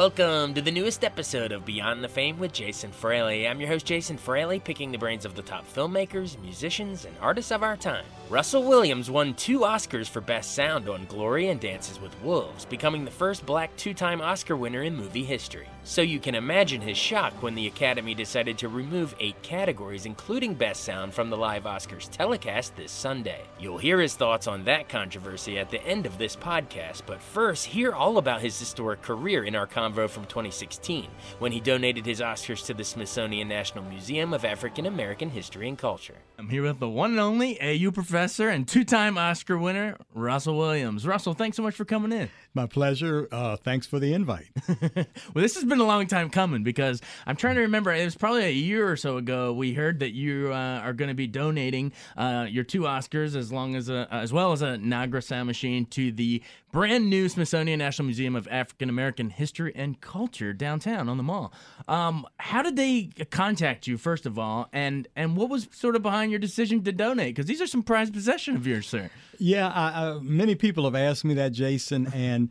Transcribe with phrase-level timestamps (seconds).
[0.00, 3.46] Welcome to the newest episode of Beyond the Fame with Jason Fraley.
[3.46, 7.52] I'm your host, Jason Fraley, picking the brains of the top filmmakers, musicians, and artists
[7.52, 8.06] of our time.
[8.30, 13.04] Russell Williams won two Oscars for Best Sound on Glory and Dances with Wolves, becoming
[13.04, 15.68] the first black two time Oscar winner in movie history.
[15.82, 20.54] So you can imagine his shock when the Academy decided to remove eight categories, including
[20.54, 23.42] Best Sound, from the live Oscars telecast this Sunday.
[23.58, 27.64] You'll hear his thoughts on that controversy at the end of this podcast, but first,
[27.66, 31.06] hear all about his historic career in our convo from 2016,
[31.38, 35.78] when he donated his Oscars to the Smithsonian National Museum of African American History and
[35.78, 36.16] Culture.
[36.38, 40.58] I'm here with the one and only AU professor and two time Oscar winner, Russell
[40.58, 41.06] Williams.
[41.06, 42.28] Russell, thanks so much for coming in.
[42.52, 43.28] My pleasure.
[43.30, 44.48] Uh, thanks for the invite.
[44.68, 47.92] well, this has been a long time coming because I'm trying to remember.
[47.92, 51.08] It was probably a year or so ago we heard that you uh, are going
[51.08, 54.78] to be donating uh, your two Oscars as long as a, as well as a
[54.78, 60.00] Nagra sound machine to the brand new Smithsonian National Museum of African American History and
[60.00, 61.52] Culture downtown on the mall.
[61.86, 66.02] Um, how did they contact you first of all, and and what was sort of
[66.02, 67.36] behind your decision to donate?
[67.36, 69.08] Because these are some prized possession of yours, sir.
[69.40, 72.50] Yeah, I, I, many people have asked me that, Jason, and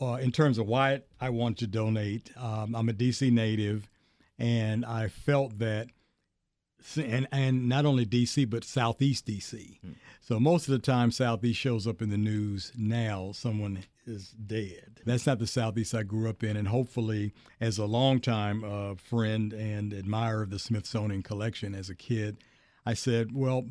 [0.00, 3.88] uh, in terms of why I want to donate, um, I'm a DC native,
[4.38, 5.88] and I felt that,
[6.94, 9.80] and and not only DC but Southeast DC.
[9.80, 9.92] Hmm.
[10.20, 13.32] So most of the time, Southeast shows up in the news now.
[13.32, 15.00] Someone is dead.
[15.06, 17.32] That's not the Southeast I grew up in, and hopefully,
[17.62, 22.36] as a longtime uh, friend and admirer of the Smithsonian collection as a kid,
[22.84, 23.64] I said, well,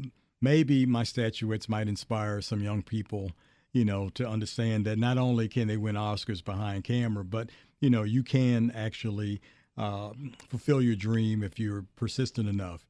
[0.46, 3.32] maybe my statuettes might inspire some young people
[3.76, 7.50] you know, to understand that not only can they win Oscars behind camera, but
[7.82, 9.42] you know, you can actually
[9.78, 10.12] uh,
[10.48, 12.88] fulfill your dream if you're persistent enough.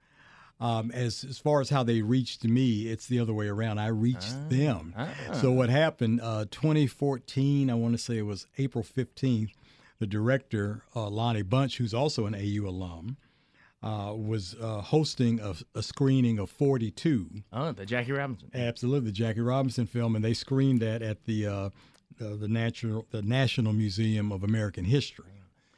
[0.60, 3.80] Um, as as far as how they reached me, it's the other way around.
[3.80, 4.94] I reached ah, them.
[4.96, 5.10] Ah.
[5.34, 6.22] So what happened?
[6.22, 9.50] Uh, 2014, I want to say it was April 15th.
[9.98, 13.18] The director uh, Lonnie Bunch, who's also an AU alum,
[13.86, 17.30] uh, was uh, hosting a, a, screening of 42.
[17.54, 18.50] Oh, the Jackie Robinson.
[18.54, 21.70] Absolutely, the Jackie Robinson film, and they screened that at the uh,
[22.18, 25.26] the National the National Museum of American History.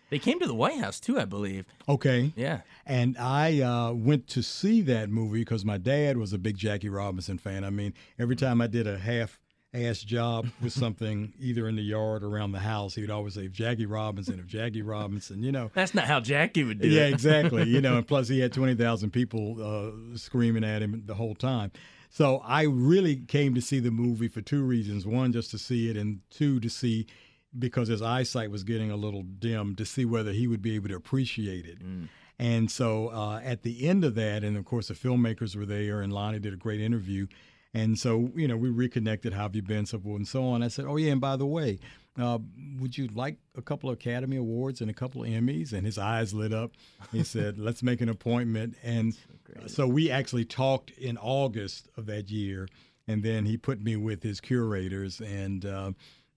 [0.10, 1.66] They came to the White House too, I believe.
[1.90, 2.32] Okay.
[2.38, 2.62] Yeah.
[2.86, 6.88] And I uh, went to see that movie because my dad was a big Jackie
[6.88, 7.66] Robinson fan.
[7.66, 9.38] I mean, every time I did a half
[9.86, 13.34] ass job with something either in the yard or around the house, he would always
[13.34, 15.72] say, Jackie Robinson, if Jackie Robinson, you know.
[15.74, 17.10] That's not how Jackie would do yeah, it.
[17.10, 17.64] Yeah, exactly.
[17.64, 21.72] You know, and plus he had 20,000 people uh, screaming at him the whole time.
[22.10, 25.06] So I really came to see the movie for two reasons.
[25.06, 27.06] One, just to see it, and two, to see
[27.58, 30.90] because his eyesight was getting a little dim to see whether he would be able
[30.90, 31.84] to appreciate it.
[31.84, 32.10] Mm.
[32.40, 36.02] And so uh, at the end of that, and of course the filmmakers were there,
[36.02, 37.28] and Lonnie did a great interview.
[37.78, 39.34] And so, you know, we reconnected.
[39.34, 39.86] How have you been?
[39.86, 40.64] So forth and so on.
[40.64, 41.78] I said, oh, yeah, and by the way,
[42.20, 42.40] uh,
[42.80, 45.74] would you like a couple of Academy Awards and a couple of Emmys?
[45.74, 46.72] And his eyes lit up.
[47.12, 48.76] He said, let's make an appointment.
[48.82, 52.68] And so, so we actually talked in August of that year.
[53.08, 55.22] And then he put me with his curators.
[55.22, 55.92] And, uh,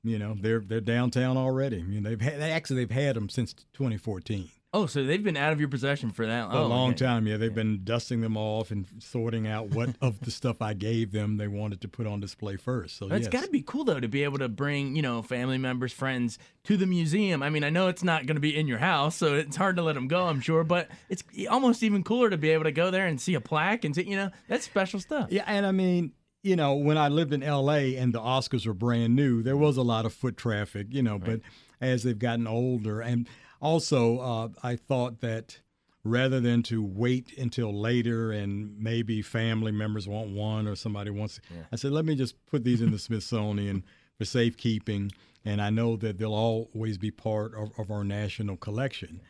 [0.05, 1.78] you know, they're they're downtown already.
[1.78, 4.51] I mean, they've had, actually they've had them since 2014.
[4.72, 7.04] Oh, so they've been out of your possession for that for oh, a long okay.
[7.04, 7.26] time.
[7.26, 7.56] Yeah, they've yeah.
[7.56, 11.48] been dusting them off and sorting out what of the stuff I gave them they
[11.48, 12.97] wanted to put on display first.
[12.97, 13.28] So it's yes.
[13.28, 16.39] got to be cool though to be able to bring you know family members, friends
[16.65, 17.42] to the museum.
[17.42, 19.74] I mean, I know it's not going to be in your house, so it's hard
[19.77, 20.27] to let them go.
[20.27, 23.34] I'm sure, but it's almost even cooler to be able to go there and see
[23.34, 25.28] a plaque and see you know that's special stuff.
[25.30, 26.12] Yeah, and I mean
[26.42, 29.77] you know, when I lived in LA and the Oscars were brand new, there was
[29.77, 31.24] a lot of foot traffic, you know, right.
[31.24, 31.41] but
[31.80, 33.28] as they've gotten older and
[33.60, 35.60] also uh, I thought that
[36.03, 41.41] rather than to wait until later and maybe family members want one or somebody wants
[41.51, 41.62] yeah.
[41.72, 43.84] I said let me just put these in the Smithsonian
[44.18, 45.12] for safekeeping
[45.45, 49.21] and I know that they'll always be part of, of our national collection.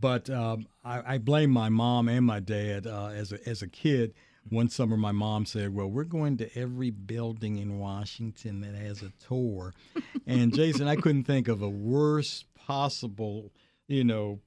[0.00, 3.66] But um, I, I, blame my mom and my dad uh, as a, as a
[3.66, 4.14] kid
[4.50, 9.02] one summer, my mom said, "Well, we're going to every building in Washington that has
[9.02, 9.74] a tour,"
[10.26, 13.52] and Jason, I couldn't think of a worse possible,
[13.88, 14.40] you know.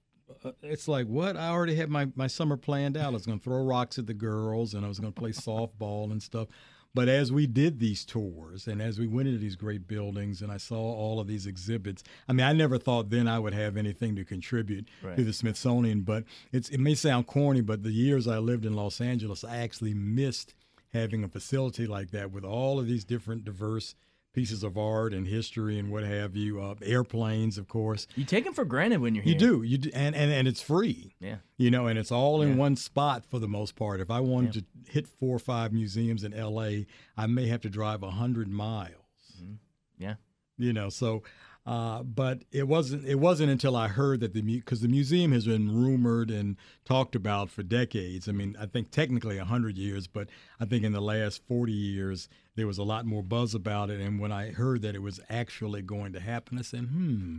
[0.45, 3.07] Uh, it's like what I already had my, my summer planned out.
[3.07, 5.31] I was going to throw rocks at the girls, and I was going to play
[5.31, 6.47] softball and stuff.
[6.93, 10.51] But as we did these tours and as we went into these great buildings and
[10.51, 13.77] I saw all of these exhibits, I mean, I never thought then I would have
[13.77, 15.15] anything to contribute right.
[15.15, 16.01] to the Smithsonian.
[16.01, 19.57] But it's, it may sound corny, but the years I lived in Los Angeles, I
[19.57, 20.53] actually missed
[20.91, 23.95] having a facility like that with all of these different diverse
[24.33, 26.61] pieces of art and history and what have you.
[26.61, 28.07] Uh, airplanes, of course.
[28.15, 29.33] You take them for granted when you're here.
[29.33, 29.63] You do.
[29.63, 31.15] You do, and, and and it's free.
[31.19, 31.37] Yeah.
[31.57, 32.55] You know, and it's all in yeah.
[32.55, 33.99] one spot for the most part.
[33.99, 34.61] If I wanted yeah.
[34.61, 36.85] to hit four or five museums in L.A.,
[37.17, 38.95] I may have to drive a hundred miles.
[39.41, 39.53] Mm-hmm.
[39.97, 40.15] Yeah.
[40.57, 41.23] You know, so
[41.65, 43.05] uh, but it wasn't.
[43.05, 47.15] It wasn't until I heard that the because the museum has been rumored and talked
[47.15, 48.27] about for decades.
[48.27, 50.27] I mean, I think technically hundred years, but
[50.59, 54.01] I think in the last forty years there was a lot more buzz about it.
[54.01, 57.37] And when I heard that it was actually going to happen, I said, "Hmm,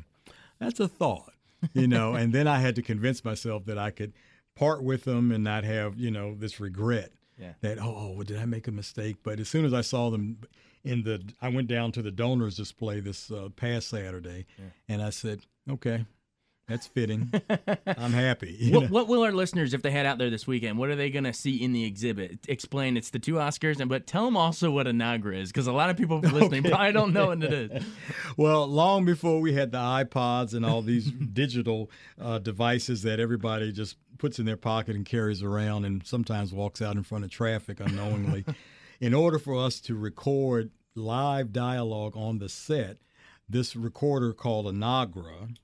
[0.60, 1.32] that's a thought,"
[1.74, 2.14] you know.
[2.14, 4.12] and then I had to convince myself that I could
[4.54, 7.54] part with them and not have you know this regret yeah.
[7.60, 9.16] that oh, oh, did I make a mistake?
[9.24, 10.38] But as soon as I saw them
[10.84, 14.66] in the I went down to the donors display this uh, past Saturday, yeah.
[14.88, 16.04] and I said, okay.
[16.68, 17.30] That's fitting.
[17.86, 18.70] I'm happy.
[18.72, 21.10] What, what, will our listeners, if they head out there this weekend, what are they
[21.10, 22.46] going to see in the exhibit?
[22.48, 25.66] Explain it's the two Oscars, and but tell them also what a Nagra is, because
[25.66, 26.70] a lot of people listening okay.
[26.70, 27.84] probably don't know what it is.
[28.38, 33.72] well, long before we had the iPods and all these digital uh, devices that everybody
[33.72, 37.30] just puts in their pocket and carries around, and sometimes walks out in front of
[37.30, 38.46] traffic unknowingly
[39.02, 42.98] in order for us to record live dialogue on the set,
[43.48, 45.56] this recorder called a Nagra,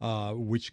[0.00, 0.72] uh, which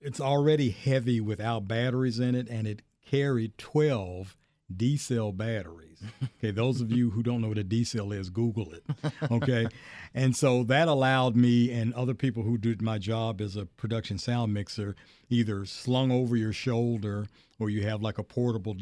[0.00, 4.36] it's already heavy without batteries in it, and it carried 12
[4.74, 6.02] D cell batteries.
[6.38, 8.84] Okay, those of you who don't know what a D cell is, Google it.
[9.32, 9.66] Okay,
[10.14, 14.18] and so that allowed me and other people who did my job as a production
[14.18, 14.94] sound mixer
[15.28, 17.26] either slung over your shoulder
[17.58, 18.76] or you have like a portable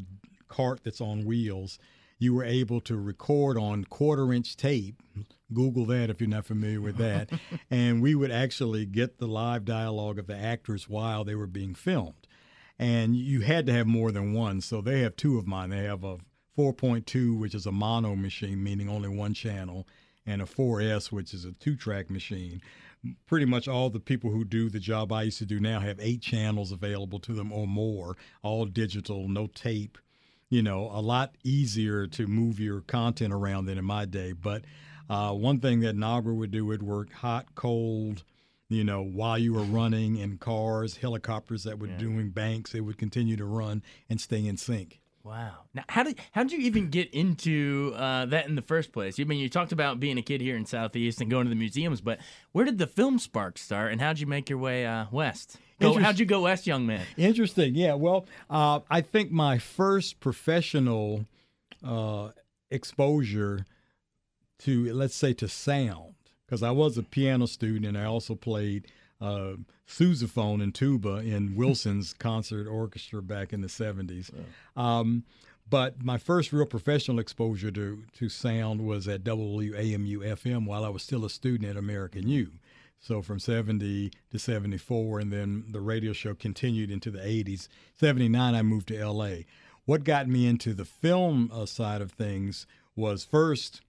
[0.48, 1.78] cart that's on wheels
[2.18, 5.02] you were able to record on quarter inch tape.
[5.52, 7.30] Google that if you're not familiar with that.
[7.70, 11.74] and we would actually get the live dialogue of the actors while they were being
[11.74, 12.26] filmed.
[12.78, 14.60] And you had to have more than one.
[14.60, 15.70] So they have two of mine.
[15.70, 16.18] They have a
[16.58, 19.86] 4.2, which is a mono machine, meaning only one channel,
[20.26, 22.60] and a 4S, which is a two track machine.
[23.26, 25.98] Pretty much all the people who do the job I used to do now have
[26.00, 29.98] eight channels available to them or more, all digital, no tape
[30.48, 34.32] you know, a lot easier to move your content around than in my day.
[34.32, 34.62] But
[35.08, 38.25] uh, one thing that Nagra would do would work hot, cold,
[38.69, 41.98] you know, while you were running in cars, helicopters that were yeah.
[41.98, 45.00] doing banks, they would continue to run and stay in sync.
[45.22, 45.64] Wow.
[45.75, 49.19] Now, how did how did you even get into uh, that in the first place?
[49.19, 51.56] I mean, you talked about being a kid here in Southeast and going to the
[51.56, 52.20] museums, but
[52.52, 55.58] where did the film spark start, and how did you make your way uh, west?
[55.81, 57.05] Go, how'd you go west, young man?
[57.17, 57.75] Interesting.
[57.75, 57.94] Yeah.
[57.94, 61.26] Well, uh, I think my first professional
[61.84, 62.31] uh,
[62.70, 63.67] exposure
[64.61, 66.14] to, let's say, to sound,
[66.46, 68.87] because I was a piano student and I also played
[69.20, 69.55] uh,
[69.87, 74.31] sousaphone and tuba in Wilson's concert orchestra back in the 70s.
[74.76, 75.25] Um,
[75.69, 80.88] but my first real professional exposure to, to sound was at WAMU FM while I
[80.88, 82.53] was still a student at American U.
[82.98, 87.69] So from 70 to 74, and then the radio show continued into the 80s.
[87.94, 89.43] 79, I moved to LA.
[89.84, 93.82] What got me into the film uh, side of things was first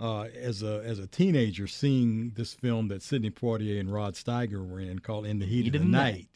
[0.00, 4.66] uh, as a as a teenager seeing this film that Sidney Poitier and Rod Steiger
[4.66, 6.14] were in called In the Heat, Heat of the, night.
[6.14, 6.28] night.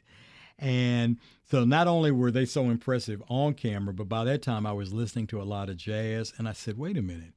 [0.58, 4.72] And so not only were they so impressive on camera, but by that time I
[4.72, 7.34] was listening to a lot of jazz and I said, wait a minute.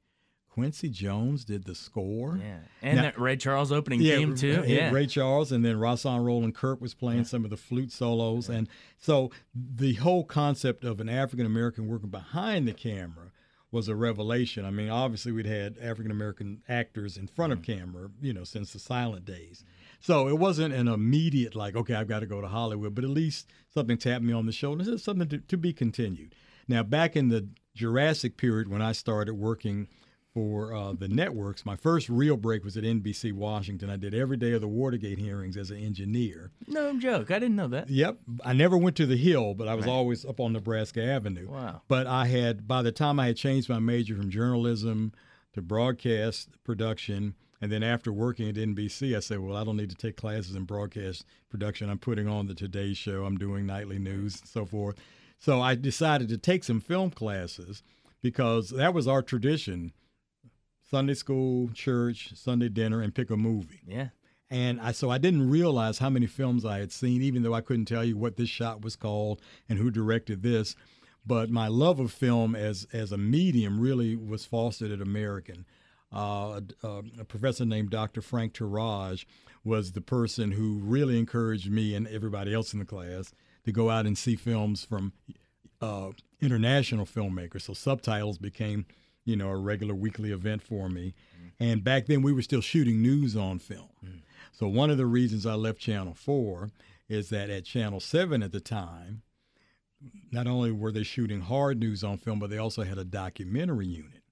[0.60, 2.38] Quincy Jones did the score.
[2.42, 2.60] Yeah.
[2.82, 4.64] And now, Ray Charles opening yeah, theme too.
[4.68, 4.92] Yeah.
[4.92, 7.26] Ray Charles and then Rahsaan Roland Kirk was playing yeah.
[7.26, 8.50] some of the flute solos.
[8.50, 8.58] Yeah.
[8.58, 13.32] And so the whole concept of an African American working behind the camera
[13.72, 14.66] was a revelation.
[14.66, 17.80] I mean, obviously we'd had African American actors in front of mm-hmm.
[17.80, 19.64] camera, you know, since the silent days.
[20.02, 23.10] So it wasn't an immediate like, okay, I've got to go to Hollywood, but at
[23.10, 24.84] least something tapped me on the shoulder.
[24.84, 26.36] This is something to, to be continued.
[26.68, 29.88] Now, back in the Jurassic period when I started working
[30.40, 31.66] for uh, the networks.
[31.66, 33.90] My first real break was at NBC Washington.
[33.90, 36.52] I did every day of the Watergate hearings as an engineer.
[36.66, 37.30] No joke.
[37.30, 37.90] I didn't know that.
[37.90, 38.20] Yep.
[38.46, 39.92] I never went to the Hill, but I was right.
[39.92, 41.50] always up on Nebraska Avenue.
[41.50, 41.82] Wow.
[41.90, 45.12] But I had, by the time I had changed my major from journalism
[45.56, 49.90] to broadcast production, and then after working at NBC, I said, well, I don't need
[49.90, 51.90] to take classes in broadcast production.
[51.90, 53.26] I'm putting on the Today Show.
[53.26, 54.96] I'm doing nightly news and so forth.
[55.38, 57.84] So I decided to take some film classes
[58.22, 59.92] because that was our tradition
[60.90, 63.82] Sunday school, church, Sunday dinner, and pick a movie.
[63.86, 64.10] Yeah.
[64.50, 67.62] And I, so I didn't realize how many films I had seen, even though I
[67.62, 70.76] couldn't tell you what this shot was called and who directed this.
[71.26, 75.66] But my love of film as as a medium really was fostered at American.
[76.12, 78.22] Uh, a, a, professor named Dr.
[78.22, 79.28] Frank Turage
[79.64, 83.32] was the person who really encouraged me and everybody else in the class
[83.66, 85.14] to go out and see films from
[85.82, 86.10] uh,
[86.42, 87.62] international filmmakers.
[87.62, 88.88] So subtitles became,
[89.30, 91.14] you know, a regular weekly event for me.
[91.14, 91.64] Mm-hmm.
[91.64, 93.90] And back then we were still shooting news on film.
[94.04, 94.18] Mm-hmm.
[94.52, 96.70] So one of the reasons I left Channel 4
[97.08, 99.22] is that at Channel 7 at the time,
[100.32, 103.88] not only were they shooting hard news on film, but they also had a documentary
[103.88, 104.24] unit.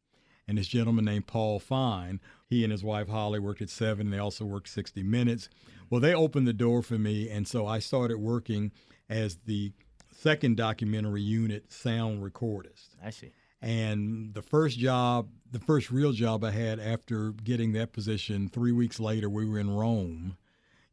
[0.48, 4.14] And this gentleman named Paul Fine, he and his wife Holly worked at 7, and
[4.14, 5.50] they also worked 60 Minutes.
[5.90, 8.72] Well, they opened the door for me, and so I started working
[9.10, 9.72] as the
[10.12, 12.90] second documentary unit sound recordist.
[13.04, 13.32] I see.
[13.62, 18.72] And the first job, the first real job I had after getting that position, three
[18.72, 20.38] weeks later, we were in Rome,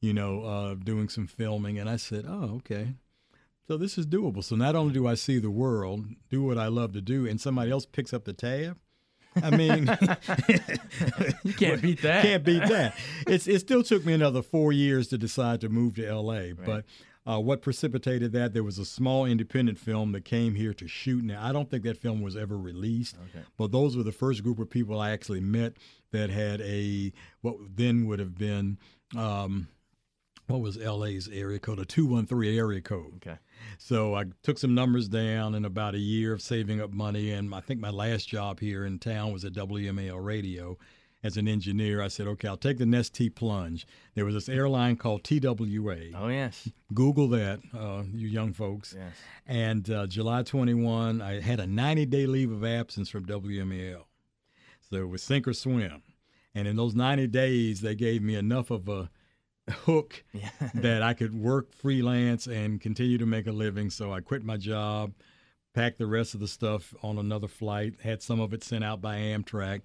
[0.01, 1.79] you know, uh, doing some filming.
[1.79, 2.95] And I said, oh, okay.
[3.67, 4.45] So this is doable.
[4.45, 7.41] So not only do I see the world, do what I love to do, and
[7.41, 8.79] somebody else picks up the tab.
[9.43, 9.87] I mean,
[11.45, 12.23] you can't beat that.
[12.23, 12.97] Can't beat that.
[13.27, 16.53] It's it still took me another four years to decide to move to L.A.
[16.53, 16.57] Right.
[16.65, 16.85] But
[17.27, 18.53] uh, what precipitated that?
[18.53, 21.25] There was a small independent film that came here to shoot.
[21.25, 23.45] Now, I don't think that film was ever released, okay.
[23.57, 25.75] but those were the first group of people I actually met
[26.13, 28.79] that had a what then would have been
[29.17, 29.69] um,
[30.49, 33.15] what was LA's area code, a 213 area code.
[33.17, 33.39] Okay.
[33.79, 37.55] So I took some numbers down in about a year of saving up money, and
[37.55, 40.77] I think my last job here in town was at WMAL Radio
[41.25, 43.87] as an engineer, I said, okay, I'll take the Nest T plunge.
[44.15, 46.13] There was this airline called TWA.
[46.15, 46.69] Oh, yes.
[46.93, 48.95] Google that, uh, you young folks.
[48.97, 49.15] Yes.
[49.47, 54.03] And uh, July 21, I had a 90 day leave of absence from WMAL.
[54.91, 56.03] So it was sink or swim.
[56.55, 59.11] And in those 90 days, they gave me enough of a
[59.71, 60.51] hook yeah.
[60.75, 63.89] that I could work freelance and continue to make a living.
[63.89, 65.15] So I quit my job,
[65.73, 69.01] packed the rest of the stuff on another flight, had some of it sent out
[69.01, 69.81] by Amtrak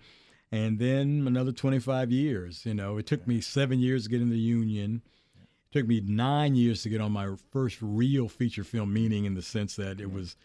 [0.51, 2.65] and then another 25 years.
[2.65, 5.01] You know, it took me seven years to get in the union.
[5.41, 9.35] It took me nine years to get on my first real feature film, meaning in
[9.35, 10.35] the sense that it was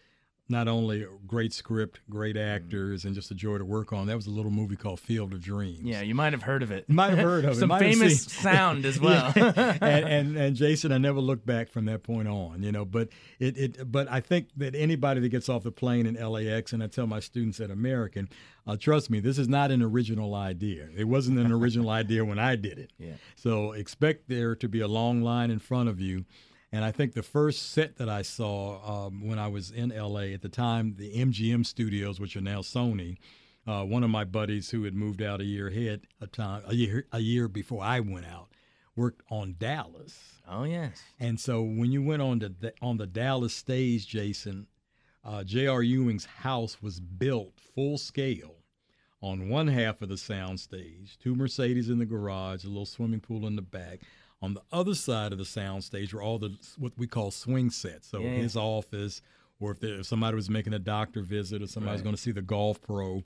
[0.47, 2.55] not only great script, great mm-hmm.
[2.55, 4.07] actors, and just a joy to work on.
[4.07, 5.81] That was a little movie called Field of Dreams.
[5.83, 6.87] Yeah, you might have heard of it.
[6.87, 7.59] Might have heard of it.
[7.59, 9.33] Some famous sound as well.
[9.35, 12.61] and, and, and Jason, I never looked back from that point on.
[12.61, 13.09] You know, but
[13.39, 16.83] it, it but I think that anybody that gets off the plane in LAX, and
[16.83, 18.29] I tell my students at American,
[18.67, 20.89] uh, trust me, this is not an original idea.
[20.95, 22.91] It wasn't an original idea when I did it.
[22.99, 23.13] Yeah.
[23.35, 26.25] So expect there to be a long line in front of you
[26.75, 30.33] and I think the first set that I saw um, when I was in LA
[30.33, 33.15] at the time, the MGM studios, which are now Sony,
[33.65, 36.75] uh, one of my buddies who had moved out a year ahead, a time a
[36.75, 38.49] year a year before I went out,
[38.93, 40.19] worked on Dallas.
[40.49, 41.01] Oh yes.
[41.17, 44.67] And so when you went on the on the Dallas stage, Jason,
[45.23, 45.81] uh, J.R.
[45.81, 48.55] Ewing's house was built full scale
[49.21, 53.21] on one half of the sound stage, two Mercedes in the garage, a little swimming
[53.21, 54.01] pool in the back.
[54.41, 58.07] On the other side of the soundstage were all the what we call swing sets.
[58.07, 58.31] So yeah.
[58.31, 59.21] his office,
[59.59, 61.93] or if, there, if, somebody was making a doctor visit, or somebody right.
[61.93, 63.23] was going to see the golf pro.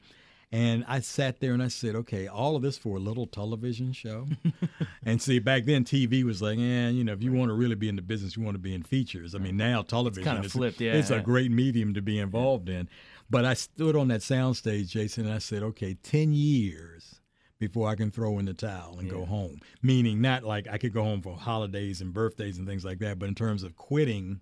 [0.51, 3.93] And I sat there and I said, okay, all of this for a little television
[3.93, 4.25] show.
[5.05, 7.75] and see, back then TV was like, eh, you know, if you want to really
[7.75, 9.35] be in the business, you want to be in features.
[9.35, 11.17] I mean, now television kind of is flipped, yeah, it's yeah.
[11.17, 12.89] a great medium to be involved in.
[13.29, 17.18] But I stood on that soundstage, Jason, and I said, okay, 10 years
[17.59, 19.13] before I can throw in the towel and yeah.
[19.13, 19.59] go home.
[19.81, 23.19] Meaning not like I could go home for holidays and birthdays and things like that,
[23.19, 24.39] but in terms of quitting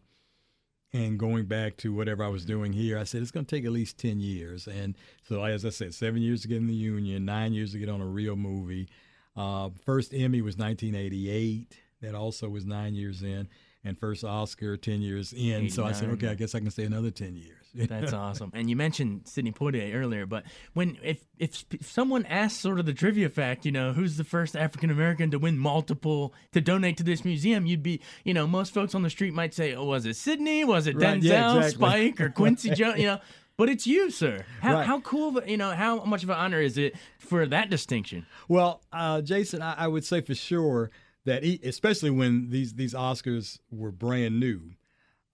[0.93, 3.65] and going back to whatever I was doing here, I said it's going to take
[3.65, 4.67] at least 10 years.
[4.67, 7.79] And so, as I said, seven years to get in the union, nine years to
[7.79, 8.88] get on a real movie.
[9.36, 11.77] Uh, first Emmy was 1988.
[12.01, 13.50] That also was nine years in.
[13.88, 15.70] And first Oscar, 10 years in.
[15.70, 17.58] So I said, okay, I guess I can stay another 10 years.
[17.88, 18.51] That's awesome.
[18.53, 22.94] And you mentioned Sidney Poitier earlier, but when if, if someone asks sort of the
[22.94, 27.03] trivia fact, you know, who's the first African American to win multiple to donate to
[27.03, 30.06] this museum, you'd be, you know, most folks on the street might say, "Oh, was
[30.06, 30.63] it Sidney?
[30.63, 31.72] Was it right, Denzel, yeah, exactly.
[31.72, 33.20] Spike, or Quincy Jones?" You know.
[33.58, 34.46] But it's you, sir.
[34.62, 34.86] How, right.
[34.86, 38.27] how cool, you know, how much of an honor is it for that distinction?
[38.48, 40.91] Well, uh, Jason, I, I would say for sure
[41.27, 44.72] that, he, especially when these these Oscars were brand new,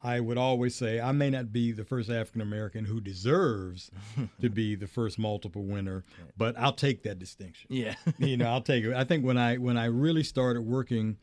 [0.01, 3.91] I would always say I may not be the first African American who deserves
[4.41, 6.03] to be the first multiple winner,
[6.35, 7.67] but I'll take that distinction.
[7.71, 8.93] Yeah, you know, I'll take it.
[8.93, 11.17] I think when I when I really started working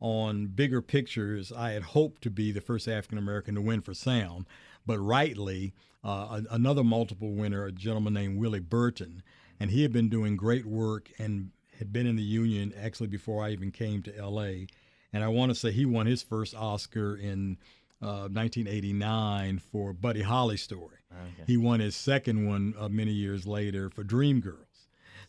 [0.00, 3.92] on bigger pictures, I had hoped to be the first African American to win for
[3.92, 4.46] sound,
[4.86, 9.22] but rightly, uh, another multiple winner, a gentleman named Willie Burton,
[9.60, 13.44] and he had been doing great work and had been in the union actually before
[13.44, 14.66] I even came to L.A.
[15.12, 17.58] And I want to say he won his first Oscar in
[18.02, 20.98] uh, 1989 for Buddy Holly story.
[21.12, 21.44] Okay.
[21.46, 24.65] He won his second one uh, many years later for Dreamgirls.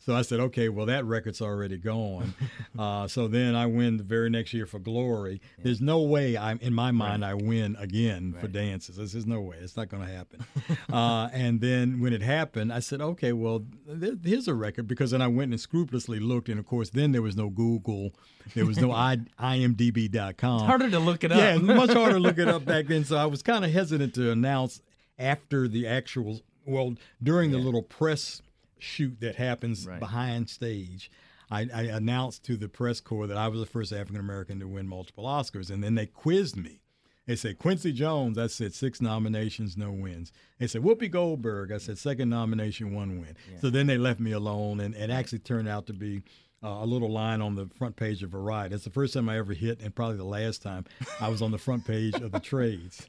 [0.07, 2.33] So I said, okay, well, that record's already gone.
[2.79, 5.41] uh, so then I win the very next year for Glory.
[5.57, 5.63] Yeah.
[5.65, 7.31] There's no way I'm in my mind right.
[7.31, 8.39] I win again right.
[8.39, 8.95] for dances.
[8.95, 9.57] There's, there's no way.
[9.59, 10.45] It's not going to happen.
[10.93, 13.65] uh, and then when it happened, I said, okay, well,
[13.99, 17.11] th- here's a record because then I went and scrupulously looked, and of course, then
[17.11, 18.13] there was no Google,
[18.55, 20.55] there was no I- IMDb.com.
[20.55, 21.37] It's harder to look it up.
[21.37, 23.03] Yeah, much harder to look it up back then.
[23.03, 24.81] So I was kind of hesitant to announce
[25.19, 27.57] after the actual well during yeah.
[27.57, 28.41] the little press
[28.79, 29.99] shoot that happens right.
[29.99, 31.11] behind stage.
[31.49, 34.67] I, I, announced to the press corps that I was the first African American to
[34.67, 36.81] win multiple Oscars, and then they quizzed me.
[37.25, 38.37] They said Quincy Jones.
[38.37, 40.31] I said six nominations, no wins.
[40.59, 41.71] They said Whoopi Goldberg.
[41.71, 43.35] I said second nomination, one win.
[43.51, 43.59] Yeah.
[43.59, 46.23] So then they left me alone, and it actually turned out to be
[46.63, 48.75] uh, a little line on the front page of Variety.
[48.75, 50.85] It's the first time I ever hit, and probably the last time
[51.19, 53.07] I was on the front page of the trades.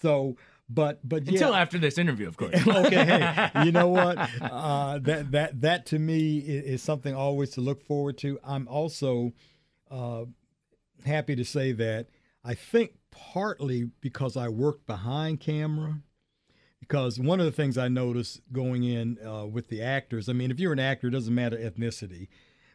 [0.00, 0.36] So
[0.72, 1.32] but but yeah.
[1.32, 2.54] until after this interview, of course.
[2.66, 4.16] okay, hey, you know what?
[4.40, 8.38] Uh, that that that to me is, something always to look forward to.
[8.44, 9.32] I'm also
[9.90, 10.24] uh,
[11.04, 12.06] happy to say that
[12.44, 16.00] I think partly because I worked behind camera.
[16.78, 20.50] Because one of the things I noticed going in uh, with the actors, I mean,
[20.50, 22.26] if you're an actor, it doesn't matter ethnicity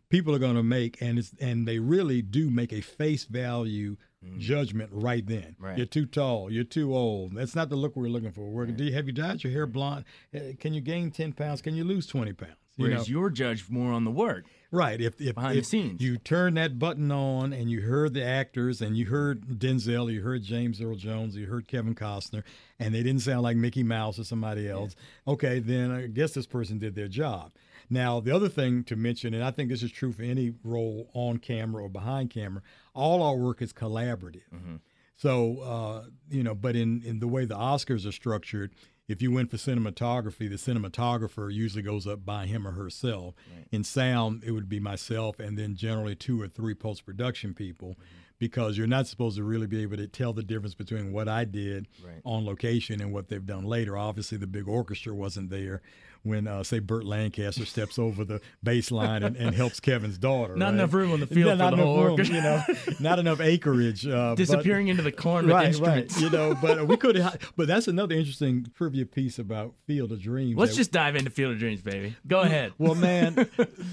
[0.09, 3.97] people are going to make, and it's and they really do make a face value
[4.25, 4.39] mm.
[4.39, 5.55] judgment right then.
[5.59, 5.77] Right.
[5.77, 6.51] You're too tall.
[6.51, 7.33] You're too old.
[7.35, 8.49] That's not the look we're looking for.
[8.49, 8.93] We're, right.
[8.93, 10.05] Have you dyed your hair blonde?
[10.33, 11.61] Eh, can you gain ten pounds?
[11.61, 12.55] Can you lose twenty pounds?
[12.77, 13.19] You Whereas know?
[13.19, 14.45] you're judged more on the work.
[14.71, 14.99] Right.
[14.99, 16.01] If if, behind if the scenes.
[16.01, 20.21] you turn that button on and you heard the actors and you heard Denzel, you
[20.21, 22.43] heard James Earl Jones, you heard Kevin Costner,
[22.77, 24.95] and they didn't sound like Mickey Mouse or somebody else.
[25.25, 25.33] Yeah.
[25.33, 27.53] Okay, then I guess this person did their job.
[27.89, 31.09] Now, the other thing to mention, and I think this is true for any role
[31.13, 32.61] on camera or behind camera,
[32.93, 34.49] all our work is collaborative.
[34.53, 34.75] Mm-hmm.
[35.17, 38.75] So, uh, you know, but in, in the way the Oscars are structured,
[39.07, 43.35] if you went for cinematography, the cinematographer usually goes up by him or herself.
[43.55, 43.67] Right.
[43.71, 47.89] In sound, it would be myself and then generally two or three post production people.
[47.89, 51.27] Mm-hmm because you're not supposed to really be able to tell the difference between what
[51.27, 52.21] I did right.
[52.25, 53.97] on location and what they've done later.
[53.97, 55.81] Obviously, the big orchestra wasn't there
[56.25, 60.55] when, uh, say, Burt Lancaster steps over the baseline and, and helps Kevin's daughter.
[60.55, 60.73] Not right?
[60.73, 62.35] enough room on the field not, for the whole room, orchestra.
[62.35, 62.63] You know,
[62.99, 64.07] not enough acreage.
[64.07, 66.15] Uh, Disappearing but, into the corn with right, instruments.
[66.15, 66.23] Right.
[66.23, 67.15] You know, but we could.
[67.55, 70.57] But that's another interesting trivia piece about Field of Dreams.
[70.57, 72.15] Let's just dive into Field of Dreams, baby.
[72.27, 72.73] Go ahead.
[72.77, 73.47] Well, man,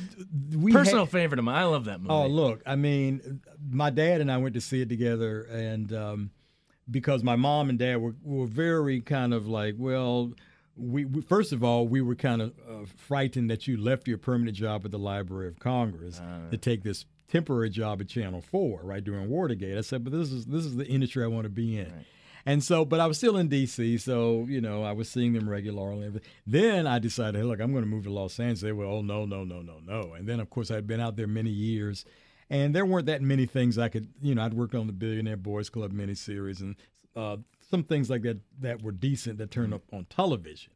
[0.57, 1.57] we personal favorite of mine.
[1.57, 2.13] I love that movie.
[2.13, 3.41] Oh, look, I mean,
[3.71, 6.31] my dad and I went to see it together, and um,
[6.91, 10.33] because my mom and dad were were very kind of like, well
[10.77, 14.19] we, we, first of all we were kind of uh, frightened that you left your
[14.19, 18.41] permanent job at the Library of Congress uh, to take this temporary job at Channel
[18.41, 19.77] Four, right during Watergate.
[19.77, 21.93] I said, but this is this is the industry I want to be in.
[21.93, 22.07] Right.
[22.45, 25.49] And so, but I was still in D.C., so you know I was seeing them
[25.49, 26.11] regularly.
[26.47, 28.63] Then I decided, hey, look, I'm going to move to Los Angeles.
[28.63, 30.15] They were, oh no, no, no, no, no.
[30.15, 32.05] And then of course I'd been out there many years,
[32.51, 35.37] and there weren't that many things I could, you know, I'd worked on the Billionaire
[35.37, 36.77] Boys Club miniseries and
[37.15, 37.37] uh,
[37.73, 40.73] some things like that that were decent that turned up on television.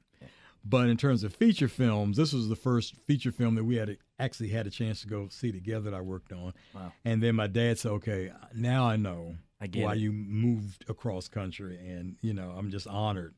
[0.64, 3.98] But in terms of feature films, this was the first feature film that we had
[4.18, 6.54] actually had a chance to go see together that I worked on.
[6.74, 6.92] Wow.
[7.04, 9.98] And then my dad said, "Okay, now I know I why it.
[9.98, 13.34] you moved across country," and you know, I'm just honored.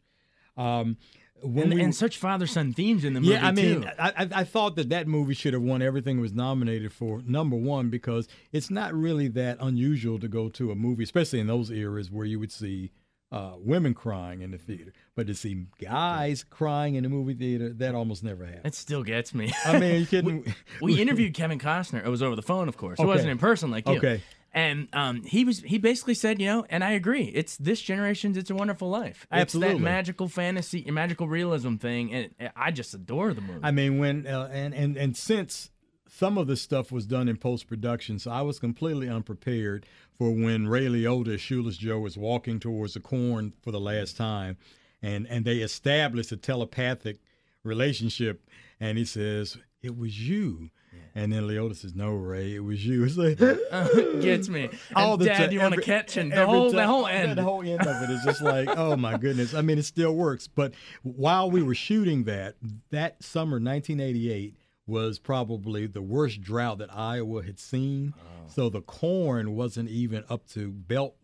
[0.56, 0.96] Um,
[1.42, 3.34] and, we, and, such father son themes in the movie.
[3.34, 3.88] Yeah, I mean, too.
[3.98, 7.20] I, I thought that that movie should have won everything it was nominated for.
[7.26, 11.46] Number one, because it's not really that unusual to go to a movie, especially in
[11.46, 12.90] those eras where you would see
[13.30, 17.72] uh, women crying in the theater, but to see guys crying in the movie theater,
[17.74, 18.64] that almost never happens.
[18.64, 19.52] It still gets me.
[19.64, 20.44] I mean, you kidding?
[20.44, 20.54] we,
[20.94, 22.04] we, interviewed Kevin Costner.
[22.04, 22.98] It was over the phone, of course.
[22.98, 23.04] Okay.
[23.04, 23.98] It wasn't in person like you.
[23.98, 24.22] Okay.
[24.54, 27.24] And um, he was he basically said, you know, and I agree.
[27.24, 29.74] It's this generation's "It's a Wonderful Life." Absolutely.
[29.74, 33.60] It's that magical fantasy, magical realism thing, and I just adore the movie.
[33.62, 35.70] I mean, when uh, and and and since
[36.08, 40.30] some of the stuff was done in post production, so I was completely unprepared for
[40.30, 44.56] when Ray Liotta, Shoeless Joe, was walking towards the corn for the last time,
[45.02, 47.18] and and they established a telepathic
[47.62, 48.48] relationship,
[48.80, 51.22] and he says, "It was you." Yeah.
[51.22, 53.38] And then Liotta says, "No, Ray, it was you." It's like
[54.22, 54.70] gets me.
[54.96, 57.38] All and the Dad, you want to catch and the whole time, the whole end.
[57.38, 59.54] The whole end of it is just like, oh my goodness.
[59.54, 60.48] I mean, it still works.
[60.48, 62.56] But while we were shooting that,
[62.90, 64.54] that summer, 1988
[64.88, 68.14] was probably the worst drought that Iowa had seen.
[68.18, 68.48] Oh.
[68.48, 71.16] So the corn wasn't even up to belt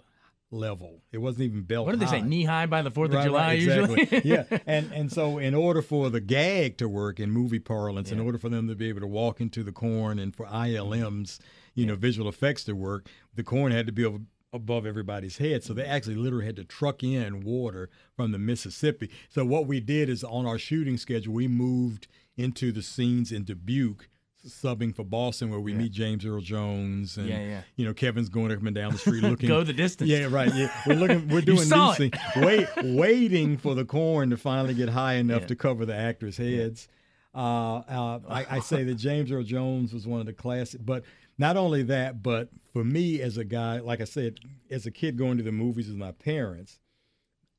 [0.50, 1.02] level.
[1.12, 1.86] It wasn't even belt.
[1.86, 2.22] What did they say?
[2.22, 4.20] Knee high by the Fourth of July, right, usually.
[4.24, 8.20] yeah, and and so in order for the gag to work in movie parlance, in
[8.20, 11.40] order for them to be able to walk into the corn, and for ILMs,
[11.74, 14.18] you know, visual effects to work, the corn had to be over,
[14.54, 15.62] above everybody's head.
[15.64, 19.10] So they actually literally had to truck in water from the Mississippi.
[19.28, 23.44] So what we did is on our shooting schedule, we moved into the scenes in
[23.44, 24.08] Dubuque.
[24.46, 27.62] Subbing for Boston, where we meet James Earl Jones, and Yeah, yeah.
[27.76, 30.10] you know Kevin's going up and down the street looking, Go the distance.
[30.10, 30.54] yeah, right.
[30.54, 31.28] Yeah, we're looking.
[31.28, 32.12] We're doing these things.
[32.36, 35.46] Wait, waiting for the corn to finally get high enough Yeah.
[35.46, 36.88] to cover the actors' heads.
[37.34, 41.04] Uh, uh, I, I say that James Earl Jones was one of the classic, but
[41.38, 44.38] not only that, but for me as a guy, like I said,
[44.70, 46.78] as a kid going to the movies with my parents,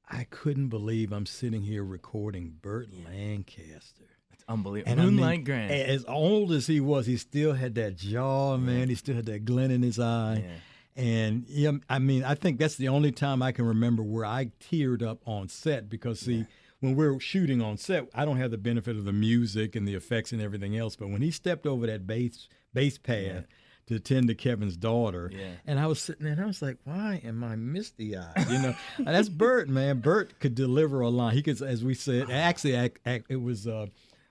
[0.09, 4.05] I couldn't believe I'm sitting here recording Burt Lancaster.
[4.31, 4.91] It's unbelievable.
[4.91, 5.71] And I mean, Moonlight Graham.
[5.71, 8.89] As old as he was, he still had that jaw, man.
[8.89, 10.43] He still had that glint in his eye.
[10.45, 10.51] Yeah.
[10.97, 14.51] And yeah, I mean, I think that's the only time I can remember where I
[14.61, 16.45] teared up on set because see,
[16.79, 19.95] when we're shooting on set, I don't have the benefit of the music and the
[19.95, 20.95] effects and everything else.
[20.95, 23.47] But when he stepped over that bass bass pad
[23.87, 25.51] to attend to Kevin's daughter, Yeah.
[25.67, 28.33] and I was sitting there and I was like, why am I misty eyed?
[28.49, 29.99] You know, and that's Burt, man.
[29.99, 31.33] Burt could deliver a line.
[31.35, 33.67] He could, as we said, actually, act, act, it was.
[33.67, 33.87] Uh,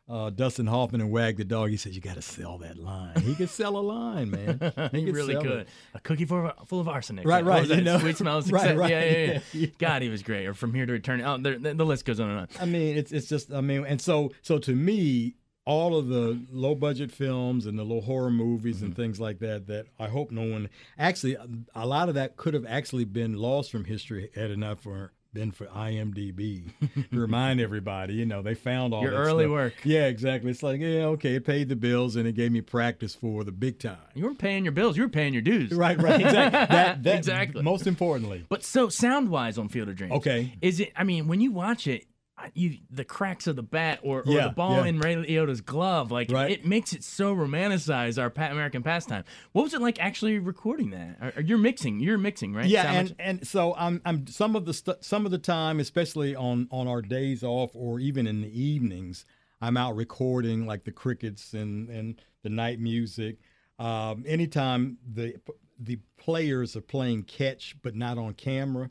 [0.06, 1.70] uh, Dustin Hoffman and Wag the Dog.
[1.70, 4.58] He said, "You got to sell that line." He could sell a line, man.
[4.92, 5.46] He could really sell it.
[5.46, 5.66] could.
[5.94, 7.26] A cookie full of, full of arsenic.
[7.26, 7.98] Right, right, you know.
[7.98, 9.38] Sweet smell of Right, right, Yeah, yeah, yeah.
[9.54, 9.66] yeah.
[9.78, 10.46] God, he was great.
[10.46, 11.24] Or from here to eternity.
[11.26, 12.48] Oh, the, the, the list goes on and on.
[12.60, 16.38] I mean, it's it's just I mean, and so so to me, all of the
[16.52, 18.84] low budget films and the low horror movies Mm-hmm.
[18.86, 21.36] and things like that that I hope no one actually
[21.74, 25.12] a lot of that could have actually been lost from history had it not for
[25.32, 26.70] been for IMDb
[27.10, 29.50] to remind everybody, you know, they found all Your early stuff.
[29.52, 29.74] work.
[29.82, 30.50] Yeah, exactly.
[30.52, 33.50] It's like, yeah, okay, it paid the bills and it gave me practice for the
[33.50, 33.96] big time.
[34.14, 34.96] You weren't paying your bills.
[34.96, 35.72] You were paying your dues.
[35.72, 36.60] Right, right, exactly.
[36.76, 37.62] That, that, Exactly.
[37.62, 38.46] Most importantly.
[38.48, 40.12] But so sound wise on Field of Dreams.
[40.14, 40.52] Okay.
[40.62, 40.92] Is it?
[40.94, 42.04] I mean, when you watch it,
[42.54, 44.86] you the cracks of the bat or, or Yeah, the ball yeah.
[44.86, 46.50] in Ray Liotta's glove, like Right.
[46.50, 49.24] it makes it so romanticized our American pastime.
[49.52, 51.16] What was it like actually recording that?
[51.20, 52.00] Or, or you're mixing.
[52.00, 52.66] You're mixing, right?
[52.66, 55.80] Yeah, Sound and, and so I'm I'm some of the stu- some of the time,
[55.80, 59.24] especially on on our days off or even in the evenings,
[59.60, 63.38] I'm out recording like the crickets and and the night music.
[63.78, 65.34] Um, anytime the
[65.78, 68.90] the players are playing catch but not on camera,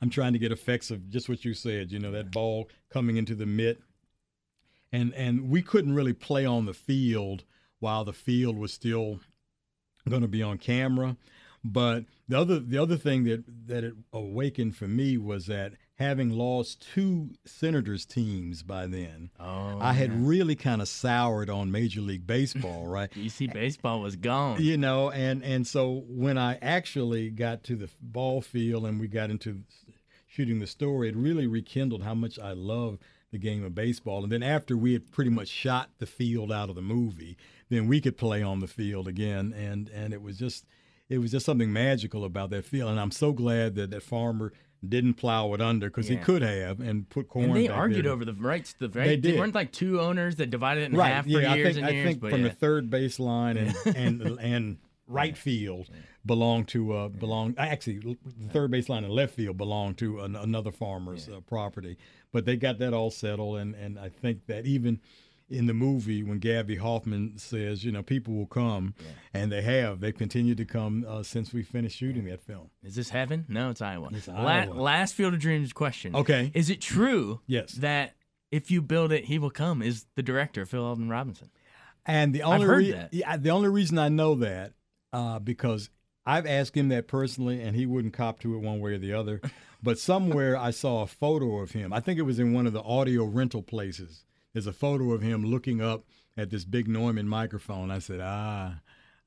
[0.00, 1.90] I'm trying to get effects of just what you said.
[1.90, 3.80] You know that ball coming into the mitt,
[4.92, 7.44] and and we couldn't really play on the field
[7.80, 9.20] while the field was still
[10.08, 11.16] going to be on camera.
[11.64, 16.30] But the other the other thing that that it awakened for me was that having
[16.30, 20.18] lost two Senators teams by then, oh, I had yeah.
[20.20, 23.14] really kind of soured on Major League Baseball, right?
[23.16, 24.62] you see, baseball was gone.
[24.62, 29.08] you know, and and so when I actually got to the ball field and we
[29.08, 29.62] got into
[30.38, 32.98] shooting the story, it really rekindled how much I love
[33.32, 34.22] the game of baseball.
[34.22, 37.36] And then after we had pretty much shot the field out of the movie,
[37.70, 40.64] then we could play on the field again, and and it was just
[41.08, 42.88] it was just something magical about that field.
[42.90, 44.52] And I'm so glad that that farmer
[44.88, 47.46] didn't plow it under because he could have and put corn.
[47.46, 48.12] And they argued there.
[48.12, 48.76] over the rights.
[48.78, 49.38] The right, They did.
[49.38, 51.08] weren't like two owners that divided it in right.
[51.08, 52.06] half for yeah, years I think and I years.
[52.06, 52.48] think from yeah.
[52.48, 54.76] the third baseline and and and
[55.08, 55.88] right field
[56.26, 58.16] belonged to uh belong actually the
[58.52, 61.96] third baseline and left field belonged to an, another farmer's uh, property
[62.32, 65.00] but they got that all settled and and I think that even
[65.50, 68.94] in the movie when Gaby Hoffmann says you know people will come
[69.32, 72.94] and they have they've continued to come uh, since we finished shooting that film Is
[72.94, 73.46] this heaven?
[73.48, 74.10] No, it's Iowa.
[74.12, 74.74] It's La- Iowa.
[74.74, 76.14] last Field of Dreams question.
[76.14, 76.50] Okay.
[76.54, 77.72] Is it true Yes.
[77.76, 78.14] that
[78.50, 79.80] if you build it, he will come?
[79.80, 81.48] Is the director Phil Alden Robinson?
[82.04, 83.12] And the only that.
[83.14, 84.72] yeah, the only reason I know that
[85.12, 85.90] uh, because
[86.26, 89.14] I've asked him that personally, and he wouldn't cop to it one way or the
[89.14, 89.40] other.
[89.80, 91.92] But somewhere I saw a photo of him.
[91.92, 94.24] I think it was in one of the audio rental places.
[94.52, 96.02] There's a photo of him looking up
[96.36, 97.92] at this big Neumann microphone.
[97.92, 98.80] I said, ah.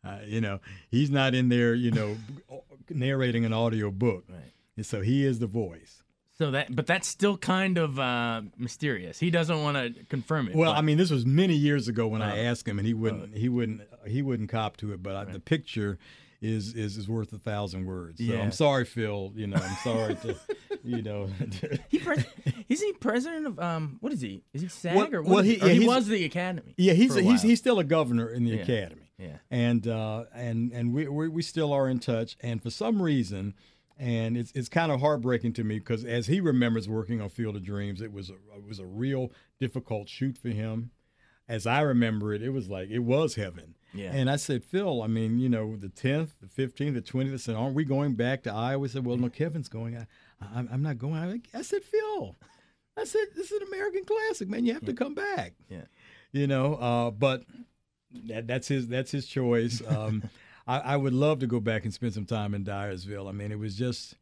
[0.03, 2.17] Uh, you know, he's not in there, you know,
[2.89, 4.25] narrating an audio book.
[4.27, 4.51] Right.
[4.75, 6.03] And so he is the voice.
[6.41, 9.19] So that, but that's still kind of uh, mysterious.
[9.19, 10.55] He doesn't want to confirm it.
[10.55, 12.43] Well, but- I mean, this was many years ago when I Oh.
[12.49, 15.03] asked him, and he wouldn't, he wouldn't, he wouldn't cop to it.
[15.03, 15.99] But I, the picture
[16.41, 18.17] is, is is worth a thousand words.
[18.17, 18.41] So Yeah.
[18.41, 19.31] I'm sorry, Phil.
[19.35, 20.35] You know, I'm sorry to,
[20.83, 21.29] you know.
[21.89, 22.25] he pres-
[22.67, 23.97] isn't he president of um?
[23.99, 24.41] What is he?
[24.51, 25.29] Is he SAG Well- or what?
[25.29, 26.73] well, is he- he, yeah, he was the academy.
[26.75, 28.63] yeah, he's a he's he's still a governor in the Yeah.
[28.63, 29.11] academy.
[29.19, 29.37] Yeah.
[29.51, 32.35] and uh, and and we, we we still are in touch.
[32.41, 33.53] And for some reason,
[34.01, 37.55] and it's it's kind of heartbreaking to me because as he remembers working on Field
[37.55, 40.89] of Dreams, it was a it was a real difficult shoot for him.
[41.47, 43.75] As I remember it, it was like it was heaven.
[43.93, 44.11] Yeah.
[44.11, 47.37] And I said, Phil, I mean, you know, the 10th, the 15th, the 20th, I
[47.37, 48.87] said, aren't we going back to Iowa?
[48.87, 49.97] He said, well, no, Kevin's going.
[49.97, 50.07] I,
[50.41, 51.15] I, I'm not going.
[51.15, 52.37] I, I said, Phil,
[52.95, 54.65] I said, this is an American classic, man.
[54.65, 55.55] You have to come back.
[55.67, 55.83] Yeah.
[56.31, 57.43] You know, uh, but
[58.27, 59.81] that, that's his that's his choice.
[59.85, 60.23] Um,
[60.67, 63.27] I, I would love to go back and spend some time in Dyersville.
[63.27, 64.15] I mean, it was just,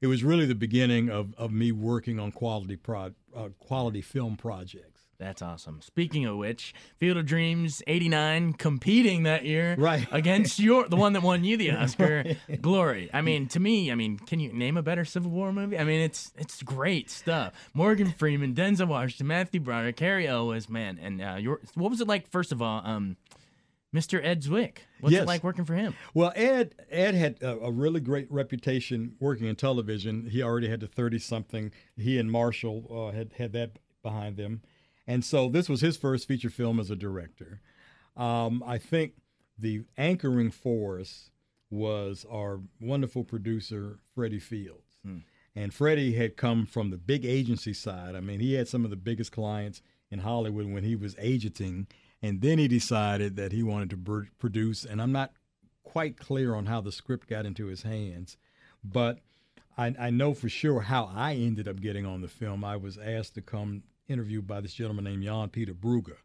[0.00, 4.36] it was really the beginning of, of me working on quality pro, uh, quality film
[4.36, 5.02] projects.
[5.16, 5.80] That's awesome.
[5.80, 10.06] Speaking of which, Field of Dreams '89 competing that year, Right.
[10.12, 12.24] against your the one that won you the Oscar,
[12.60, 13.10] Glory.
[13.14, 15.78] I mean, to me, I mean, can you name a better Civil War movie?
[15.78, 17.54] I mean, it's it's great stuff.
[17.72, 22.08] Morgan Freeman, Denzel Washington, Matthew Broderick, Cary Elwes, man, and uh, your what was it
[22.08, 22.28] like?
[22.28, 23.16] First of all, um,
[23.94, 24.20] Mr.
[24.22, 24.78] Ed Zwick.
[25.04, 25.22] What's Yes.
[25.22, 25.94] it like working for him?
[26.14, 30.28] Well, Ed Ed had a, a really great reputation working in television.
[30.30, 31.70] He already had the thirty something.
[31.96, 34.62] He and Marshall uh, had had that behind them,
[35.06, 37.60] and so this was his first feature film as a director.
[38.16, 39.12] Um, I think
[39.58, 41.30] the anchoring force
[41.70, 44.80] was our wonderful producer Freddie Fields.
[45.56, 48.16] And Freddie had come from the big agency side.
[48.16, 51.86] I mean, he had some of the biggest clients in Hollywood when he was agenting.
[52.24, 54.86] And then he decided that he wanted to produce.
[54.86, 55.34] And I'm not
[55.82, 58.38] quite clear on how the script got into his hands,
[58.82, 59.18] but
[59.76, 62.64] I, I know for sure how I ended up getting on the film.
[62.64, 66.16] I was asked to come interview by this gentleman named Jan Peter Brugger.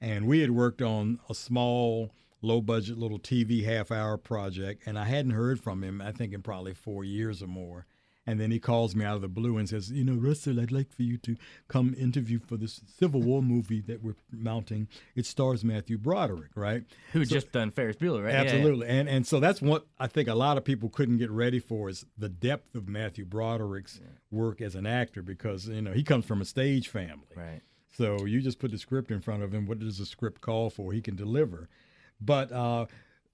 [0.00, 4.84] And we had worked on a small, low budget little TV half hour project.
[4.86, 7.86] And I hadn't heard from him, I think, in probably four years or more.
[8.26, 10.72] And then he calls me out of the blue and says, You know, Russell, I'd
[10.72, 11.36] like for you to
[11.68, 14.88] come interview for this Civil War movie that we're mounting.
[15.14, 16.84] It stars Matthew Broderick, right?
[17.12, 18.32] Who had just done Ferris Bueller, right?
[18.32, 18.50] Yeah, yeah.
[18.52, 18.88] Absolutely.
[18.88, 21.88] And and so that's what I think a lot of people couldn't get ready for
[21.88, 26.24] is the depth of Matthew Broderick's work as an actor because, you know, he comes
[26.24, 27.28] from a stage family.
[27.36, 27.60] Right.
[27.96, 29.66] So you just put the script in front of him.
[29.66, 30.92] What does the script call for?
[30.92, 31.68] He can deliver.
[32.20, 32.86] But uh,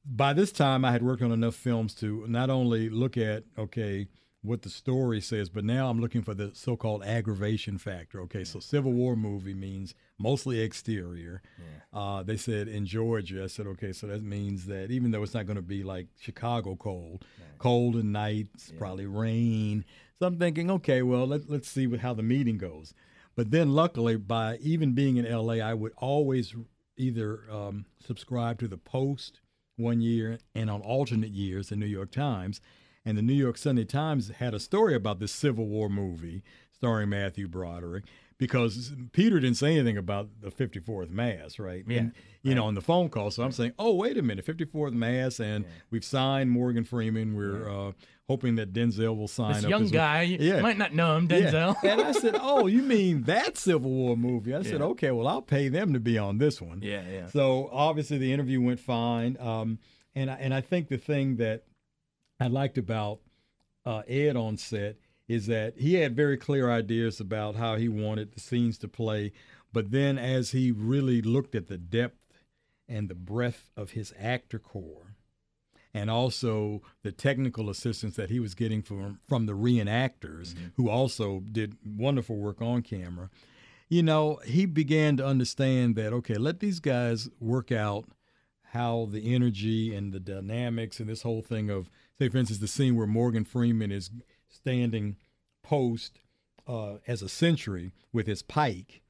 [0.05, 4.09] by this time, I had worked on enough films to not only look at, okay,
[4.43, 8.21] what the story says, but now I'm looking for the so called aggravation factor.
[8.23, 11.43] Okay, so Civil War movie means mostly exterior.
[11.93, 15.35] Uh, they said in Georgia, I said, okay, so that means that even though it's
[15.35, 17.25] not going to be like Chicago cold,
[17.59, 19.85] cold and nights, probably rain.
[20.19, 22.95] So I'm thinking, okay, well, let, let's see what, how the meeting goes.
[23.37, 26.55] But then, luckily, by even being in LA, I would always
[26.97, 29.41] either um, subscribe to the Post
[29.77, 32.61] one year and on alternate years, the New York Times.
[33.05, 37.09] And the New York Sunday Times had a story about this Civil War movie starring
[37.09, 38.05] Matthew Broderick
[38.37, 41.85] because Peter didn't say anything about the 54th Mass, right?
[41.87, 43.31] Yeah, And, you know, on the phone call.
[43.31, 47.35] So I'm saying, oh, wait a minute, 54th Mass, and we've signed Morgan Freeman.
[47.35, 47.93] We're uh,
[48.29, 49.71] hoping that Denzel will sign This up.
[49.71, 49.91] young well.
[49.91, 50.61] guy, you Yeah.
[50.63, 51.51] might not know him, Yeah.
[51.51, 51.77] Denzel.
[51.85, 55.43] And I said, "Oh, you mean that Civil War movie?" I said, "Okay, well, I'll
[55.43, 57.27] pay them to be on this one." Yeah, yeah.
[57.29, 59.79] So obviously, the interview went fine, um,
[60.15, 61.65] and I, and I think the thing that
[62.41, 63.21] I liked about
[63.85, 64.97] uh, Ed on set
[65.29, 69.33] is that he had very clear ideas about how he wanted the scenes to play,
[69.73, 72.17] but then as he really looked at the depth
[72.89, 75.15] and the breadth of his actor corps,
[75.95, 81.41] and also the technical assistance that he was getting from from the reenactors who also
[81.53, 83.29] did wonderful work on camera
[83.89, 88.05] you know he began to understand that okay let these guys work out
[88.73, 92.69] how the energy and the dynamics and this whole thing of say for instance the
[92.69, 94.11] scene where morgan freeman is
[94.49, 95.17] standing
[95.63, 96.21] post
[96.69, 99.01] uh, as a sentry with his pike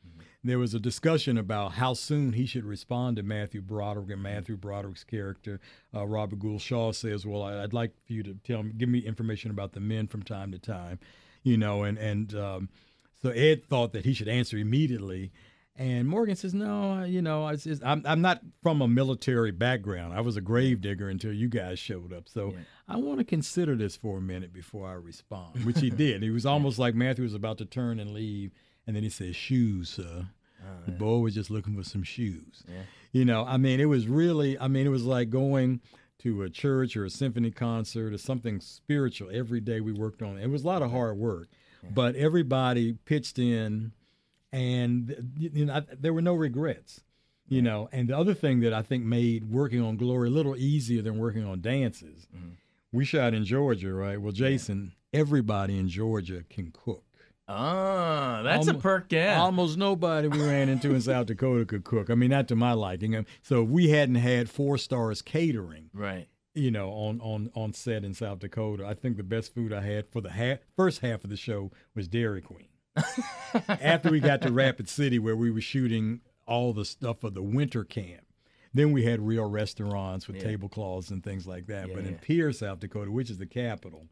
[0.43, 4.57] there was a discussion about how soon he should respond to Matthew Broderick and Matthew
[4.57, 5.61] Broderick's character.
[5.95, 8.89] Uh, Robert Gould Shaw says, "Well, I- I'd like for you to tell me, give
[8.89, 10.99] me information about the men from time to time,
[11.43, 12.69] you know." And and um,
[13.21, 15.31] so Ed thought that he should answer immediately,
[15.81, 19.51] and Morgan says, "No, I- you know, it's, it's, I'm I'm not from a military
[19.51, 20.13] background.
[20.13, 22.55] I was a grave digger until you guys showed up, so
[22.87, 26.23] I want to consider this for a minute before I respond." Which he did.
[26.23, 28.53] He was almost like Matthew was about to turn and leave.
[28.87, 30.27] And then he said, "Shoes, sir."
[30.63, 32.63] Oh, the boy was just looking for some shoes.
[33.13, 35.81] You know, I mean, it was really, I mean, it was like going
[36.19, 40.37] to a church or a symphony concert or something spiritual every day we worked on.
[40.37, 41.49] It It was a lot of hard work,
[41.95, 43.93] but everybody pitched in,
[44.53, 47.03] and you know, I- there were no regrets.
[47.49, 50.57] You know, and the other thing that I think made working on Glory a little
[50.57, 52.29] easier than working on dances,
[52.93, 54.21] we shot in Georgia, right?
[54.21, 57.03] Well, Jason, everybody in Georgia can cook.
[57.49, 59.41] Ah, that's a perk, yeah.
[59.41, 62.09] Almost nobody we ran into in South Dakota could cook.
[62.09, 63.17] I mean, not to my liking.
[63.17, 66.29] Um, So if we hadn't had four stars catering, right.
[66.55, 69.81] you know, on on on set in South Dakota, I think the best food I
[69.81, 72.69] had for the half, first half of the show was Dairy Queen.
[73.69, 77.43] After we got to Rapid City, where we were shooting all the stuff of the
[77.43, 78.23] winter camp,
[78.73, 80.45] then we had real restaurants with Yeah.
[80.51, 81.89] tablecloths and things like that.
[81.89, 82.19] Yeah, but in yeah.
[82.21, 84.07] Pierre, South Dakota, which is the capital,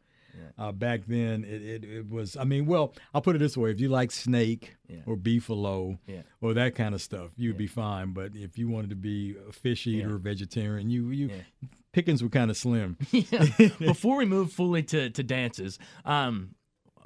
[0.56, 2.36] uh, back then it, it, it was.
[2.36, 5.98] I mean, well, I'll put it this way: if you like snake or beefalo
[6.40, 8.12] or that kind of stuff, you'd be fine.
[8.12, 11.30] But if you wanted to be a fish eater, or vegetarian, you you
[11.92, 12.96] pickings were kind of slim.
[13.78, 16.54] Before we move fully to, to dances, um,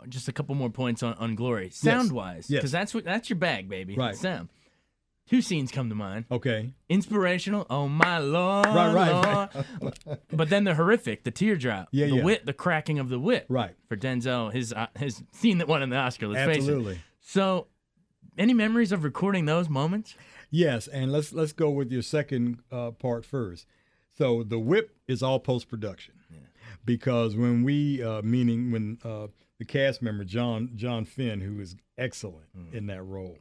[0.09, 1.71] just a couple more points on, on Glory.
[1.71, 2.61] Sound wise, Yes.
[2.61, 3.95] because that's what that's your bag, baby.
[3.97, 4.17] Right.
[4.17, 4.49] Sound.
[5.29, 6.25] Two scenes come to mind.
[6.31, 6.73] Okay.
[6.88, 7.67] Inspirational.
[7.71, 8.67] Oh my lord.
[8.67, 9.49] Right, right,
[9.81, 10.19] Lord.
[10.33, 12.23] but then the horrific, the teardrop, Yeah, the yeah.
[12.25, 13.47] whip, the cracking of the whip.
[13.49, 13.75] Right.
[13.88, 16.27] For Denzel, his uh, his scene that won the Oscar.
[16.29, 16.59] Let's face it.
[16.61, 17.01] Absolutely.
[17.21, 17.69] So,
[18.37, 20.17] any memories of recording those moments?
[20.51, 23.67] Yes, and let's let's go with your second uh, part first.
[24.19, 26.15] So the whip is all post production,
[26.85, 29.29] because when we, uh, meaning when uh,
[29.62, 33.38] the cast member John John Finn, who is excellent in that role,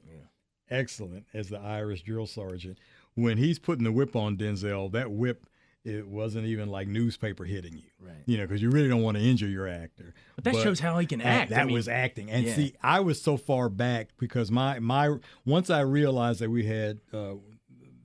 [0.70, 2.78] excellent as the Irish drill sergeant,
[3.16, 5.48] when he's putting the whip on Denzel, that whip
[5.84, 8.14] it wasn't even like newspaper hitting you, Right.
[8.28, 10.14] You know, because you really don't want to injure your actor.
[10.36, 11.50] But that shows how he can act.
[11.50, 12.56] That I mean, was acting, and yeah.
[12.56, 17.00] see, I was so far back because my my once I realized that we had
[17.12, 17.34] uh,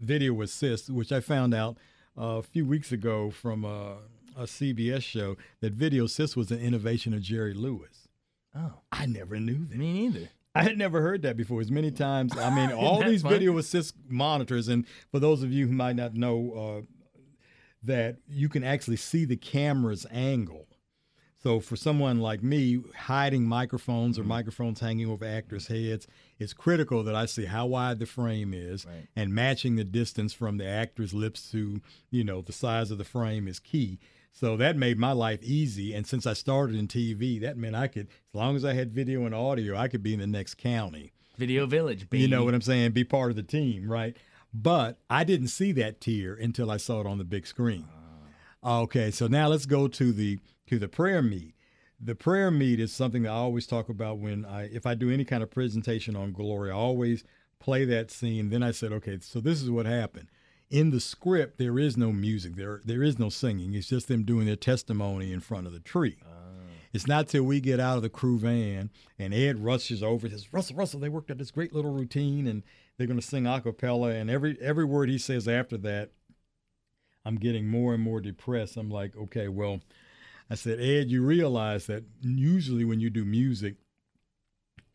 [0.00, 1.76] video assist, which I found out
[2.16, 3.98] uh, a few weeks ago from a,
[4.34, 8.05] a CBS show that video assist was an innovation of Jerry Lewis.
[8.56, 9.76] Oh, I never knew that.
[9.76, 10.28] me neither.
[10.54, 11.60] I had never heard that before.
[11.60, 13.32] As many times, I mean, all these fun?
[13.32, 16.86] video assist monitors, and for those of you who might not know, uh,
[17.82, 20.66] that you can actually see the camera's angle.
[21.42, 24.28] So for someone like me, hiding microphones or Mm-hmm.
[24.30, 28.84] microphones hanging over actors' heads, it's critical that I see how wide the frame is,
[28.86, 29.06] Right.
[29.14, 33.04] and matching the distance from the actor's lips to you know the size of the
[33.04, 33.98] frame is key.
[34.38, 35.94] So that made my life easy.
[35.94, 38.92] And since I started in TV, that meant I could, as long as I had
[38.92, 41.12] video and audio, I could be in the next county.
[41.38, 42.20] Video Village, baby.
[42.20, 42.92] You know what I'm saying?
[42.92, 44.14] Be part of the team, right?
[44.52, 47.88] But I didn't see that tier until I saw it on the big screen.
[48.62, 48.80] Ah.
[48.80, 51.54] Okay, so now let's go to the to the prayer meet.
[51.98, 55.10] The prayer meet is something that I always talk about when I if I do
[55.10, 57.24] any kind of presentation on glory, I always
[57.58, 58.50] play that scene.
[58.50, 60.28] Then I said, okay, so this is what happened.
[60.68, 62.56] In the script, there is no music.
[62.56, 63.74] There there is no singing.
[63.74, 66.16] It's just them doing their testimony in front of the tree.
[66.24, 66.46] Ah.
[66.92, 70.34] It's not till we get out of the crew van and Ed rushes over and
[70.34, 72.62] says, Russell, Russell, they worked out this great little routine and
[72.96, 74.10] they're going to sing a cappella.
[74.10, 76.12] And every, every word he says after that,
[77.24, 78.78] I'm getting more and more depressed.
[78.78, 79.80] I'm like, okay, well,
[80.48, 83.74] I said, Ed, you realize that usually when you do music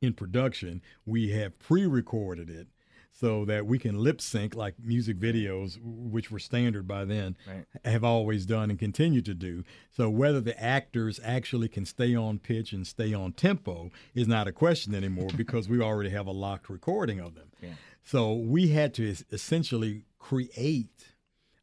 [0.02, 2.68] in production, we have pre recorded it
[3.14, 7.66] so that we can lip sync like music videos, which were standard by then, Right.
[7.86, 9.64] have always done and continue to do.
[9.92, 14.48] So whether the actors actually can stay on pitch and stay on tempo is not
[14.48, 17.52] a question anymore because we already have a locked recording of them.
[17.62, 17.74] Yeah.
[18.04, 21.14] So we had to essentially create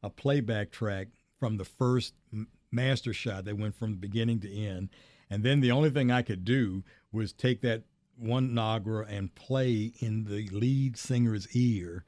[0.02, 1.08] a playback track
[1.40, 2.14] from the first
[2.70, 4.90] master shot that went from beginning to end.
[5.30, 7.82] And then the only thing I could do was take that
[8.18, 12.04] one Nagra and play in the lead singer's ear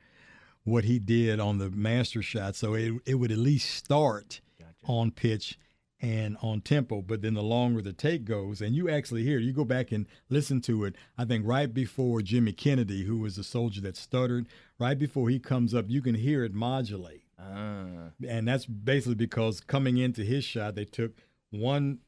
[0.65, 2.55] what he did on the master shot.
[2.57, 4.41] So it, it would at least start
[4.85, 5.59] on pitch
[6.01, 7.03] and on tempo.
[7.03, 10.07] But then the longer the take goes, and you actually hear, you go back and
[10.29, 14.47] listen to it, I think right before Jihmi Kennedy, who was a soldier that stuttered,
[14.79, 19.61] right before he comes up, you can hear it modulate Ah, and that's basically because
[19.61, 21.13] coming into his shot, they took
[21.51, 21.99] one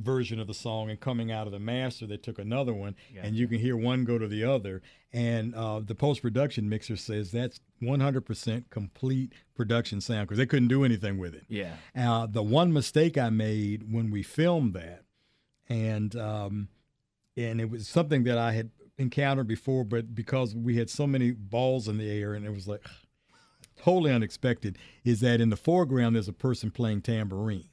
[0.00, 3.36] version of the song, and coming out of the master, they took another one, and
[3.36, 4.82] you can hear one go to the other.
[5.12, 10.68] And uh, the post production mixer says that's 100% complete production sound because they couldn't
[10.68, 11.44] do anything with it.
[11.48, 11.74] yeah.
[11.96, 15.04] Uh, the one mistake I made when we filmed that,
[15.68, 16.68] and um,
[17.36, 21.30] and it was something that I had encountered before, but because we had so many
[21.30, 22.84] balls in the air, and it was like
[23.82, 27.68] totally unexpected, is that in the foreground there's a person playing tambourine.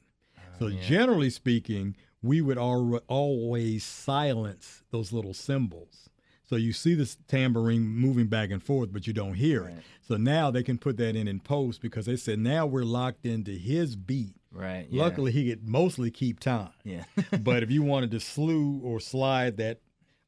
[0.58, 6.08] So generally speaking, we would al- always silence those little cymbals.
[6.44, 9.82] So you see this tambourine moving back and forth, but you don't hear it.
[10.00, 13.26] So now they can put that in in post because they said now we're locked
[13.26, 14.34] into his beat.
[14.50, 14.86] Right.
[14.90, 15.02] Yeah.
[15.02, 16.70] Luckily, he could mostly keep time.
[16.84, 17.04] Yeah.
[17.40, 19.80] but if you wanted to slew or slide that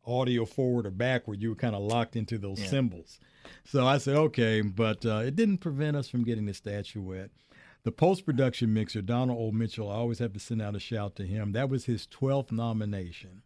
[0.06, 2.66] audio forward or backward, you were kind of locked into those Yeah.
[2.66, 3.18] symbols.
[3.64, 7.30] So I said, okay, but uh, it didn't prevent us from getting the statuette.
[7.82, 9.50] The post production mixer, Donald O.
[9.52, 11.52] Mitchell, I always have to send out a shout to him.
[11.52, 13.42] That was his 12th nomination.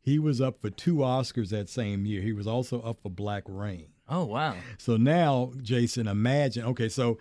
[0.00, 2.22] He was up for two Oscars that same year.
[2.22, 3.88] He was also up for Black Rain.
[4.08, 4.56] oh wow.
[4.78, 6.64] So now, Jason, imagine.
[6.64, 7.18] Okay, so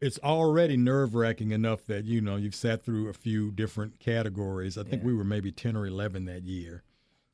[0.00, 4.76] it's already nerve wracking enough that you know you've sat through a few different categories.
[4.76, 5.06] I think Yeah.
[5.06, 6.82] we were maybe ten or eleven that year,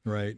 [0.04, 0.36] right?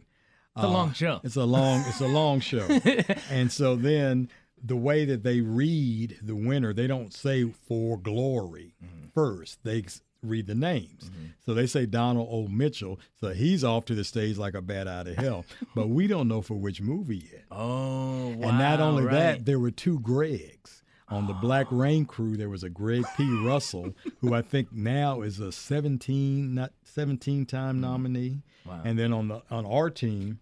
[0.55, 1.19] It's a uh, long show.
[1.23, 1.83] It's a long.
[1.87, 2.65] It's a long show,
[3.29, 4.29] and so then
[4.63, 9.07] the way that they read the winner, they don't say for glory mm-hmm.
[9.13, 9.63] first.
[9.63, 9.83] They
[10.21, 11.05] read the names.
[11.05, 11.25] Mm-hmm.
[11.45, 12.47] So they say Donald O.
[12.47, 12.99] Mitchell.
[13.19, 15.45] So he's off to the stage like a bat out of hell.
[15.75, 17.45] but we don't know for which movie yet.
[17.51, 18.49] Oh, wow.
[18.49, 19.13] and not only right.
[19.13, 20.81] that, there were two Gregs.
[21.11, 21.75] On the Black ah.
[21.75, 23.27] Rain crew, there was a Greg P.
[23.43, 27.81] Russell, who I think now is a 17, not 17 time mm-hmm.
[27.81, 28.43] nominee.
[28.63, 28.81] Wow.
[28.85, 30.39] And then on the on our team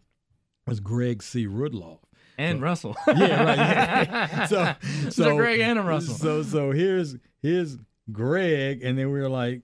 [0.65, 1.47] was Greg C.
[1.47, 1.99] Rudloff.
[2.37, 2.95] And Russell.
[3.07, 3.57] Yeah, right.
[3.57, 4.45] Yeah.
[5.09, 6.15] So, So Greg and a Russell.
[6.15, 7.77] So, so here's here's
[8.11, 9.61] Greg, and then we were like,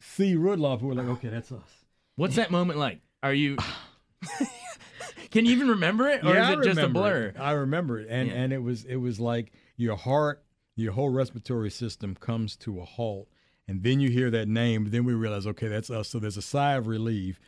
[0.00, 0.34] C.
[0.34, 0.80] Rudloff.
[0.82, 1.84] We were like, okay, that's us.
[2.16, 3.00] What's that moment like?
[3.22, 3.56] Are you?
[5.30, 7.26] Can you even remember it, or yeah, is it just a blur?
[7.34, 7.40] it.
[7.40, 8.34] I remember it, and Yeah.
[8.34, 10.44] and it was it was like your heart,
[10.76, 13.28] your whole respiratory system comes to a halt,
[13.66, 14.90] and then you hear that name.
[14.90, 16.08] Then we realize, okay, that's us.
[16.08, 17.40] So there's a sigh of relief,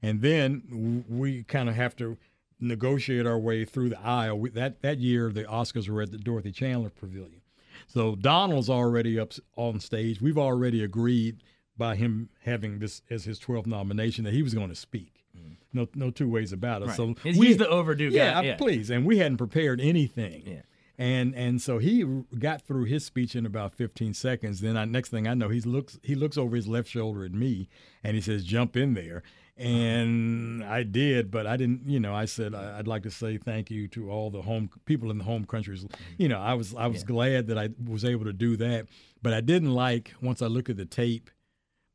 [0.00, 2.16] and then we kind of have to
[2.64, 4.38] negotiate our way through the aisle.
[4.38, 7.42] We, that that year, the Oscars were at the Dorothy Chandler Pavilion,
[7.86, 10.20] so Donald's already up on stage.
[10.20, 11.42] We've already agreed
[11.76, 15.24] by him having this as his 12th nomination that he was going to speak.
[15.72, 16.84] No, no two ways about it.
[16.84, 16.88] Mm.
[16.88, 16.96] Right.
[16.96, 18.56] So He's- we- the overdue guy, yeah, yeah.
[18.56, 18.90] please.
[18.90, 20.44] And we hadn't prepared anything.
[20.46, 20.62] Yeah.
[20.96, 22.04] And and so he
[22.38, 24.60] got through his speech in about 15 seconds.
[24.60, 27.32] Then I, next thing I know, he looks he looks over his left shoulder at
[27.32, 27.68] me,
[28.04, 29.24] and he says, "Jump in there."
[29.56, 31.82] And I did, but I didn't.
[31.86, 35.10] You know, I said I'd like to say thank you to all the home people
[35.12, 35.84] in the home countries.
[35.84, 36.02] Mm-hmm.
[36.18, 38.86] You know, I was I was glad that I was able to do that,
[39.22, 41.30] but I didn't like once I looked at the tape,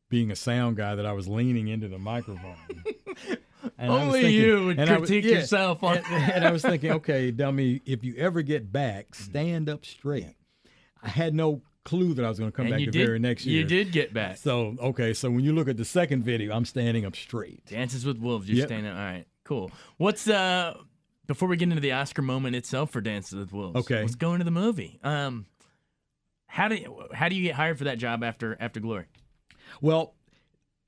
[0.09, 2.55] being a sound guy, that I was leaning into the microphone.
[3.77, 5.97] And Only thinking- you would and I was- critique yeah, yourself on.
[5.97, 9.15] and, and I was thinking, okay, dummy, if you ever get back, mm.
[9.15, 10.35] stand up straight.
[11.03, 13.05] I had no clue that I was going to come and back the did.
[13.05, 13.59] very next year.
[13.61, 14.37] You did get back.
[14.37, 17.65] So okay, so when you look at the second video, I'm standing up straight.
[17.65, 18.47] Dances with Wolves.
[18.47, 18.67] You're Yep.
[18.67, 18.91] standing.
[18.91, 19.25] All right.
[19.43, 19.71] Cool.
[19.97, 20.75] What's uh?
[21.27, 23.75] Before we get into the Oscar moment itself for Dances with Wolves.
[23.75, 24.01] Okay.
[24.01, 24.99] Let's go into the movie.
[25.03, 25.45] Um,
[26.47, 29.05] how do you, how do you get hired for that job after after Glory?
[29.81, 30.15] Well,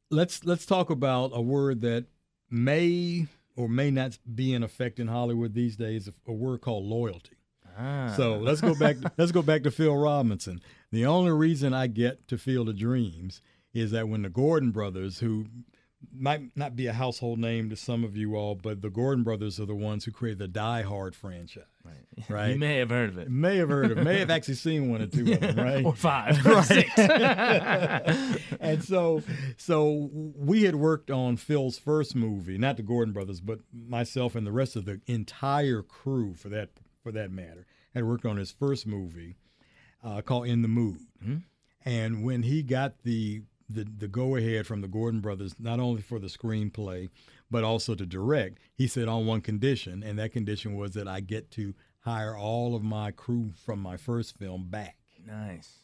[0.09, 2.05] let's let's talk about a word that
[2.49, 6.09] may or may not be in effect in Hollywood these days.
[6.27, 7.37] A word called loyalty.
[7.81, 8.13] Ah.
[8.15, 8.97] So let's go back.
[9.17, 10.61] let's go back to Phil Robinson.
[10.91, 13.41] The only reason I get to Field of Dreams
[13.73, 15.45] is that when the Gordon brothers, who
[16.13, 19.59] might not be a household name to some of you all, but the Gordon brothers
[19.59, 21.63] are the ones who created the Die Hard franchise.
[21.83, 22.29] Right.
[22.29, 22.49] Right.
[22.51, 23.29] You may have heard of it.
[23.29, 25.85] May have heard of, may have actually seen one or two of them, right?
[25.85, 26.45] Or five.
[26.51, 26.89] Or six.
[26.97, 29.23] and so
[29.57, 34.45] so we had worked on Phil's first movie, not the Gordon brothers, but myself and
[34.45, 36.69] the rest of the entire crew for that
[37.01, 39.35] for that matter had worked on his first movie
[40.03, 40.99] uh, called In the Mood.
[41.83, 46.01] And when he got the the, the go ahead from the Gordon brothers, not only
[46.01, 47.09] for the screenplay,
[47.49, 51.21] but also to direct, he said on one condition, and that condition was that I
[51.21, 54.97] get to hire all of my crew from my first film back.
[55.25, 55.77] nice.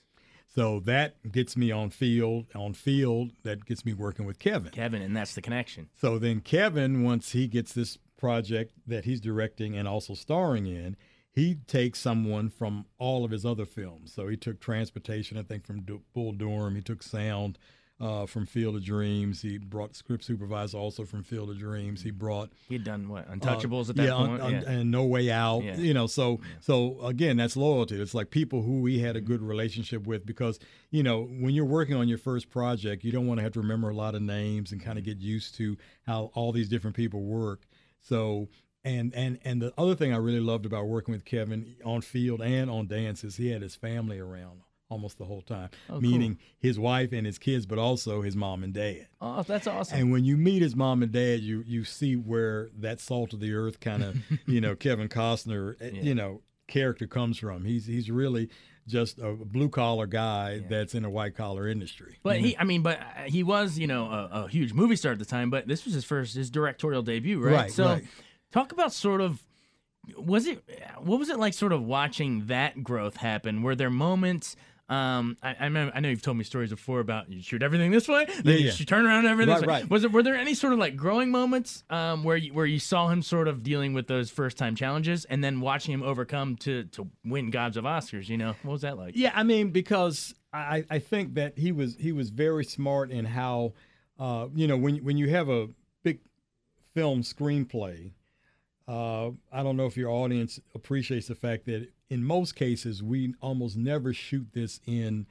[0.53, 2.47] So that gets me on field.
[2.55, 4.71] On field, that gets me working with Kevin.
[4.71, 5.87] Kevin, and that's the connection.
[6.01, 10.97] So then Kevin, once he gets this project that he's directing and also starring in,
[11.37, 14.11] he takes someone from all of his other films.
[14.11, 16.75] So he took Transportation, I think, from Du- Bull Durham.
[16.75, 17.59] He took Sound
[17.99, 19.43] uh, from Field of Dreams.
[19.43, 22.01] He brought script supervisor also from Field of Dreams.
[22.01, 23.27] He brought He had done what?
[23.29, 24.41] uh, Untouchables at that yeah, point.
[24.41, 24.63] un- yeah.
[24.69, 25.63] and No Way Out.
[25.63, 25.77] Yeah.
[25.77, 28.01] You know, so so again, that's loyalty.
[28.01, 30.57] It's like people who we had a good relationship with because
[30.89, 33.59] you know when you're working on your first project, you don't want to have to
[33.61, 35.77] remember a lot of names and kind of get used to
[36.07, 37.61] how all these different people work.
[38.01, 38.47] So.
[38.87, 42.41] And, and and the other thing I really loved about working with Kevin on field
[42.41, 46.01] and on dances, he had his family around almost the whole time, Oh, cool.
[46.01, 49.07] meaning his wife and his kids, but also his mom and dad.
[49.19, 49.99] oh, that's awesome.
[49.99, 53.39] And when you meet his mom and dad, you you see where that salt of
[53.41, 54.17] the earth kind of,
[54.47, 57.65] you know, Kevin Costner, eh, you know, character comes from.
[57.65, 58.49] He's he's really
[58.87, 62.19] just a blue collar guy that's in a white collar industry.
[62.23, 65.11] But he, I mean, but uh, he was, you know, a, a huge movie star
[65.11, 65.49] at the time.
[65.49, 67.53] But this was his first, his directorial debut, right?
[67.53, 68.05] Right, So, right.
[68.51, 69.43] Talk about sort of,
[70.17, 70.63] was it,
[70.99, 73.61] what was it like, sort of watching that growth happen?
[73.61, 74.55] Were there moments?
[74.89, 77.91] Um, I, I remember, I know you've told me stories before about you shoot everything
[77.91, 78.71] this way, then Yeah, you yeah.
[78.71, 79.53] shoot- turn around everything.
[79.55, 79.89] Right, right.
[79.89, 80.13] Was it?
[80.13, 83.21] Were there any sort of like growing moments, um, where you where you saw him
[83.21, 87.09] sort of dealing with those first time challenges, and then watching him overcome to to
[87.25, 88.29] win gobs of Oscars?
[88.29, 89.17] You know, what was that like?
[89.17, 93.25] Yeah, I mean, because I, I think that he was he was very smart in
[93.25, 93.73] how,
[94.17, 95.67] uh, you know, when when you have a
[96.03, 96.19] big
[96.93, 98.11] film screenplay,
[98.87, 103.33] uh, I don't know if your audience appreciates the fact that in most cases we
[103.41, 105.27] almost never shoot this in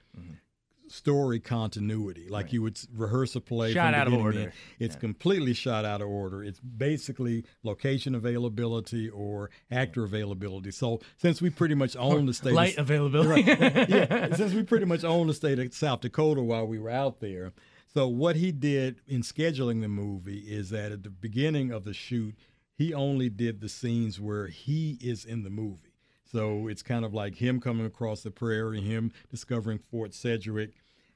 [0.88, 2.28] story continuity.
[2.28, 3.72] Like you would rehearse a play.
[3.72, 4.52] Shot out of order.
[4.78, 6.42] It's completely shot out of order.
[6.42, 10.70] It's basically location availability or actor availability.
[10.70, 13.42] So since we pretty much own the state, Light of, availability.
[13.88, 17.20] yeah, since we pretty much own the state of South Dakota while we were out
[17.20, 17.52] there.
[17.92, 21.94] So what he did in scheduling the movie is that at the beginning of the
[21.94, 22.34] shoot,
[22.76, 25.94] he only did the scenes where he is in the movie.
[26.30, 30.72] So it's kind of like him coming across the prairie, him discovering Fort Sedgwick.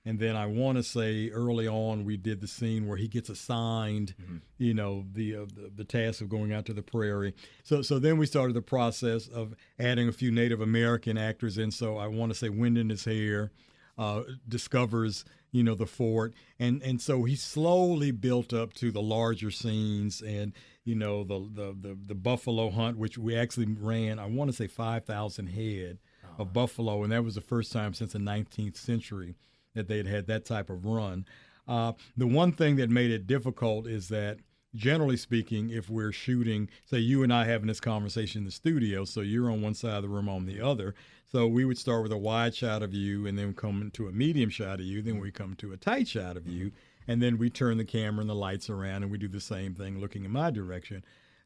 [0.06, 3.28] And then I want to say early on we did the scene where he gets
[3.28, 4.14] assigned,
[4.56, 7.34] you know, the, uh, the the task of going out to the prairie.
[7.64, 11.70] So so then we started the process of adding a few Native American actors in.
[11.70, 13.50] So I want to say Wind in His Hair
[13.98, 16.34] uh, discovers you know the fort.
[16.58, 20.52] And and so he slowly built up to the larger scenes and
[20.84, 24.56] you know the the the, the buffalo hunt which we actually ran i want to
[24.56, 25.98] say 5000 head
[26.40, 27.02] of buffalo.
[27.02, 29.36] And that was the first time since the 19th century
[29.74, 31.26] that they'd had that type of run.
[31.68, 34.38] Uh, the one thing that made it difficult is that
[34.74, 39.04] generally speaking, if we're shooting, say you and I having this conversation in the studio,
[39.04, 40.94] so you're on one side of the room, on the other.
[41.30, 44.12] So we would start with a wide shot of you, and then come to a
[44.12, 46.72] medium shot of you, then we come to a tight shot of you,
[47.06, 49.74] and then we turn the camera and the lights around, and we do the same
[49.74, 51.04] thing, looking in my direction.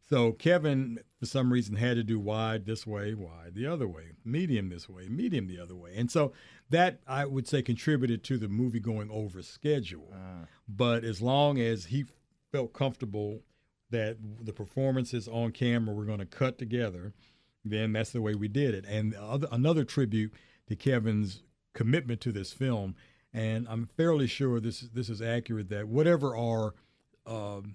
[0.09, 4.11] So Kevin, for some reason, had to do wide this way, wide the other way,
[4.23, 6.33] medium this way, medium the other way, and so
[6.69, 10.13] that I would say contributed to the movie going over schedule.
[10.15, 10.47] Ah.
[10.69, 12.05] But as long as he
[12.55, 13.41] felt comfortable
[13.91, 17.13] that the performances on camera were going to cut together,
[17.65, 18.85] then that's the way we did it.
[18.87, 20.33] And the other, another tribute
[20.69, 21.43] to Kevin's
[21.75, 22.95] commitment to this film,
[23.33, 26.75] and I'm fairly sure this this is accurate that whatever our
[27.27, 27.75] um,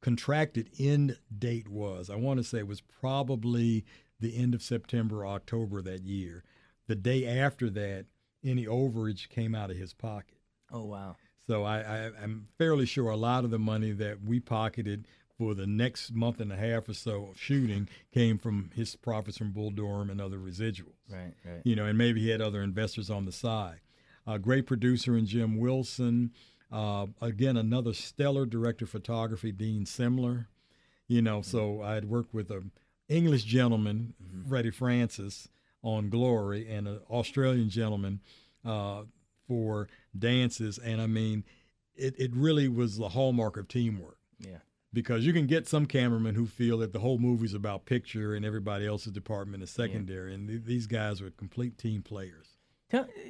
[0.00, 3.84] contracted end date was, I want to say it was probably
[4.20, 6.44] the end of September, October that year.
[6.86, 8.06] The day after that,
[8.44, 10.38] any overage came out of his pocket.
[10.70, 11.16] oh wow.
[11.46, 15.54] So I, I, I'm fairly sure a lot of the money that we pocketed for
[15.54, 19.50] the next month and a half or so of shooting came from his profits from
[19.50, 20.94] Bull Durham and other residuals.
[21.10, 21.60] Right, right.
[21.64, 23.80] You know, and maybe he had other investors on the side.
[24.26, 26.32] A great producer in Jim Wilson.
[26.72, 30.46] Uh, again, another stellar director of photography, Dean Semler.
[31.08, 32.70] You know, so I had worked with an
[33.08, 34.14] English gentleman,
[34.48, 35.48] Freddie Francis,
[35.82, 38.20] on Glory, and an Australian gentleman
[38.64, 39.02] uh,
[39.46, 39.88] for
[40.18, 40.78] dances.
[40.78, 41.44] And I mean,
[41.94, 44.58] it, it really was the hallmark of teamwork Yeah.
[44.92, 48.44] because you can get some cameramen who feel that the whole movie's about picture and
[48.44, 50.34] everybody else's department is secondary.
[50.34, 52.53] And th- these guys were complete team players.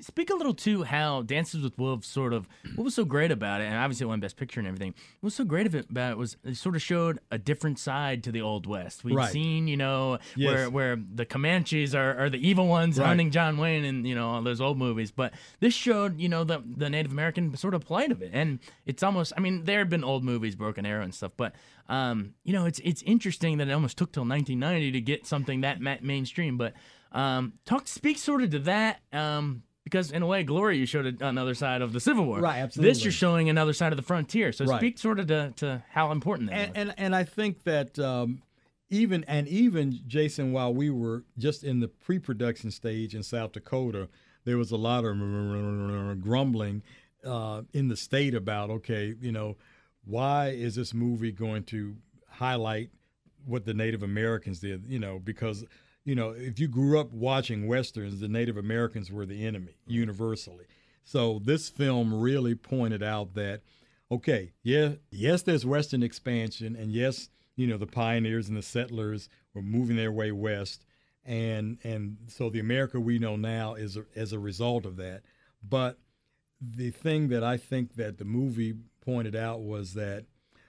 [0.01, 3.61] Speak a little to how Dances with Wolves sort of what was so great about
[3.61, 4.95] it, and obviously it won Best Picture and everything.
[5.21, 7.79] What was so great of it about it was it sort of showed a different
[7.79, 9.05] side to the Old West.
[9.05, 9.33] We've Right.
[9.33, 10.47] seen, you know, Yes.
[10.47, 13.07] where where the Comanches are, are the evil ones Right.
[13.07, 16.45] hunting John Wayne and you know all those old movies, but this showed you know
[16.45, 19.79] the the Native American sort of plight of it, and it's almost I mean there
[19.79, 21.55] had been old movies, Broken Arrow and stuff, but
[21.89, 25.61] um, you know it's it's interesting that it almost took till 1990 to get something
[25.63, 26.75] that mainstream, but
[27.15, 29.01] um, talk speak sort of to that.
[29.13, 32.41] Um, because in a way, Glory, you showed another side of the Civil War.
[32.41, 32.91] Right, absolutely.
[32.91, 34.51] This you're showing another side of the frontier.
[34.51, 34.81] So Right.
[34.81, 36.79] speak sort of to, to how important that and, was.
[36.79, 38.43] and and I think that um,
[38.89, 44.09] even and even Jason, while we were just in the pre-production stage in South Dakota,
[44.45, 46.83] there was a lot of grumbling
[47.25, 49.57] uh, in the state about okay, you know,
[50.07, 51.95] why is this movie going to
[52.29, 52.91] highlight
[53.45, 54.87] what the Native Americans did?
[54.87, 55.65] You know, because
[56.05, 60.65] you know if you grew up watching westerns, the Native Americans were the enemy universally.
[61.05, 63.61] So this film really pointed out that
[64.11, 69.29] okay, yeah, yes, there's Western expansion, and yes, you know, the pioneers and the settlers
[69.55, 70.85] were moving their way west,
[71.25, 75.23] and and so the America we know now is a, as a result of that.
[75.67, 75.99] But
[76.61, 80.25] the thing that I think that the movie pointed out was that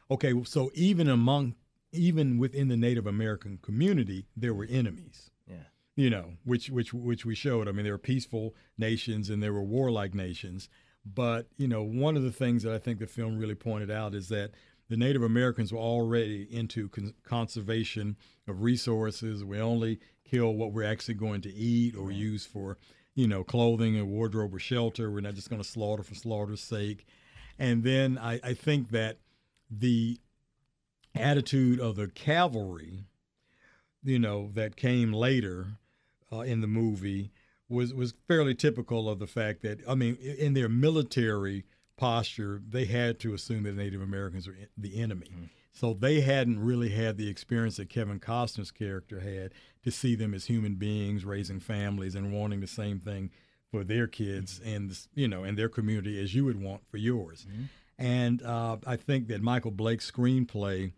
[0.09, 1.55] okay, so even among
[1.95, 5.55] even within the Native American community, there were enemies yeah.
[5.95, 7.67] you know, which which which we showed.
[7.67, 10.69] I mean, there were peaceful nations and there were warlike nations,
[11.05, 14.13] but you know, one of the things that I think the film really pointed out
[14.13, 14.51] is that
[14.89, 18.17] the Native Americans were already into con- conservation
[18.47, 19.43] of resources.
[19.43, 22.77] We only kill what we're actually going to eat or use for,
[23.15, 25.09] you know, clothing and wardrobe or shelter.
[25.09, 27.07] We're not just going to slaughter for slaughter's sake.
[27.57, 29.17] And then I, I think that
[29.71, 30.19] the
[31.15, 33.05] attitude of the cavalry
[34.05, 35.65] you know, that came later
[36.31, 37.31] uh, in the movie
[37.67, 41.65] was was fairly typical of the fact that I mean, in their military
[41.97, 45.49] posture, they had to assume that Native Americans were the enemy.
[45.73, 49.51] So they hadn't really had the experience that Kevin Costner's character had
[49.83, 53.29] to see them as human beings raising families and wanting the same thing
[53.71, 57.47] for their kids and you know and their community as you would want for yours.
[57.49, 57.63] Mm-hmm.
[57.97, 60.91] And uh, I think that Michael Blake's screenplay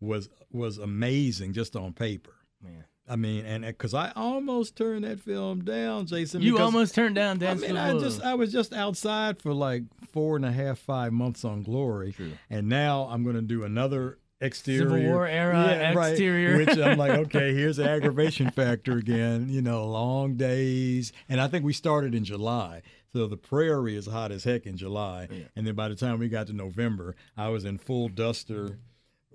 [0.00, 2.32] was was amazing just on paper.
[2.62, 2.84] Man.
[3.08, 6.42] I mean, and because I almost turned that film down, Jason.
[6.42, 9.84] You because, almost turned down I mean, I just I was just outside for like
[10.12, 12.32] four and a half, five months on Glory, True.
[12.50, 16.58] and now I'm going to do another exterior Civil War era right, exterior.
[16.58, 19.48] which I'm like, okay, here's the aggravation factor again.
[19.50, 22.82] You know, long days, and I think we started in July.
[23.12, 26.28] So the prairie is hot as heck in July, and then by the time we
[26.28, 28.78] got to November, I was in full duster,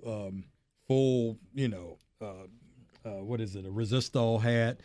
[0.06, 0.44] um,
[0.92, 2.46] full, you know, uh,
[3.04, 4.80] uh, what is it, a resistol hat.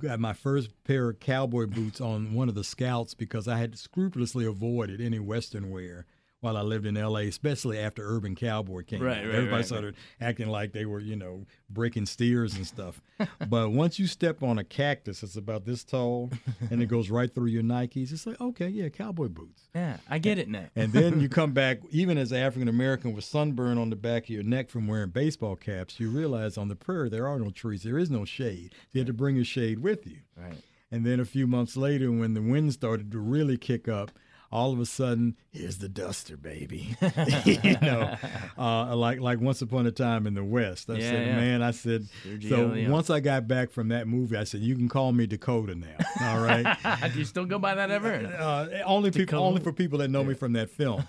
[0.00, 3.78] Got my first pair of cowboy boots on one of the scouts because I had
[3.78, 6.06] scrupulously avoided any Western wear
[6.40, 9.24] while I lived in L.A., especially after Urban Cowboy came Right, out.
[9.26, 13.00] right, Everybody right, started acting like they were, you know, breaking steers and stuff.
[13.48, 16.30] but once you step on a cactus, it's about this tall,
[16.70, 18.10] and it goes right through your Nikes.
[18.12, 19.68] It's like, okay, yeah, cowboy boots.
[19.74, 20.66] yeah, I get it now.
[20.74, 24.30] And then you come back, even as African American with sunburn on the back of
[24.30, 27.82] your neck from wearing baseball caps, you realize on the prairie there are no trees,
[27.82, 28.74] there is no shade.
[28.92, 30.16] You had to bring your shade with you.
[30.36, 30.54] right.
[30.92, 34.10] And then a few months later, when the wind started to really kick up,
[34.52, 36.96] all of a sudden, here's the duster, baby.
[37.44, 38.16] you know,
[38.58, 40.90] uh, like like once upon a time in the West.
[40.90, 41.36] I Yeah, said, yeah.
[41.36, 42.08] man, I said.
[42.26, 42.90] Sergio So Leone.
[42.90, 45.96] once I got back from that movie, I said, you can call me Dakota now.
[46.22, 46.76] All right.
[47.12, 48.12] Do you still go by that ever?
[48.26, 51.04] Uh, only people, only for people that know me from that film.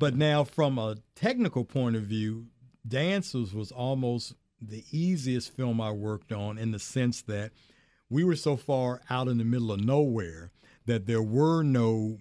[0.00, 2.46] but now, from a technical point of view,
[2.86, 7.52] Dancers was almost the easiest film I worked on in the sense that
[8.08, 10.50] we were so far out in the middle of nowhere
[10.86, 12.18] that there were no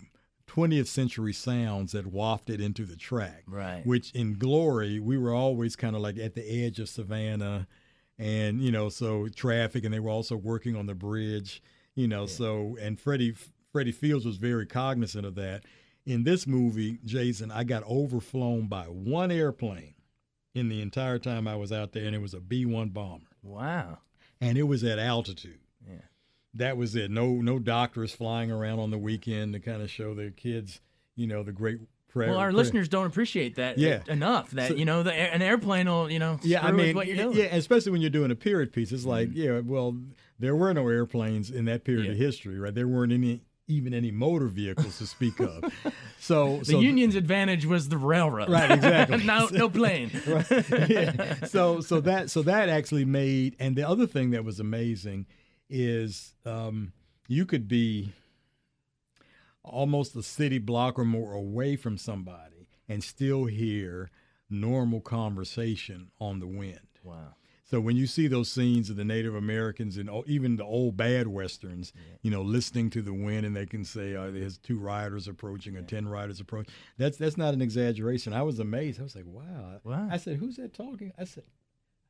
[0.59, 3.43] 20th century sounds that wafted into the track.
[3.47, 3.85] Right.
[3.85, 7.67] Which in Glory, we were always kind of like at the edge of Savannah
[8.17, 11.63] and, you know, so traffic, and they were also working on the bridge,
[11.95, 13.33] you know, so, and Freddie,
[13.71, 15.63] Freddie Fields was very cognizant of that.
[16.05, 19.93] In this movie, Jason, I got overflown by one airplane
[20.55, 23.27] in the entire time I was out there, and it was a B 1 bomber
[23.43, 23.99] Wow.
[24.41, 25.59] and it was at altitude.
[25.87, 26.01] Yeah.
[26.55, 27.11] That was it.
[27.11, 30.81] No, no doctors flying around on the weekend to kind of show their kids,
[31.15, 31.79] you know, the great.
[32.11, 34.01] Prayer, Well, our prayer- listeners don't appreciate that Yeah.
[34.07, 34.49] enough.
[34.49, 37.15] That So- you know, the, an airplane will, you know, Yeah, I mean, what you're
[37.17, 37.37] doing.
[37.37, 38.91] yeah, especially when you're doing a period piece.
[38.91, 39.35] It's like, mm.
[39.35, 39.95] yeah, well,
[40.39, 42.73] there were no airplanes in that period of history, right?
[42.73, 45.63] There weren't any, even any motor vehicles to speak of.
[46.19, 48.49] So, The so Union's advantage was the railroad.
[48.49, 49.23] Right, exactly.
[49.25, 50.09] no, no plane.
[50.27, 50.89] right.
[50.89, 51.45] yeah.
[51.45, 55.27] So so that so that actually made and the other thing that was amazing
[55.69, 56.93] is um,
[57.27, 58.13] you could be
[59.63, 64.09] almost a city block or more away from somebody and still hear
[64.49, 66.79] normal conversation on the wind.
[67.03, 67.35] Wow.
[67.69, 71.27] So when you see those scenes of the Native Americans and even the old bad
[71.27, 71.93] westerns,
[72.23, 75.77] you know, listening to the wind, and they can say, uh, "There's two riders approaching,
[75.77, 78.33] or ten riders approaching." That's that's not an exaggeration.
[78.33, 78.99] I was amazed.
[78.99, 80.07] I was like, "Wow!" Wow.
[80.09, 81.43] I said, "Who's that talking?" I said,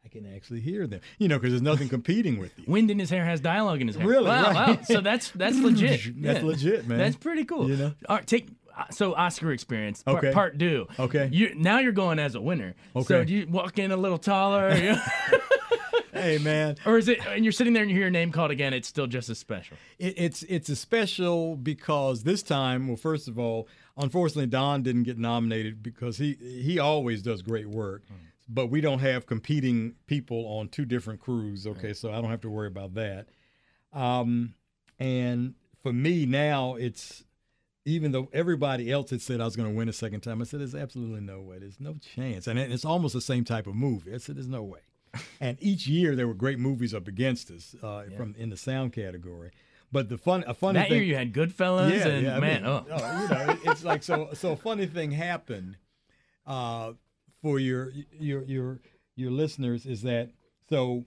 [0.05, 2.65] "I can actually hear them." You know, because there's nothing competing with you.
[2.67, 4.07] Wind in his hair has dialogue in his hair.
[4.07, 4.27] Really?
[4.27, 4.43] Wow.
[4.43, 4.55] Right.
[4.55, 4.79] wow.
[4.83, 6.01] So that's that's legit.
[6.21, 6.45] That's Yeah.
[6.45, 6.97] legit, man.
[6.97, 7.69] That's pretty cool.
[7.69, 7.93] You know?
[8.07, 8.47] All right, take
[8.77, 10.33] uh, so Oscar experience part, Okay.
[10.33, 10.87] part two.
[10.99, 11.29] Okay.
[11.31, 12.75] You now you're going as a winner.
[12.93, 13.25] So Okay.
[13.25, 14.73] do you walk in a little taller,
[16.13, 17.19] hey, man, or is it?
[17.27, 18.73] And you're sitting there and you hear your name called again.
[18.73, 19.77] It's still just as special.
[19.97, 25.03] It, it's it's a special because this time, well, first of all, unfortunately, Don didn't
[25.03, 28.03] get nominated because he he always does great work,
[28.49, 31.67] but we don't have competing people on two different crews.
[31.67, 33.27] Okay, so I don't have to worry about that.
[33.93, 34.55] Um,
[34.97, 37.23] and for me now, it's
[37.85, 40.45] even though everybody else had said I was going to win a second time, I
[40.45, 41.59] said there's absolutely no way.
[41.59, 44.13] There's no chance, and it's almost the same type of movie.
[44.13, 44.79] I said there's no way.
[45.39, 48.93] and each year there were great movies up against us uh, from in the sound
[48.93, 49.51] category.
[49.91, 52.61] But the fun, a funny that thing, year you had Goodfellas yeah, and yeah, man,
[52.61, 52.83] mean, oh.
[52.87, 54.29] you know, it- it's like so.
[54.33, 55.77] So a funny thing happened
[56.45, 56.93] uh,
[57.41, 58.79] for your your your
[59.15, 60.31] your listeners is that
[60.69, 61.05] so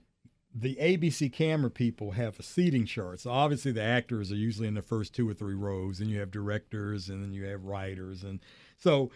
[0.55, 3.20] the ABC camera people have a seating chart.
[3.20, 6.20] So obviously the actors are usually in the first two or three rows, and you
[6.20, 8.41] have directors, and then you have writers, and
[8.76, 9.11] so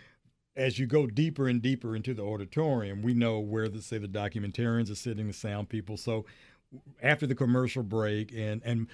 [0.56, 4.08] as you go deeper and deeper into the auditorium, we know where the say the
[4.08, 5.96] documentarians are sitting, the sound people.
[5.98, 6.24] So
[7.02, 8.88] after the commercial break, and and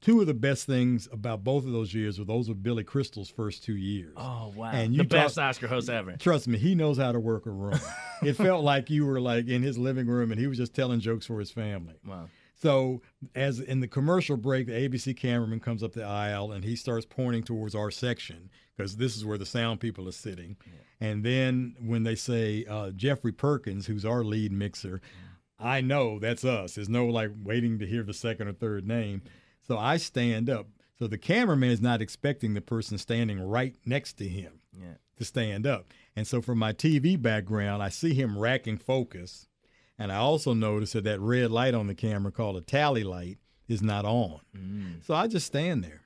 [0.00, 3.30] two of the best things about both of those years were those were Billy Crystal's
[3.30, 4.14] first two years.
[4.16, 6.16] Oh wow, And you the you best Oscar host ever.
[6.16, 7.78] Trust me, he knows how to work a room.
[8.22, 11.00] it felt like you were like in his living room and he was just telling
[11.00, 11.94] jokes for his family.
[12.06, 12.28] Wow.
[12.58, 13.02] So,
[13.34, 17.04] as in the commercial break, the ABC cameraman comes up the aisle and he starts
[17.04, 20.56] pointing towards our section because this is where the sound people are sitting.
[20.98, 25.02] And then when they say uh, Jeffrey Perkins, who's our lead mixer,
[25.58, 26.74] I know that's us.
[26.74, 29.22] There's no like waiting to hear the second or third name.
[29.66, 30.66] So I stand up.
[30.98, 34.94] So the cameraman is not expecting the person standing right next to him Yeah.
[35.18, 35.92] to stand up.
[36.14, 39.48] And so from my TV background, I see him racking focus.
[39.98, 43.38] And I also notice that that red light on the camera called a tally light
[43.68, 44.40] is not on.
[44.56, 45.04] Mm.
[45.04, 46.02] So I just stand there.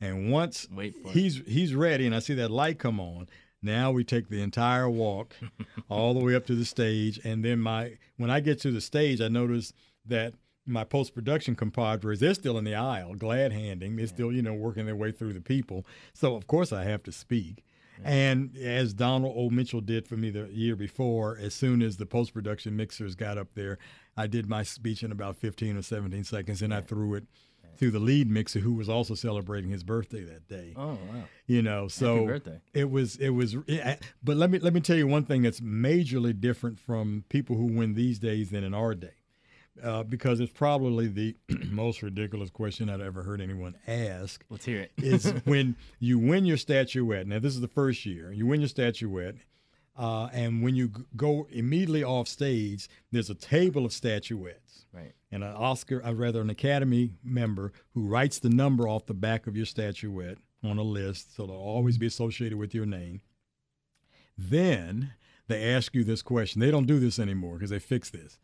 [0.00, 0.94] And once for it.
[1.12, 3.28] he's he's ready and I see that light come on,
[3.62, 5.34] now we take the entire walk
[5.88, 7.18] all the way up to the stage.
[7.24, 9.72] And then my when I get to the stage, I notice
[10.06, 10.34] that
[10.66, 13.96] my post production compadres, they're still in the aisle, glad handing.
[13.96, 15.86] They're still, you know, working their way through the people.
[16.12, 17.64] So of course I have to speak.
[18.02, 19.50] And as Donald O.
[19.50, 23.38] Mitchell did for me the year before, as soon as the post production mixers got
[23.38, 23.78] up there,
[24.16, 27.24] I did my speech in about 15 or 17 seconds and I threw it
[27.78, 30.74] to the lead mixer who was also celebrating his birthday that day.
[30.76, 31.24] Oh wow.
[31.46, 32.40] You know, so
[32.72, 35.60] it was it was it, but let me let me tell you one thing that's
[35.60, 39.14] majorly different from people who win these days than in our day.
[39.82, 41.36] Uh, because it's probably the
[41.70, 44.92] most ridiculous question I'd ever heard anyone ask Let's hear it.
[44.98, 47.26] is when you win your statuette.
[47.26, 48.32] Now, this is the first year.
[48.32, 49.34] You win your statuette,
[49.96, 55.12] uh, and when you go immediately off stage, there's a table of statuettes right.
[55.30, 59.46] and an Oscar, or rather an Academy member who writes the number off the back
[59.46, 63.20] of your statuette on a list, so they'll always be associated with your name.
[64.36, 65.14] Then
[65.46, 66.60] they ask you this question.
[66.60, 68.38] They don't do this anymore because they fixed this.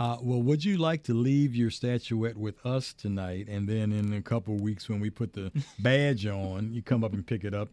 [0.00, 3.46] Uh, well, would you like to leave your statuette with us tonight?
[3.48, 7.04] And then in a couple of weeks, when we put the badge on, you come
[7.04, 7.68] up and pick it up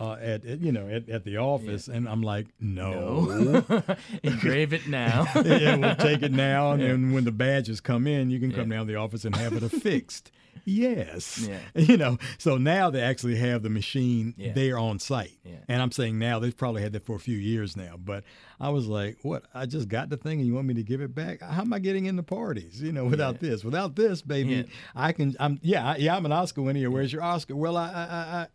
[0.00, 1.88] uh, at, at you know at, at the office.
[1.88, 3.64] And I'm like, no,
[4.22, 5.26] Engrave it now.
[5.44, 6.72] yeah, we'll take it now.
[6.72, 9.34] And then when the badges come in, you can come down to the office and
[9.36, 10.30] have it affixed.
[10.64, 11.46] Yes.
[11.48, 11.58] Yeah.
[11.94, 14.52] You know, so now they actually have the machine Yeah.
[14.54, 15.36] there on site.
[15.44, 15.56] Yeah.
[15.68, 17.96] And I'm saying now, they've probably had that for a few years now.
[17.98, 18.24] But
[18.58, 19.42] I was like, what?
[19.52, 21.42] I just got the thing and you want me to give it back?
[21.42, 23.64] How am I getting into parties, you know, without this?
[23.64, 24.62] Without this, baby, Yeah.
[24.96, 26.90] I can, I'm, yeah, I, yeah, I'm an Oscar winner.
[26.90, 27.54] Where's your Oscar?
[27.56, 28.04] Well, I, I,
[28.40, 28.46] I,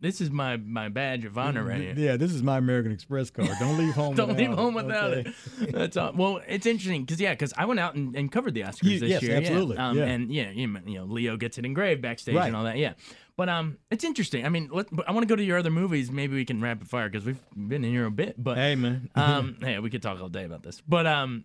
[0.00, 1.94] this is my my badge of honor right here.
[1.96, 3.50] yeah, this is my American Express card.
[3.58, 5.32] Don't leave home Don't without leave home without okay?
[5.60, 5.72] it.
[5.72, 6.12] That's all.
[6.14, 9.00] Well, it's interesting because yeah, because I went out and, and covered the Oscars You-
[9.00, 9.36] this yes, year.
[9.36, 9.88] absolutely, Yeah.
[9.88, 10.04] Um, yeah.
[10.04, 12.46] And yeah, you know, you know, Leo gets it engraved backstage Right.
[12.46, 12.76] and all that.
[12.78, 12.94] Yeah.
[13.36, 14.44] But um, it's interesting.
[14.44, 16.10] I mean, let, but I want to go to your other movies.
[16.10, 18.34] Maybe we can rapid fire because we've been in here a bit.
[18.36, 19.08] But Hey, man.
[19.14, 20.82] um, hey, we could talk all day about this.
[20.86, 21.44] But um,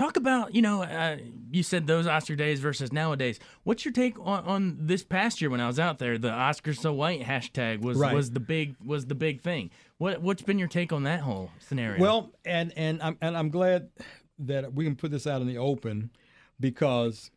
[0.00, 1.18] talk about you know, uh,
[1.50, 3.38] you said those Oscar days versus nowadays.
[3.64, 6.16] What's your take on, on this past year when I was out there?
[6.16, 8.14] The Oscars so white hashtag was Right.
[8.14, 9.70] was the big was the big thing.
[9.98, 12.00] What what's been your take on that whole scenario?
[12.00, 13.90] Well, and and I'm and I'm glad
[14.38, 16.10] that we can put this out in the open
[16.58, 17.30] because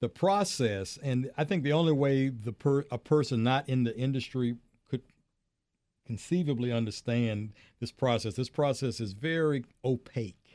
[0.00, 3.96] the process, and I think the only way the per, a person not in the
[3.96, 4.56] industry
[4.88, 5.02] could
[6.06, 8.34] conceivably understand this process.
[8.34, 10.47] This process is very opaque.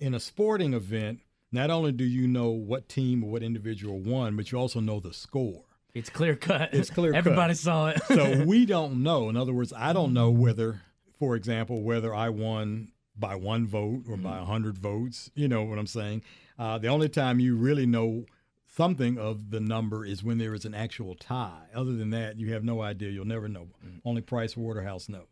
[0.00, 1.20] In a sporting event,
[1.52, 4.98] not only do you know what team or what individual won, but you also know
[4.98, 5.64] the score.
[5.94, 6.72] It's clear cut.
[6.72, 7.18] It's clear cut.
[7.18, 8.02] Everybody saw it.
[8.04, 9.28] so we don't know.
[9.28, 10.80] In other words, I don't know whether,
[11.18, 15.30] for example, whether I won by one vote or by a hundred votes.
[15.34, 16.22] You know what I'm saying?
[16.58, 18.24] Uh, the only time you really know
[18.66, 21.66] something of the number is when there is an actual tie.
[21.74, 23.10] Other than that, you have no idea.
[23.10, 23.68] You'll never know.
[24.04, 25.26] Only Price Waterhouse knows.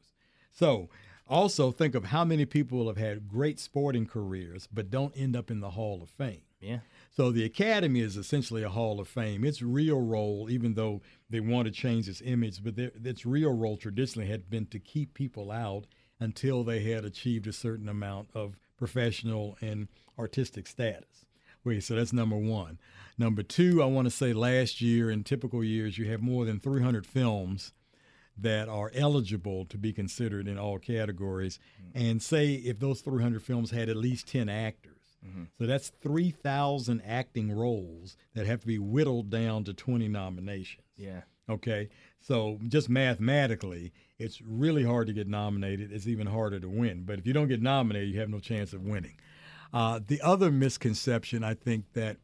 [0.52, 0.90] So
[1.28, 5.50] also think of how many people have had great sporting careers but don't end up
[5.50, 6.42] in the Hall of Fame.
[6.60, 6.78] yeah.
[7.16, 9.44] So the Academy is essentially a Hall of Fame.
[9.44, 13.76] Its real role, even though they want to change its image, but its real role
[13.76, 15.86] traditionally had been to keep people out
[16.20, 21.26] until they had achieved a certain amount of professional and artistic status.
[21.64, 22.78] Wait, so that's number one.
[23.18, 26.60] Number two, I want to say last year, in typical years, you have more than
[26.60, 27.72] 300 films
[28.40, 31.58] that are eligible to be considered in all categories.
[31.94, 34.94] And say if those 300 films had at least 10 actors.
[35.58, 40.84] So that's 3,000 acting roles that have to be whittled down to 20 nominations.
[40.96, 41.22] Yeah.
[41.48, 41.88] Okay.
[42.20, 45.92] So just mathematically, it's really hard to get nominated.
[45.92, 47.04] It's even harder to win.
[47.04, 49.16] But if you don't get nominated, you have no chance of winning.
[49.72, 52.18] Uh, the other misconception, I think, that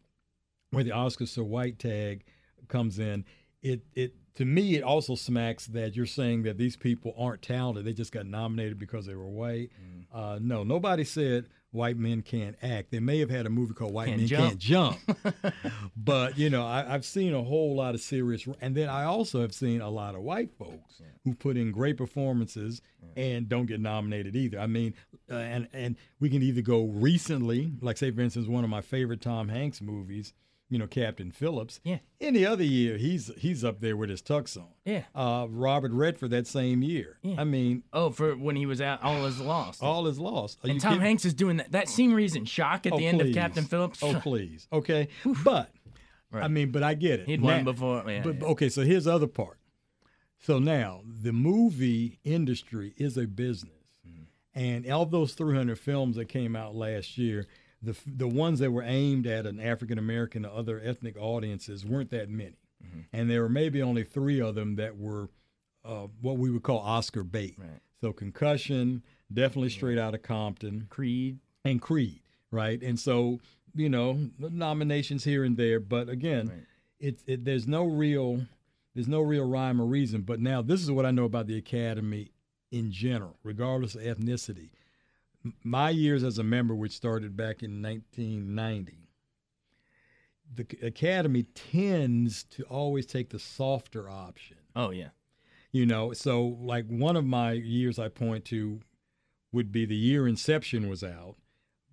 [0.71, 2.25] where the Oscar so white tag
[2.69, 3.25] comes in,
[3.63, 7.85] it it to me it also smacks that you're saying that these people aren't talented.
[7.85, 9.71] They just got nominated because they were white.
[10.13, 12.91] Uh, no, nobody said white men can't act.
[12.91, 14.49] They may have had a movie called White Can't Men jump.
[14.49, 14.99] Can't Jump,
[15.97, 19.41] but you know I, I've seen a whole lot of serious, and then I also
[19.41, 22.81] have seen a lot of white folks who put in great performances
[23.17, 24.59] and don't get nominated either.
[24.59, 24.95] I mean,
[25.31, 28.81] uh, and and we can either go recently, like say for instance, one of my
[28.81, 30.33] favorite Tom Hanks movies,
[30.75, 31.79] you know, Captain Phillips.
[31.85, 31.99] Yeah.
[32.21, 34.67] Any other year, he's he's up there with his tux on.
[34.85, 35.05] Yeah.
[35.15, 37.17] Uh, Robert Redford that same year.
[37.23, 37.41] Yeah.
[37.41, 39.83] I mean, Oh, for when he was out, all is lost.
[39.85, 40.59] all is lost.
[40.65, 41.07] Are and Tom kidding?
[41.07, 41.71] Hanks is doing that.
[41.71, 43.33] That scene where he's in shock at Oh, the end of.
[43.33, 44.03] Captain Phillips.
[44.03, 44.67] Oh, please.
[44.73, 45.07] Okay.
[45.45, 45.71] But
[46.33, 46.43] Right.
[46.43, 47.27] I mean, but I get it.
[47.29, 48.03] He'd Now- won before.
[48.11, 48.47] Yeah, but yeah.
[48.49, 49.59] okay, so here's the other part.
[50.41, 53.71] So now the movie industry is a business,
[54.07, 54.23] Mm-hmm.
[54.59, 57.47] and of those 300 films that came out last year,
[57.85, 62.11] the the ones that were aimed at an African American or other ethnic audiences weren't
[62.11, 63.01] that many, Mm-hmm.
[63.15, 65.29] and there were maybe only three of them that were
[65.85, 67.55] uh, what we would call Oscar bait.
[67.59, 67.81] Right.
[68.01, 71.39] So Concussion, definitely Straight Out of Compton, Creed.
[71.65, 72.21] and Creed,
[72.51, 72.83] right?
[72.83, 73.41] And so,
[73.75, 76.67] you know, nominations here and there, but again, Right.
[77.01, 78.45] it's it, there's no real
[78.95, 80.21] there's no real rhyme or reason.
[80.23, 82.31] But now this is what I know about the Academy
[82.71, 84.71] in general, regardless of ethnicity.
[85.63, 89.09] My years as a member, which started back in 1990,
[90.55, 95.09] the Academy tends to always take the softer option Oh yeah.
[95.73, 98.81] you know so like one of my years i point to
[99.53, 101.37] would be the year inception was out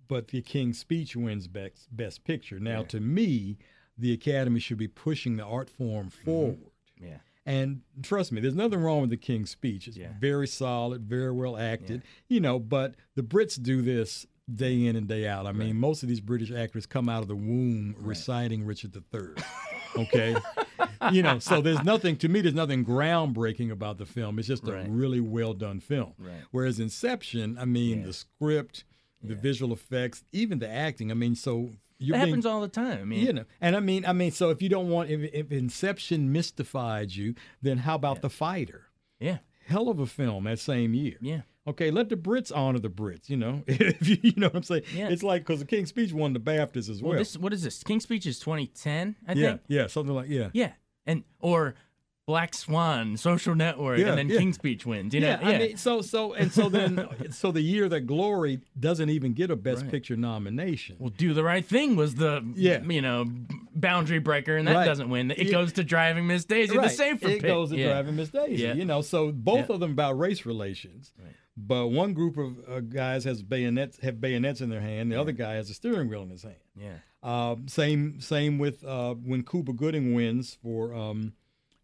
[0.06, 2.86] but the king's speech wins best, best picture now Yeah.
[2.88, 3.56] to me
[3.96, 6.24] the academy should be pushing the art form mm-hmm.
[6.24, 7.18] forward Yeah.
[7.46, 9.88] And trust me there's nothing wrong with the king's speech.
[9.88, 10.12] It's Yeah.
[10.20, 15.06] very solid very well acted you know but the brits do this day in and
[15.08, 15.46] day out.
[15.46, 19.20] I mean most of these british actors come out of the womb reciting richard iii
[20.04, 20.36] okay?
[21.10, 24.38] You know so there's nothing to me there's nothing groundbreaking about the film.
[24.38, 26.12] It's just a really well done film.
[26.18, 26.42] Right.
[26.50, 28.06] whereas inception i mean Yeah.
[28.06, 28.84] the script
[29.22, 31.70] the visual effects even the acting i mean so
[32.02, 33.00] you're That being, happens all the time.
[33.00, 35.22] I mean, you know and i mean i mean so if you don't want if,
[35.32, 38.86] if inception mystified you then how about the fighter
[39.20, 41.42] yeah, hell of a film that same year yeah.
[41.64, 43.28] Okay, let the Brits honor the Brits.
[43.30, 44.82] You know, if you, you know what I'm saying.
[44.94, 45.08] Yeah.
[45.08, 47.10] It's like because the King's Speech won the BAFTAs as well.
[47.10, 47.82] Well, this what is this?
[47.84, 49.40] King's Speech is 2010, I think.
[49.40, 49.60] yeah, think.
[49.68, 50.48] yeah, something like yeah.
[50.52, 50.72] Yeah,
[51.06, 51.74] and or
[52.26, 54.38] Black Swan, Social Network, Yeah, and then yeah.
[54.38, 55.12] King's Speech wins.
[55.12, 58.60] You know, yeah, I mean, so so and so then so the year that Glory
[58.78, 59.90] doesn't even get a Best Right.
[59.90, 60.96] Picture nomination.
[61.00, 62.82] well, Do the Right Thing was the Yeah.
[62.84, 63.26] you know
[63.74, 64.84] boundary breaker, and that Right.
[64.84, 65.32] doesn't win.
[65.32, 65.50] It Yeah.
[65.50, 66.84] goes to Driving Miss Daisy, right.
[66.84, 67.42] the safer it pick.
[67.42, 67.88] goes to yeah.
[67.88, 68.62] driving Miss Daisy.
[68.62, 68.74] Yeah.
[68.74, 69.74] You know, so both Yeah.
[69.74, 71.12] of them about race relations.
[71.18, 71.34] Right.
[71.56, 75.10] But one group of uh, guys has bayonets have bayonets in their hand.
[75.12, 76.54] The other guy has a steering wheel in his hand.
[76.76, 81.34] Yeah, Uh, same same with uh, when Cuba Gooding wins for um,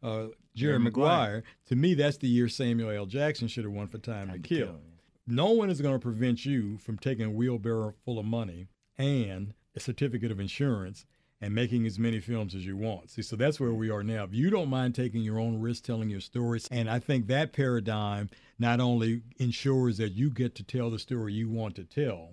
[0.03, 1.45] uh, Jerry Maguire.
[1.67, 3.07] To me, that's the year Samuel L.
[3.07, 4.81] Jackson should have won for Time, to Kill.
[5.27, 9.53] No one is going to prevent you from taking a wheelbarrow full of money and
[9.77, 11.05] a certificate of insurance
[11.41, 13.11] and making as many films as you want.
[13.11, 14.25] See, so that's where we are now.
[14.25, 17.53] If you don't mind taking your own risk, telling your stories, and I think that
[17.53, 22.31] paradigm not only ensures that you get to tell the story you want to tell.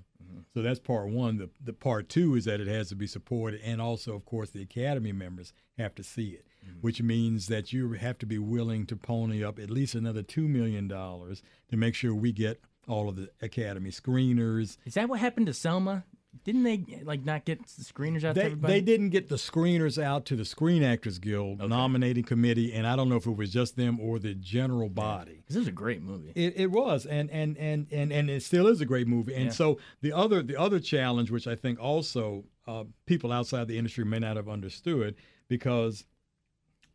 [0.53, 1.38] So that's part one.
[1.38, 4.49] The, the part two is that it has to be supported, and also, of course,
[4.49, 6.45] the Academy members have to see it,
[6.82, 10.47] which means that you have to be willing to pony up at least another two
[10.47, 14.78] million dollars to make sure we get all of the Academy screeners.
[14.86, 16.03] is that what happened to Selma?
[16.43, 18.74] Didn't they like not get the screeners out to They, everybody?
[18.74, 22.97] they didn't get the screeners out to the Screen Actors Guild nominating committee, and I
[22.97, 25.43] don't know if it was just them or the general body.
[25.47, 26.34] this is a great movie.
[26.36, 29.34] It, it was, and and and and and it still is a great movie.
[29.34, 29.51] And Yeah.
[29.51, 34.03] so the other the other challenge, which I think also uh, people outside the industry
[34.03, 35.16] may not have understood,
[35.47, 36.03] because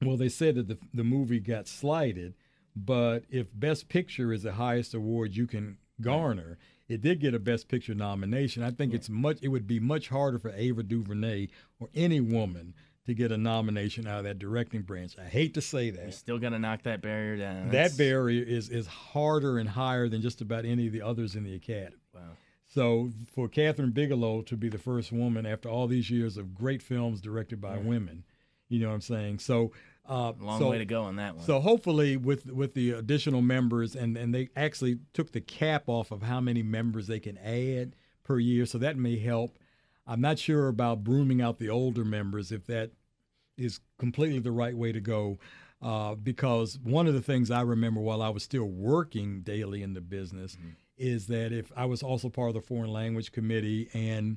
[0.02, 2.34] well, they said that the the movie got slighted,
[2.74, 6.58] but if Best Picture is the highest award you can garner.
[6.88, 8.62] It did get a Best Picture nomination.
[8.62, 9.38] I think it's much.
[9.42, 11.48] It would be much harder for Ava DuVernay
[11.78, 12.74] or any woman
[13.06, 15.16] to get a nomination out of that directing branch.
[15.18, 17.70] I hate to say that, You're still to knock that barrier down.
[17.70, 21.44] that barrier is is harder and higher than just about any of the others in
[21.44, 21.96] the academy.
[22.12, 22.20] Wow.
[22.66, 26.82] So for Kathryn Bigelow to be the first woman after all these years of great
[26.82, 28.24] films directed by women,
[28.68, 29.40] you know what I'm saying?
[29.40, 29.72] So
[30.10, 31.44] uh, Long so, way to go on that one.
[31.44, 36.10] So hopefully with with the additional members and and they actually took the cap off
[36.10, 37.94] of how many members they can add
[38.24, 39.58] per year, so that may help.
[40.06, 42.90] I'm not sure about brooming out the older members if that
[43.56, 45.38] is completely the right way to go.
[45.80, 49.94] Uh, because one of the things I remember while I was still working daily in
[49.94, 50.58] the business
[50.98, 54.36] is that if I was also part of the foreign language committee, and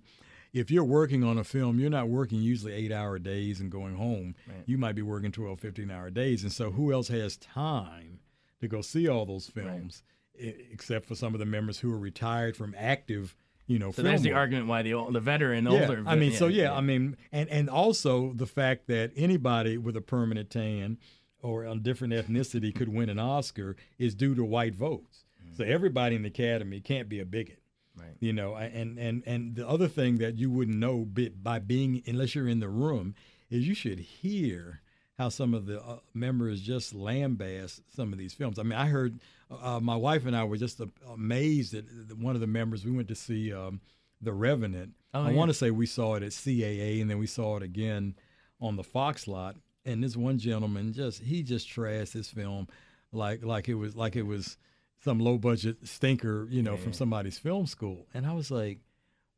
[0.54, 3.96] if you're working on a film, you're not working usually eight hour days and going
[3.96, 4.36] home.
[4.66, 6.44] You might be working 12, 15 hour days.
[6.44, 8.20] And so who else has time
[8.62, 10.04] to go see all those films
[10.40, 13.36] e- except for some of the members who are retired from active,
[13.66, 16.04] you know, so film there's the argument why the old, the veteran, Yeah, older.
[16.06, 19.96] I mean, yeah, so yeah, I mean, and and also the fact that anybody with
[19.96, 20.98] a permanent tan
[21.42, 25.26] or a different ethnicity could win an Oscar is due to white votes.
[25.46, 25.58] Mm.
[25.58, 27.60] So everybody in the Academy can't be a bigot.
[27.96, 28.16] Right.
[28.20, 31.06] You know, and and and the other thing that you wouldn't know
[31.42, 33.14] by being unless you're in the room
[33.50, 34.82] is you should hear
[35.18, 38.58] how some of the uh, members just lambast some of these films.
[38.58, 39.20] I mean, I heard
[39.52, 41.86] uh, my wife and I were just uh, amazed at
[42.18, 42.84] one of the members.
[42.84, 43.80] We went to see um,
[44.22, 44.94] The Revenant.
[45.14, 45.38] Oh, I yeah.
[45.38, 48.16] want to say we saw it at CAA and then we saw it again
[48.60, 52.68] on the Fox lot, and this one gentleman just he just trashed this film
[53.12, 54.58] like like it was like it was
[55.04, 58.08] some low budget stinker, you know, from somebody's film school.
[58.14, 58.80] And I was like,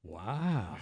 [0.04, 0.78] wow.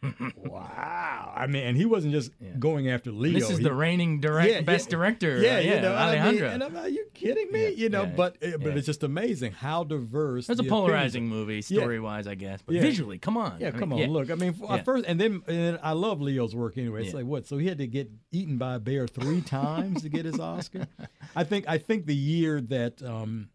[0.36, 1.32] wow.
[1.36, 3.32] I mean, and he wasn't just going after Leo.
[3.40, 4.90] This is He- the reigning direct Yeah, best yeah.
[4.96, 5.40] director.
[5.42, 6.48] yeah, uh, you know, I mean, Alejandro.
[6.50, 7.62] and I'm like, are you kidding me?
[7.64, 10.46] Yeah, you know, yeah, but uh, but it's just amazing how diverse.
[10.46, 12.62] That's a polarizing opinions movie, story wise, I guess.
[12.62, 12.82] But Yeah.
[12.82, 13.56] visually, come on.
[13.60, 14.30] Yeah, I mean, come on, look.
[14.30, 14.82] I mean, Yeah.
[14.84, 17.00] first, and then and I love Leo's work anyway.
[17.02, 17.16] It's Yeah.
[17.16, 17.46] like what?
[17.48, 20.86] So he had to get eaten by a bear three times to get his Oscar.
[21.34, 23.48] I think I think the year that um,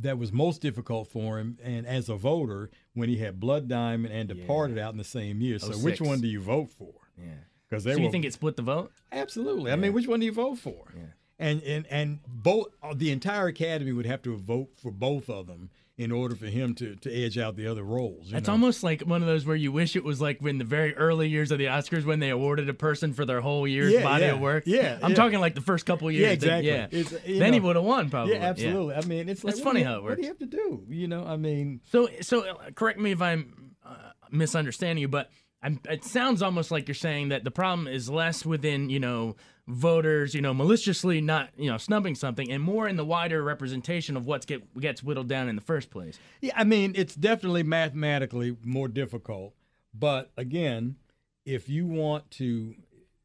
[0.00, 4.12] that was most difficult for him, and as a voter, when he had Blood Diamond
[4.14, 4.36] and Yeah.
[4.36, 5.58] Departed out in the same year.
[5.58, 5.82] So 06.
[5.82, 6.92] which one do you vote for?
[7.18, 7.34] Yeah.
[7.68, 8.92] Because they So were you think it split the vote?
[9.12, 9.70] Absolutely.
[9.72, 10.92] I mean, which one do you vote for?
[10.96, 11.02] Yeah.
[11.38, 15.46] And and and both uh, the entire academy would have to vote for both of
[15.46, 18.32] them in order for him to to edge out the other roles.
[18.32, 18.52] It's know?
[18.52, 21.28] almost like one of those where you wish it was like when the very early
[21.28, 24.24] years of the Oscars when they awarded a person for their whole year's Yeah, body
[24.26, 24.62] yeah, of work.
[24.64, 25.16] yeah, I'm yeah.
[25.16, 26.22] talking like the first couple years.
[26.22, 26.68] Yeah, that- exactly.
[26.70, 26.86] yeah.
[27.00, 28.34] It's, you Then he would have won probably.
[28.34, 28.94] Yeah, absolutely.
[28.94, 30.10] I mean, it's like It's funny you- how it works.
[30.10, 30.84] What do you have to do?
[30.88, 33.94] You know, I mean, So, so uh, correct me if I'm uh,
[34.30, 35.30] misunderstanding you, but
[35.62, 39.34] I'm, it sounds almost like you're saying that the problem is less within you know
[39.68, 44.16] voters, you know, maliciously not you know snubbing something, and more in the wider representation
[44.16, 46.18] of what's get gets whittled down in the first place.
[46.40, 49.54] yeah, I mean, it's definitely mathematically more difficult.
[49.94, 50.96] But again,
[51.44, 52.74] if you want to,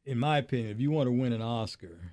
[0.05, 2.11] in my opinion, if you want to win an Oscar,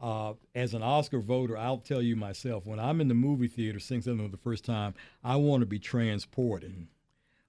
[0.00, 3.78] uh, as an Oscar voter, I'll tell you myself, when I'm in the movie theater
[3.78, 6.88] seeing something for the first time, I want to be transported.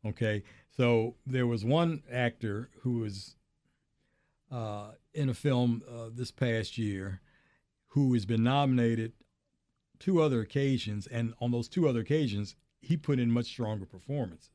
[0.06, 3.36] Okay, so there was one actor who was
[4.52, 7.22] uh, in a film uh, this past year
[7.88, 9.14] who has been nominated
[10.00, 14.50] two other occasions, and on those two other occasions, he put in much stronger performances.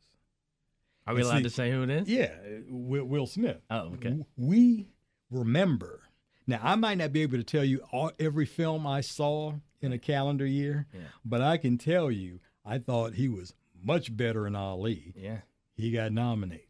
[1.06, 2.09] Are we And allowed see- to say who it is?
[2.09, 2.34] Yeah,
[2.68, 3.62] Will, Will Smith.
[3.70, 4.18] Oh, okay.
[4.36, 4.88] We
[5.30, 6.02] remember.
[6.46, 9.92] Now, I might not be able to tell you all, every film I saw in
[9.92, 11.00] a calendar year, Yeah.
[11.24, 15.12] but I can tell you I thought he was much better in Ali.
[15.16, 15.38] Yeah.
[15.76, 16.66] He got nominated.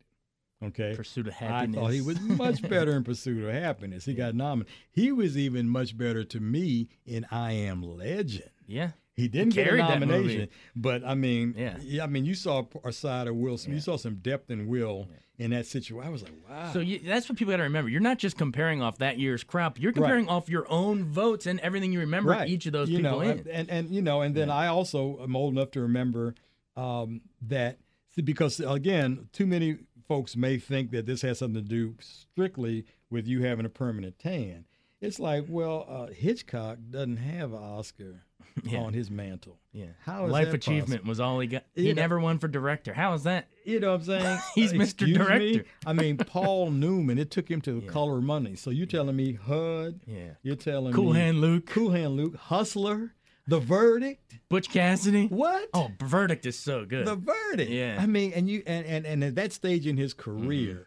[0.63, 0.95] Okay.
[0.97, 1.79] Pursuit of Happiness.
[1.79, 4.05] I thought he was much better in Pursuit of Happiness.
[4.05, 4.73] He got nominated.
[4.91, 8.51] He was even much better to me in I Am Legend.
[8.67, 8.91] Yeah.
[9.15, 12.05] He didn't get a nomination, but I mean, Yeah.
[12.05, 13.75] I mean, you saw a side of Will Smith.
[13.75, 16.07] You saw some depth in Will in that situation.
[16.07, 16.73] I was like, wow.
[16.73, 17.91] So you, that's what people got to remember.
[17.91, 19.81] You're not just comparing off that year's crop.
[19.81, 22.49] You're comparing off your own votes and everything you remember right.
[22.49, 23.47] each of those you people know, in.
[23.51, 26.35] and and you know, and then I also am old enough to remember
[26.77, 27.79] um, that
[28.23, 29.79] because again, too many
[30.09, 34.19] folks may think that this has something to do strictly with you having a permanent
[34.19, 34.65] tan.
[35.01, 38.25] It's like, well, uh, Hitchcock doesn't have an Oscar
[38.65, 38.81] Yeah.
[38.81, 39.61] on his mantle.
[39.73, 39.87] yeah.
[40.05, 41.65] How is Life achievement was all he got.
[41.77, 42.93] He You know- never won for director.
[42.95, 43.47] How is that?
[43.65, 44.39] You know what I'm saying?
[44.57, 44.83] He's Uh, Mr.
[44.83, 45.25] excuse me?
[45.25, 45.65] Director.
[45.87, 47.19] I mean, Paul Newman.
[47.19, 47.93] It took him to the Yeah.
[47.93, 48.57] color money.
[48.57, 50.01] So you're telling me HUD?
[50.07, 50.31] Yeah.
[50.43, 51.67] You're telling Cool me Cool Hand Luke.
[51.67, 53.15] Cool Hand Luke, Hustler,
[53.49, 54.37] The Verdict.
[54.49, 55.27] Butch Cassidy.
[55.27, 55.69] What?
[55.75, 57.07] Oh, Verdict is so good.
[57.07, 57.71] The Verdict.
[57.71, 57.99] Yeah.
[58.01, 60.75] I mean, and you and and, and at that stage in his career.
[60.75, 60.83] Mm-hmm.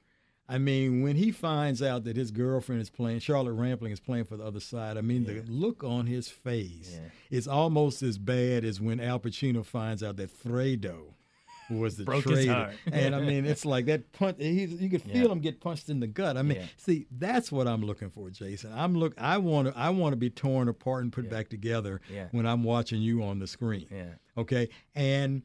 [0.54, 4.26] I mean, when he finds out that his girlfriend is playing, Charlotte Rampling is playing
[4.26, 7.08] for the other side, I mean, the look on his face Yeah.
[7.38, 11.14] is almost as bad as when Al Pacino finds out that Fredo
[11.80, 12.54] was the Broke his traitor.
[12.54, 12.74] heart.
[12.92, 14.38] And I mean, it's like that punch.
[14.40, 15.32] He, you could feel Yeah.
[15.32, 16.38] him get punched in the gut.
[16.38, 16.66] I mean, Yeah.
[16.78, 18.72] see, that's what I'm looking for, Jason.
[18.74, 19.14] I'm look.
[19.20, 19.78] I want to.
[19.78, 22.28] I want to be torn apart and put back together Yeah.
[22.32, 23.88] when I'm watching you on the screen.
[23.92, 24.16] yeah.
[24.38, 25.42] Okay, and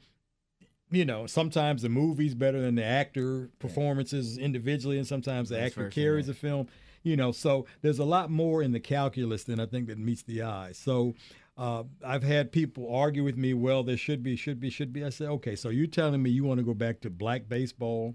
[0.91, 5.89] you know, sometimes the movie's better than the actor performances individually, and sometimes the actor
[5.91, 6.33] carries yeah.
[6.33, 6.69] the film.
[7.03, 10.23] You know, so there's a lot more in the calculus than I think that meets
[10.23, 10.73] the eye.
[10.73, 11.15] So
[11.57, 13.55] uh, I've had people argue with me.
[13.55, 15.05] Well, there should be, should be, should be.
[15.05, 18.15] I said, okay, so you're telling me you want to go back to black baseball,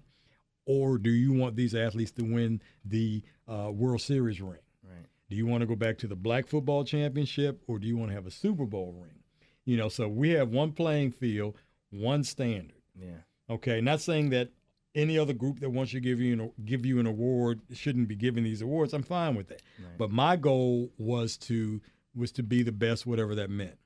[0.66, 4.60] or do you want these athletes to win the uh, World Series ring?
[4.84, 5.08] Right.
[5.30, 8.12] Do you want to go back to the black football championship or do you want
[8.12, 9.20] to have a Super Bowl ring?
[9.66, 11.56] You know, so we have one playing field,
[11.90, 12.82] one standard.
[12.96, 13.18] Yeah.
[13.50, 14.50] Okay, not saying that
[14.94, 18.16] any other group that wants to give you an, give you an award shouldn't be
[18.16, 18.94] giving these awards.
[18.94, 19.62] I'm fine with that.
[19.98, 21.82] But my goal was to
[22.16, 23.78] was to be the best, whatever that meant.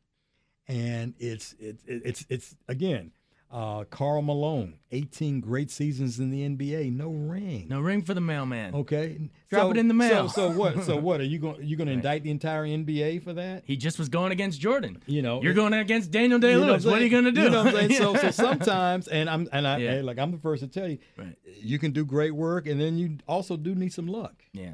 [0.67, 3.11] And it's it's it's it's again,
[3.51, 7.67] uh, Karl Malone, 18 great seasons in the NBA, no ring.
[7.69, 8.73] No ring for the mailman.
[8.73, 10.27] Okay, Drop it in the mail.
[10.27, 10.83] So, so what?
[10.83, 11.63] So what are you going?
[11.63, 13.61] You going to indict the entire NBA for that?
[13.67, 15.03] He just was going against Jordan.
[15.05, 16.83] You know, You're going against Daniel Day You know Lewis.
[16.83, 17.43] What, are you going to do?
[17.43, 18.01] You know what I'm saying?
[18.01, 20.01] So, so sometimes, and I'm and I Yeah.
[20.01, 21.37] like I'm the first to tell you, Right.
[21.61, 24.43] you can do great work, and then you also do need some luck.
[24.51, 24.73] yeah.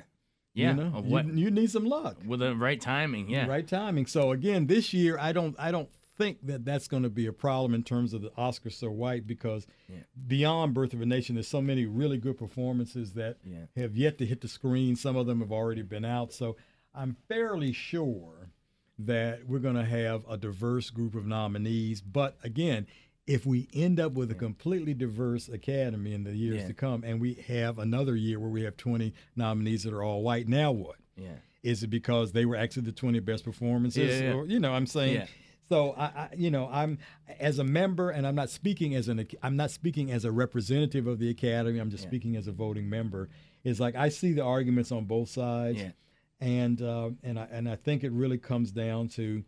[0.53, 0.71] Yeah.
[0.71, 0.91] you, know?
[0.97, 3.29] of You- you, need some luck, with the right timing.
[3.29, 3.47] Yeah.
[3.47, 4.05] right timing.
[4.05, 7.33] So again, this year I don't I don't think that that's going to be a
[7.33, 9.65] problem in terms of the Oscars so white because
[10.27, 13.65] beyond Birth of a Nation, there's so many really good performances that Yeah.
[13.75, 14.95] have yet to hit the screen.
[14.95, 16.33] Some of them have already been out.
[16.33, 16.57] So
[16.93, 18.49] I'm fairly sure
[18.99, 22.01] that we're going to have a diverse group of nominees.
[22.01, 22.85] But again,
[23.28, 26.67] if we end up with a completely diverse academy in the years Yeah.
[26.67, 30.24] to come, and we have another year where we have 20 nominees that are all
[30.24, 30.97] white, now what?
[31.15, 31.36] Yeah.
[31.63, 34.19] Is it because they were actually the 20 best performances?
[34.22, 34.34] Yeah, yeah.
[34.36, 35.15] Or, you know, I'm saying.
[35.15, 35.26] Yeah.
[35.69, 36.97] So I, I, you know, I'm
[37.39, 41.07] as a member, and I'm not speaking as an, I'm not speaking as a representative
[41.07, 41.80] of the academy.
[41.80, 43.30] I'm just speaking as a voting member.
[43.63, 45.91] Is like I see the arguments on both sides, Yeah.
[46.41, 49.43] and uh, and I and I think it really comes down to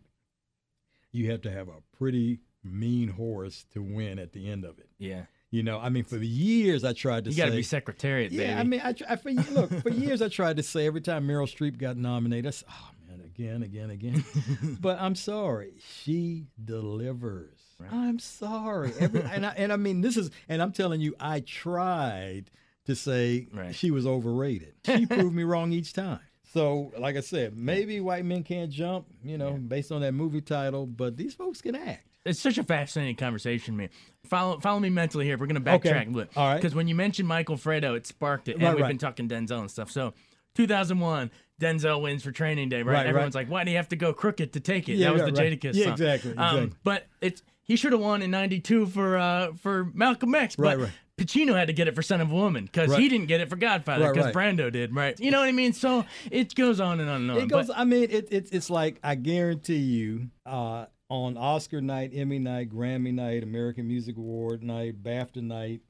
[1.12, 4.88] you have to have a pretty mean horse to win at the end of it.
[4.98, 5.24] Yeah.
[5.50, 7.56] You know, I mean, for the years I tried to say You got to say,
[7.58, 8.42] be secretariat, baby.
[8.42, 11.28] yeah, I mean, I, I for, look for years I tried to say every time
[11.28, 14.24] Meryl Streep got nominated, I said, oh man, again, again, again.
[14.80, 17.58] but I'm sorry, she delivers.
[17.90, 21.40] I'm sorry, every, and I, and I mean this is, and I'm telling you, I
[21.40, 22.50] tried
[22.86, 23.74] to say Right.
[23.74, 24.74] she was overrated.
[24.86, 26.20] She proved me wrong each time.
[26.52, 30.40] So, like I said, maybe white men can't jump, you know, based on that movie
[30.40, 32.06] title, but these folks can act.
[32.24, 33.90] It's such a fascinating conversation, man.
[34.26, 35.36] Follow follow me mentally here.
[35.36, 36.06] We're gonna backtrack Okay.
[36.08, 36.30] a bit.
[36.36, 36.56] All right.
[36.56, 38.88] Because when you mentioned Michael Fredo, it sparked it, and Right, we've right.
[38.88, 39.90] been talking Denzel and stuff.
[39.90, 40.14] So,
[40.54, 42.86] 2001, Denzel wins for Training Day, right?
[42.86, 43.06] Right, right.
[43.06, 45.22] Everyone's like, "Why do you have to go crooked to take it?" Yeah, that was
[45.22, 45.60] right, the right.
[45.60, 45.92] Jadakiss Yeah, song.
[45.92, 50.56] exactly, Um, but it's he should have won in '92 for uh for Malcolm X,
[50.56, 50.92] but Right, right.
[51.16, 53.48] Pacino had to get it for Scent of a Woman because he didn't get it
[53.48, 54.56] for Godfather Right, because right.
[54.56, 55.18] Brando did, right?
[55.20, 55.72] You know what I mean?
[55.72, 57.38] So it goes on and on and on.
[57.38, 57.68] It goes.
[57.68, 62.38] but- I mean, it, it, it's like I guarantee you, uh, on Oscar night, Emmy
[62.38, 65.80] night, Grammy night, American Music Award night, BAFTA night,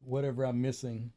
[0.00, 1.12] whatever I'm missing,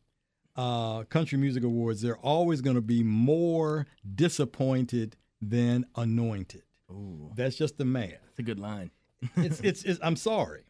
[0.55, 6.63] uh, Country Music Awards, they're always going to be more disappointed than anointed.
[6.91, 8.09] Ooh, That's just the math.
[8.25, 8.91] that's a good line.
[9.37, 10.63] It's, it's, it's I'm sorry.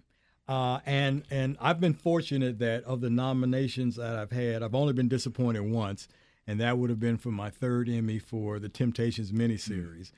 [0.47, 4.91] Uh, and and I've been fortunate that of the nominations that I've had, I've only
[4.91, 6.09] been disappointed once,
[6.45, 10.11] and that would have been for my third Emmy for the Temptations miniseries.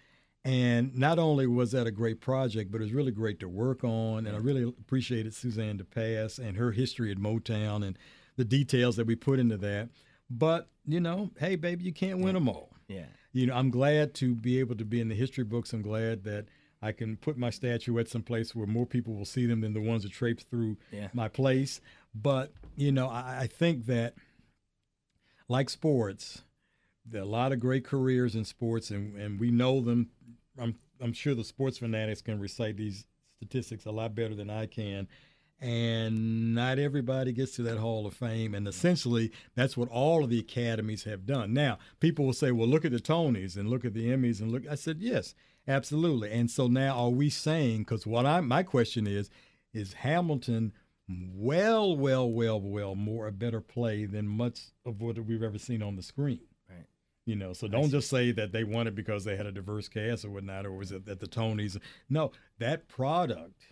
[0.45, 3.83] And not only was that a great project, but it was really great to work
[3.83, 7.97] on, and I really appreciated Suzanne de Passe and her history at Motown and
[8.35, 9.89] the details that we put into that.
[10.29, 13.05] But you know, hey, baby, you can't win them all Yeah.
[13.31, 15.71] you know, I'm glad to be able to be in the history books.
[15.71, 16.47] I'm glad that
[16.81, 20.03] I can put my statuette someplace where more people will see them than the ones
[20.03, 21.07] that traipse through Yeah.
[21.13, 21.79] my place.
[22.13, 24.15] But you know, I, I think that,
[25.47, 26.43] like sports,
[27.13, 30.09] a lot of great careers in sports, and, and we know them.
[30.59, 33.05] I'm I'm sure the sports fanatics can recite these
[33.37, 35.07] statistics a lot better than I can.
[35.59, 38.53] And not everybody gets to that Hall of Fame.
[38.53, 41.53] And essentially, that's what all of the academies have done.
[41.53, 44.51] Now, people will say, well, look at the Tonys and look at the Emmys and
[44.51, 44.67] look.
[44.69, 45.35] I said, yes,
[45.67, 46.31] absolutely.
[46.31, 49.29] And so now are we saying, because what I, my question is,
[49.73, 50.73] is Hamilton
[51.07, 55.81] well, well, well, well more a better play than much of what we've ever seen
[55.81, 56.41] on the screen?
[57.25, 59.87] You know, so don't just say that they won it because they had a diverse
[59.87, 61.79] cast or whatnot, or was it at the Tonys?
[62.09, 63.63] No, that product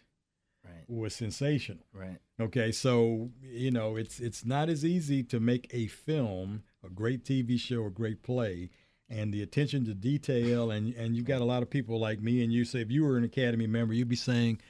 [0.63, 0.85] Right.
[0.87, 1.85] was sensational.
[1.91, 2.17] Right.
[2.39, 7.23] Okay, so you know it's it's not as easy to make a film, a great
[7.25, 8.69] TV show, a great play,
[9.09, 12.43] and the attention to detail, and and you've got a lot of people like me
[12.43, 14.61] and you say if you were an Academy member, you'd be saying,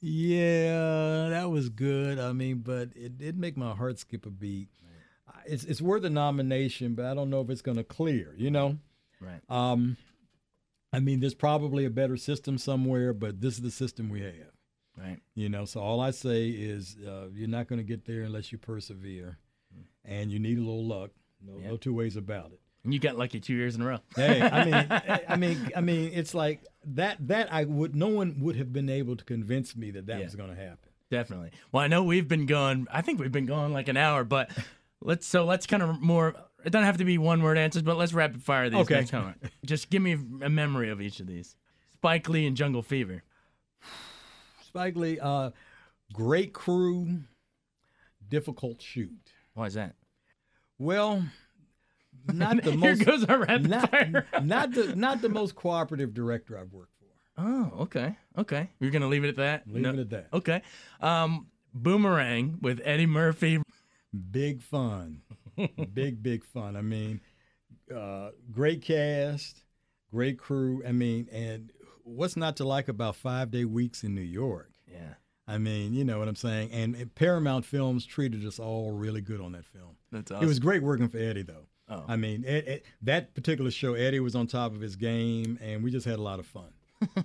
[0.00, 2.18] yeah, that was good.
[2.18, 4.68] I mean, but it did make my heart skip a beat.
[5.46, 8.34] It's it's worth a nomination, but I don't know if it's going to clear.
[8.36, 8.78] You know.
[9.20, 9.40] Right.
[9.48, 9.96] Um,
[10.92, 14.34] I mean, there's probably a better system somewhere, but this is the system we have.
[14.96, 15.18] Right.
[15.34, 18.52] You know, so all I say is uh, you're not going to get there unless
[18.52, 19.38] you persevere,
[20.04, 21.10] and you need a little luck.
[21.44, 22.60] No, no two ways about it.
[22.84, 23.98] And you got lucky two years in a row.
[24.14, 24.74] Hey, I mean,
[25.28, 27.16] I mean, I mean, it's like that.
[27.28, 27.96] That I would.
[27.96, 30.24] No one would have been able to convince me that that Yeah.
[30.24, 30.90] was going to happen.
[31.10, 31.50] Definitely.
[31.72, 32.86] Well, I know we've been going.
[32.92, 34.50] I think we've been going like an hour, but
[35.04, 36.34] let's so let's kind of more.
[36.64, 38.80] It doesn't have to be one word answers, but let's rapid fire these.
[38.80, 39.06] Okay.
[39.64, 41.54] Just give me a memory of each of these.
[41.94, 43.22] Spike Lee and Jungle Fever.
[44.66, 45.50] Spike Lee, uh,
[46.12, 47.20] great crew,
[48.28, 49.12] difficult shoot.
[49.54, 49.94] Why is that?
[50.78, 51.24] Well,
[52.32, 53.04] not the Here most.
[53.04, 54.26] goes our rapid not, fire.
[54.42, 57.04] not the not the most cooperative director I've worked for.
[57.42, 58.70] Oh, okay, okay.
[58.80, 59.66] You're gonna leave it at that.
[59.68, 60.28] Leave No- it at that.
[60.32, 60.62] Okay.
[61.00, 63.60] Um, Boomerang with Eddie Murphy.
[64.30, 65.22] Big fun,
[65.94, 66.76] big big fun.
[66.76, 67.20] I mean,
[67.94, 69.64] uh, great cast,
[70.10, 70.82] great crew.
[70.86, 71.70] I mean, and
[72.04, 74.70] what's not to like about five day weeks in New York?
[74.90, 75.14] Yeah,
[75.46, 76.70] I mean, you know what I'm saying.
[76.72, 79.96] And, and Paramount Films treated us all really good on that film.
[80.10, 80.44] that's awesome.
[80.44, 81.66] It was great working for Eddie, though.
[81.88, 82.04] Oh.
[82.08, 85.82] I mean, Ed, Ed- that particular show, Eddie was on top of his game, and
[85.82, 86.72] we just had a lot of fun.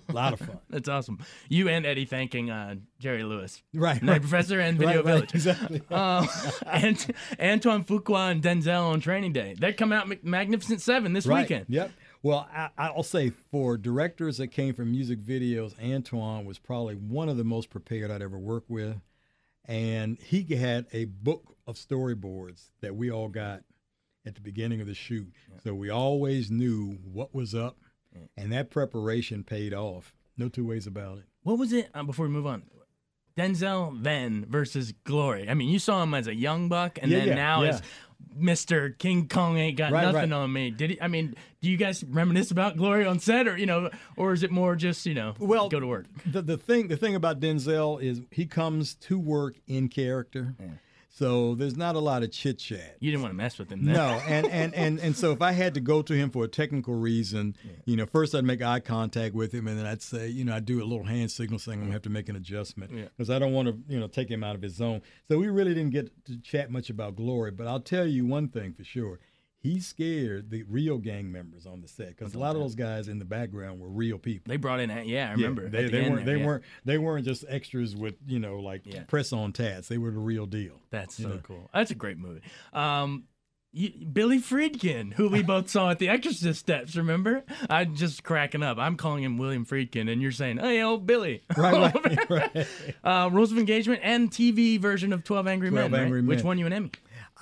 [0.10, 0.60] A lot of fun.
[0.70, 1.20] That's awesome.
[1.50, 4.22] You and Eddie thanking uh, Jerry Lewis, Right, Night right.
[4.22, 5.34] Professor, and Video right, Village.
[5.34, 5.82] exactly.
[5.90, 6.26] Uh,
[6.68, 9.56] and Antoine Fuqua and Denzel on Training Day.
[9.58, 11.42] They're coming out Magnificent Seven this Right.
[11.42, 11.66] weekend.
[11.70, 11.92] Yep.
[12.22, 17.30] Well, I, I'll say for directors that came from music videos, Antoine was probably one
[17.30, 18.98] of the most prepared I'd ever worked with.
[19.66, 23.62] And he had a book of storyboards that we all got
[24.26, 25.32] at the beginning of the shoot.
[25.64, 27.78] So we always knew what was up,
[28.38, 30.14] and that preparation paid off.
[30.38, 31.26] No two ways about it.
[31.44, 32.64] What was it uh, before we move on?
[33.38, 35.50] Denzel then versus Glory.
[35.50, 37.70] I mean, you saw him as a young buck, and Yeah, then yeah, now yeah.
[37.70, 37.82] as
[38.38, 38.98] Mr.
[38.98, 40.38] King Kong ain't got Right, nothing right.
[40.38, 40.72] on me.
[40.72, 41.02] Did he?
[41.02, 44.44] I mean, do you guys reminisce about Glory on set, or you know, or is
[44.44, 46.06] it more just you know, Well, go to work?
[46.26, 50.56] The the thing the thing about Denzel is he comes to work in character,
[51.12, 52.98] so there's not a lot of chit chat.
[53.00, 53.84] You didn't want to mess with him.
[53.84, 53.96] Then.
[53.96, 56.48] No, and, and and and so if I had to go to him for a
[56.48, 57.56] technical reason,
[57.86, 60.56] you know, first I'd make eye contact with him, and then I'd say, you know,
[60.56, 63.06] I'd do a little hand signal saying I'm gonna have to make an adjustment Yeah.
[63.18, 65.02] because I don't want to, you know, take him out of his zone.
[65.28, 68.48] So we really didn't get to chat much about Glory, but I'll tell you one
[68.48, 69.20] thing for sure.
[69.62, 73.10] He scared the real gang members on the set because a lot of those guys
[73.10, 74.50] in the background were real people.
[74.50, 74.90] They brought in.
[75.06, 75.64] Yeah, I remember.
[75.64, 76.26] Yeah, they, the they weren't.
[76.26, 76.48] there, They yeah.
[76.48, 76.64] weren't.
[76.86, 79.04] They weren't just extras with you know like Yeah.
[79.04, 79.90] press on tats.
[79.90, 80.80] They were the real deal.
[80.92, 81.40] That's so know.
[81.44, 81.70] cool.
[81.74, 82.40] That's a great movie.
[82.72, 83.26] Um,
[83.72, 87.44] you, Billy Friedkin, who we both saw at the Exorcist steps, remember?
[87.70, 88.80] I'm just cracking up.
[88.80, 92.68] I'm calling him William Friedkin, and you're saying, "Hey, old Billy." Right, right, right.
[93.04, 96.00] uh, Rules of Engagement and TV version of Twelve Angry 12 Men.
[96.00, 96.06] right?
[96.06, 96.46] Angry Which Men.
[96.48, 96.92] won you an Emmy?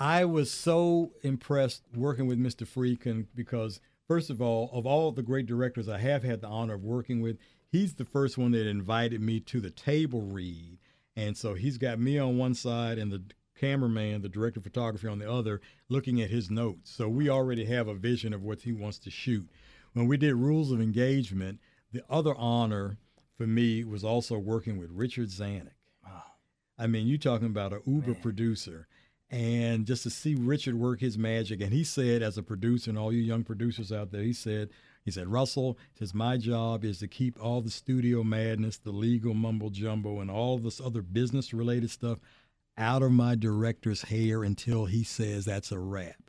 [0.00, 2.66] I was so impressed working with Mr.
[2.66, 6.74] Friedkin because, first of all, of all the great directors I have had the honor
[6.74, 7.36] of working with,
[7.70, 10.78] he's the first one that invited me to the table read.
[11.16, 13.24] And so he's got me on one side and the
[13.58, 16.92] cameraman, the director of photography on the other, looking at his notes.
[16.92, 19.48] So we already have a vision of what he wants to shoot.
[19.94, 21.58] When we did Rules of Engagement,
[21.90, 22.98] the other honor
[23.36, 25.72] for me was also working with Richard Zanuck.
[26.80, 28.86] I mean, you're talking about an uber producer,
[29.30, 31.60] and just to see Richard work his magic.
[31.60, 34.70] And he said, as a producer, and all you young producers out there, he said,
[35.04, 39.34] he said, Russell, says my job is to keep all the studio madness, the legal
[39.34, 42.18] mumbo jumbo, and all this other business related stuff
[42.76, 46.27] out of my director's hair until he says that's a wrap.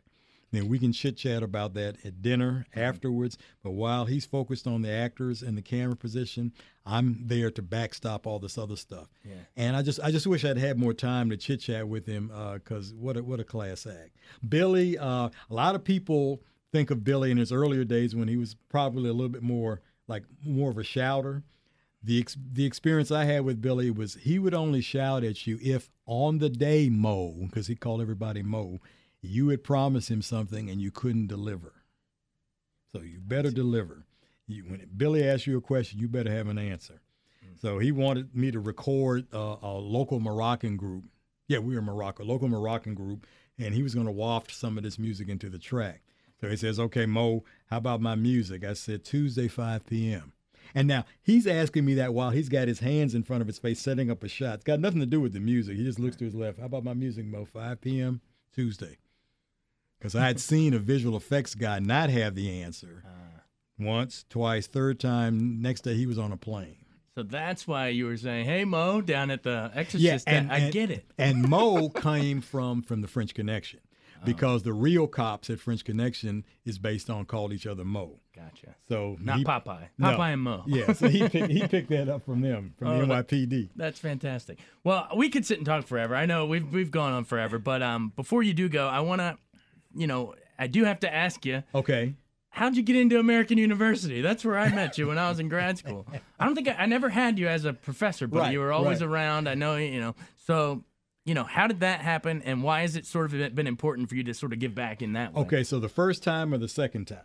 [0.52, 3.38] Then we can chit chat about that at dinner afterwards.
[3.64, 6.54] But while he's focused on the actors and the camera position,
[6.86, 9.10] I'm there to backstop all this other stuff.
[9.24, 9.36] Yeah.
[9.56, 12.32] And I just I just wish I'd had more time to chit chat with him
[12.54, 14.16] because what a, what a class act.
[14.48, 18.38] Billy, uh, a lot of people think of Billy in his earlier days when he
[18.38, 21.44] was probably a little bit more like more of a shouter.
[22.02, 25.60] The ex- the experience I had with Billy was he would only shout at you
[25.62, 28.80] if on the day Mo, because he called everybody Mo,
[29.22, 31.74] you had promised him something and you couldn't deliver.
[32.92, 34.06] So you better deliver.
[34.48, 37.02] You, when Billy asks you a question, you better have an answer.
[37.62, 41.06] So he wanted me to record uh, a local Moroccan group.
[41.48, 43.28] Yeah, we were in Morocco, local Moroccan group,
[43.58, 46.02] and he was going to waft some of this music into the track.
[46.40, 50.32] So he says, "Okay, Mo, how about my music?" I said, "Tuesday, 5 p.m."
[50.74, 53.58] And now he's asking me that while he's got his hands in front of his
[53.58, 54.56] face, setting up a shot.
[54.56, 55.76] It's got nothing to do with the music.
[55.76, 56.60] He just looks to his left.
[56.60, 57.46] How about my music, Mo?
[57.46, 58.22] 5 p.m.
[58.54, 58.98] Tuesday.
[60.00, 63.04] Because I had seen a visual effects guy not have the answer
[63.78, 65.62] once, twice, third time.
[65.62, 66.76] Next day, he was on a plane.
[67.16, 70.26] So that's why you were saying, "Hey, Mo," down at the Exorcist.
[70.28, 71.06] Yeah, and, I and- get it.
[71.18, 73.80] And Mo came from from the French Connection,
[74.24, 78.20] because the real cops at French Connection is based on called each other Mo.
[78.34, 78.76] Gotcha.
[78.88, 79.90] So Not he- Popeye.
[79.98, 80.08] No.
[80.12, 80.64] Popeye and Mo.
[80.68, 83.70] Yeah, so he picked, he picked that up from them from Oh, the that- NYPD.
[83.76, 84.60] That's fantastic.
[84.86, 86.16] Well, we could sit and talk forever.
[86.16, 89.20] I know we've we've gone on forever, but um, before you do go, I want
[89.20, 89.38] to,
[89.96, 92.16] you know, I do have to ask you, Okay.
[92.50, 94.22] how'd you get into American University?
[94.22, 96.06] That's where I met you when I was in grad school.
[96.40, 98.72] I don't think I, I never had you as a professor, but Right, you were
[98.72, 99.10] always right.
[99.10, 99.48] around.
[99.50, 100.16] I know you know.
[100.38, 100.84] So,
[101.26, 104.16] you know, how did that happen, and why has it sort of been important for
[104.16, 105.42] you to sort of give back in that way?
[105.42, 107.20] Okay, so the first time or the second time?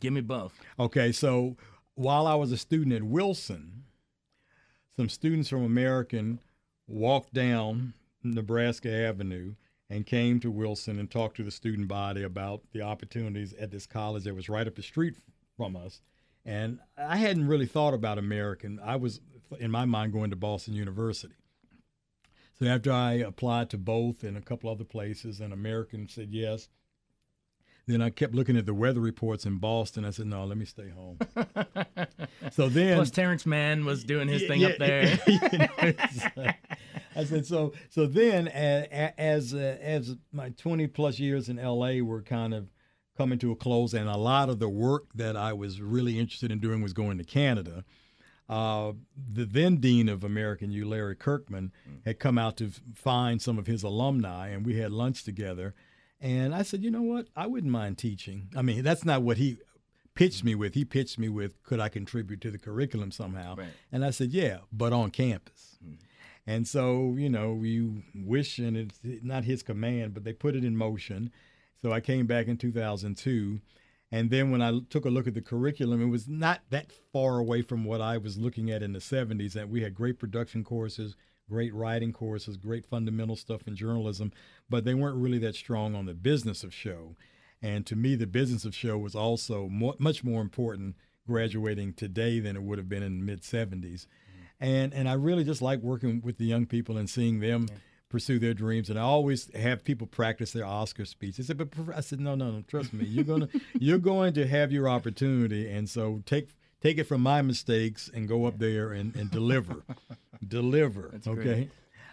[0.00, 0.52] give me both.
[0.80, 1.56] Okay, so
[1.94, 3.84] while I was a student at Wilson,
[4.96, 6.40] some students from American
[6.88, 9.54] walked down Nebraska Avenue
[9.88, 13.86] and came to Wilson and talked to the student body about the opportunities at this
[13.86, 15.14] college that was right up the street
[15.56, 16.00] from us.
[16.44, 18.80] And I hadn't really thought about American.
[18.82, 19.20] I was,
[19.58, 21.34] in my mind, going to Boston University.
[22.58, 26.68] So after I applied to both and a couple other places, and American said yes,
[27.86, 30.04] then I kept looking at the weather reports in Boston.
[30.04, 31.18] I said, no, let me stay home.
[32.52, 35.18] so then, Plus, Terrence Mann was doing his thing yeah, up there.
[35.26, 35.68] you know,
[36.36, 36.56] like-
[37.14, 37.72] I said so.
[37.88, 42.02] So then, as uh, as my twenty plus years in L.A.
[42.02, 42.68] were kind of
[43.16, 46.52] coming to a close, and a lot of the work that I was really interested
[46.52, 47.84] in doing was going to Canada.
[48.50, 48.92] uh,
[49.32, 51.72] the then dean of American U, Larry Kirkman,
[52.04, 55.74] had come out to find some of his alumni, and we had lunch together.
[56.20, 57.26] And I said, you know what?
[57.36, 58.48] I wouldn't mind teaching.
[58.56, 59.58] I mean, that's not what he
[60.14, 60.74] pitched me with.
[60.74, 63.56] He pitched me with, could I contribute to the curriculum somehow?
[63.56, 63.68] Right.
[63.92, 65.78] And I said, yeah, but on campus.
[65.84, 65.96] Mm-hmm.
[66.46, 70.64] And so, you know, we wish, and it's not his command, but they put it
[70.64, 71.32] in motion.
[71.82, 73.60] So I came back in 2002.
[74.12, 77.38] And then when I took a look at the curriculum, it was not that far
[77.38, 79.52] away from what I was looking at in the 70s.
[79.54, 81.16] That we had great production courses,
[81.48, 84.32] great writing courses, great fundamental stuff in journalism,
[84.68, 87.16] but they weren't really that strong on the business of show.
[87.62, 90.96] And to me, the business of show was also mo- much more important
[91.26, 94.06] graduating today than it would have been in the mid 70s.
[94.58, 97.68] And and I really just like working with the young people and seeing them
[98.08, 98.88] pursue their dreams.
[98.88, 101.36] And I always have people practice their Oscar speech.
[101.36, 103.48] They said, but I said, no, no, no, trust me, you're gonna
[103.78, 105.70] you're going to have your opportunity.
[105.70, 109.82] And so take take it from my mistakes and go up there and, and deliver,
[110.48, 111.10] deliver.
[111.12, 111.42] That's okay.
[111.42, 111.70] great.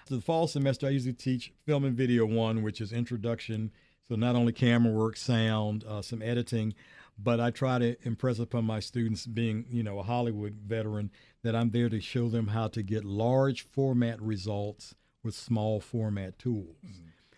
[0.07, 3.71] So the fall semester, I usually teach film and video one, which is introduction.
[4.07, 6.73] So not only camera work, sound, uh, some editing,
[7.17, 11.11] but I try to impress upon my students, being you know a Hollywood veteran,
[11.43, 16.37] that I'm there to show them how to get large format results with small format
[16.37, 16.75] tools.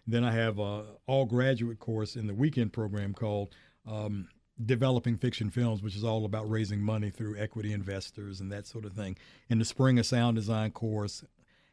[0.07, 3.53] Then I have a all graduate course in the weekend program called
[3.85, 4.29] um,
[4.63, 8.85] Developing Fiction Films, which is all about raising money through equity investors and that sort
[8.85, 9.17] of thing.
[9.49, 11.25] In the spring, a sound design course,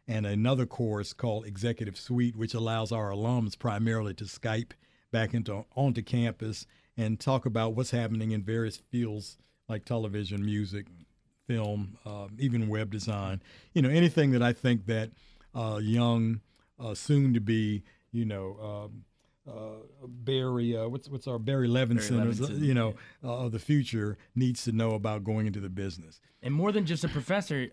[0.09, 4.73] and another course called Executive Suite, which allows our alums primarily to Skype
[5.13, 9.39] back into onto campus and talk about what's happening in various fields
[9.69, 10.87] like television, music,
[11.47, 13.41] film, uh, even web design.
[13.75, 15.11] You know, anything that I think that
[15.55, 16.41] uh, young,
[16.81, 18.91] uh, soon to be, you know.
[19.49, 22.95] Uh, Barry, uh, what's what's our Barry Levinson, uh, Levinson, you know,
[23.25, 26.21] uh, of the future needs to know about going into the business.
[26.43, 27.71] And more than just a professor,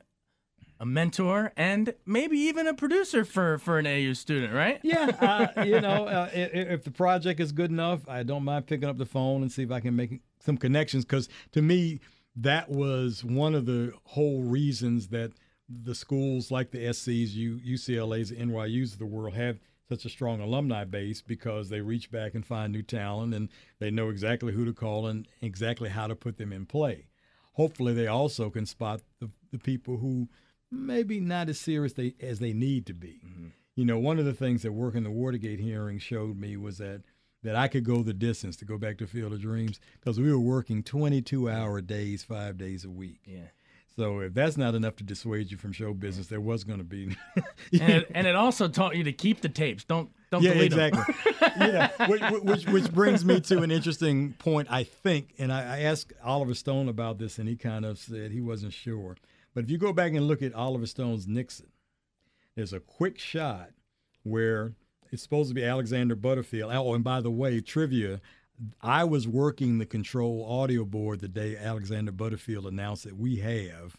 [0.79, 4.79] a mentor, and maybe even a producer for for an AU student, right?
[4.81, 8.65] Yeah, uh, you know, uh, if, if the project is good enough, I don't mind
[8.65, 11.05] picking up the phone and see if I can make some connections.
[11.05, 11.99] Because to me,
[12.35, 15.33] that was one of the whole reasons that
[15.69, 19.59] the schools like the SCs, U, UCLA's, NYU's of the world have
[19.89, 23.49] such a strong alumni base because they reach back and find new talent and
[23.79, 27.07] they know exactly who to call and exactly how to put them in play.
[27.53, 30.29] Hopefully, they also can spot the, the people who
[30.71, 33.19] maybe not as serious they, as they need to be.
[33.25, 33.47] Mm-hmm.
[33.75, 37.01] You know, one of the things that working the Watergate hearing showed me was that
[37.41, 40.29] that I could go the distance to go back to Field of Dreams because we
[40.29, 43.21] were working 22 hour days, five days a week.
[43.25, 43.47] Yeah.
[43.95, 46.85] So if that's not enough to dissuade you from show business, there was going to
[46.85, 47.17] be.
[47.79, 49.83] And it, and it also taught you to keep the tapes.
[49.83, 51.15] Don't don't yeah, delete exactly.
[51.57, 55.79] yeah, which, which which brings me to an interesting point, I think, and I, I
[55.81, 59.17] asked Oliver Stone about this, and he kind of said he wasn't sure.
[59.53, 61.67] But if you go back and look at Oliver Stone's Nixon,
[62.55, 63.69] there's a quick shot
[64.23, 64.73] where
[65.11, 66.71] it's supposed to be Alexander Butterfield.
[66.73, 68.21] Oh, and by the way, trivia.
[68.81, 73.97] I was working the control audio board the day Alexander Butterfield announced that we have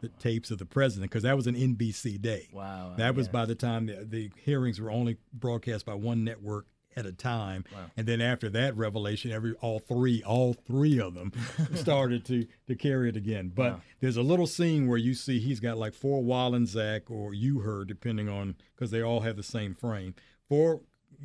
[0.00, 0.16] the uh-huh.
[0.18, 2.48] tapes of the president because that was an NBC day.
[2.52, 2.90] Wow.
[2.92, 3.32] Uh, that was yeah.
[3.32, 7.64] by the time the, the hearings were only broadcast by one network at a time,
[7.72, 7.86] Wow.
[7.96, 11.32] and then after that revelation, every all three, all three of them
[11.74, 13.50] started to to carry it again.
[13.54, 13.80] But Wow.
[14.00, 17.88] there's a little scene where you see he's got like four Wollensak or you heard,
[17.88, 20.14] depending on because they all have the same frame,
[20.50, 20.82] four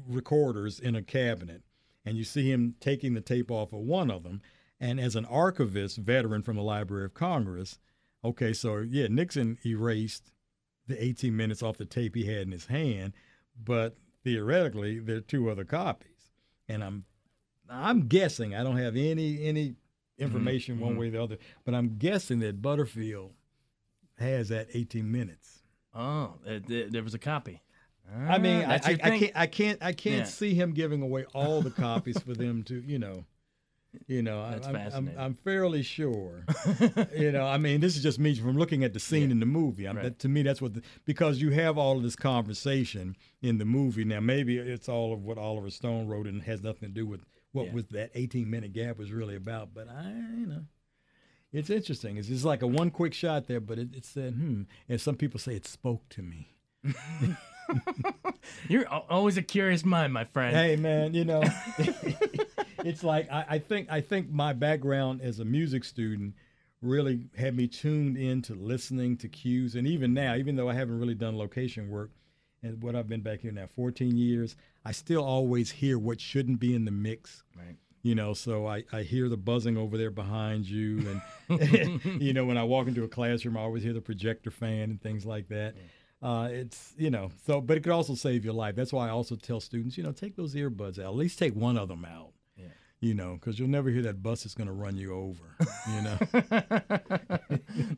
[0.07, 1.63] recorders in a cabinet,
[2.07, 4.41] and you see him taking the tape off of one of them.
[4.79, 7.79] And as an archivist, veteran from the Library of Congress,
[8.23, 10.31] okay, so yeah, Nixon erased
[10.87, 13.11] the 18 minutes off the tape he had in his hand,
[13.61, 16.31] but theoretically there are two other copies.
[16.69, 17.03] And I'm
[17.69, 20.99] I'm guessing, I don't have any any mm-hmm, information one mm-hmm.
[20.99, 23.33] way or the other, but I'm guessing that Butterfield
[24.17, 25.63] has that 18 minutes.
[25.93, 27.61] Oh, there was a copy.
[28.15, 30.23] I mean, Ah, I, I, I can't I can't I can't Yeah.
[30.25, 33.25] see him giving away all the copies for them to, you know.
[34.07, 35.19] You know, I- That's I'm, I'm, fascinating.
[35.19, 36.45] I'm fairly sure.
[37.17, 39.45] you know, I mean, this is just me from looking at the scene in the
[39.45, 39.87] movie.
[39.87, 40.03] I'm, Right.
[40.03, 43.65] that, to me, that's what the, because you have all of this conversation in the
[43.65, 44.03] movie.
[44.03, 47.21] Now, maybe it's all of what Oliver Stone wrote and has nothing to do with
[47.53, 47.73] what Yeah.
[47.73, 49.73] with that 18 minute gap was really about.
[49.73, 50.65] But I, you know,
[51.51, 52.17] it's interesting.
[52.17, 54.63] It's just like a one quick shot there, but it, it said, hmm.
[54.87, 56.53] And some people say it spoke to me.
[58.69, 60.55] You're always a curious mind, my friend.
[60.55, 61.43] Hey man, you know,
[62.83, 66.33] it's like I, I think I think my background as a music student
[66.81, 70.99] really had me tuned into listening to cues, and even now, even though I haven't
[70.99, 72.11] really done location work,
[72.61, 76.59] and what I've been back here now 14 years, I still always hear what shouldn't
[76.59, 77.43] be in the mix.
[77.55, 77.75] Right.
[78.03, 81.19] you know so I, I hear the buzzing over there behind you
[81.49, 84.91] and you know when i walk into a classroom i always hear the projector fan
[84.91, 85.73] and things like that
[86.21, 89.09] uh, it's you know so but it could also save your life that's why i
[89.09, 92.05] also tell students you know take those earbuds out at least take one of them
[92.05, 92.31] out
[92.99, 95.43] you know, because you'll never hear that bus is going to run you over.
[95.87, 96.01] You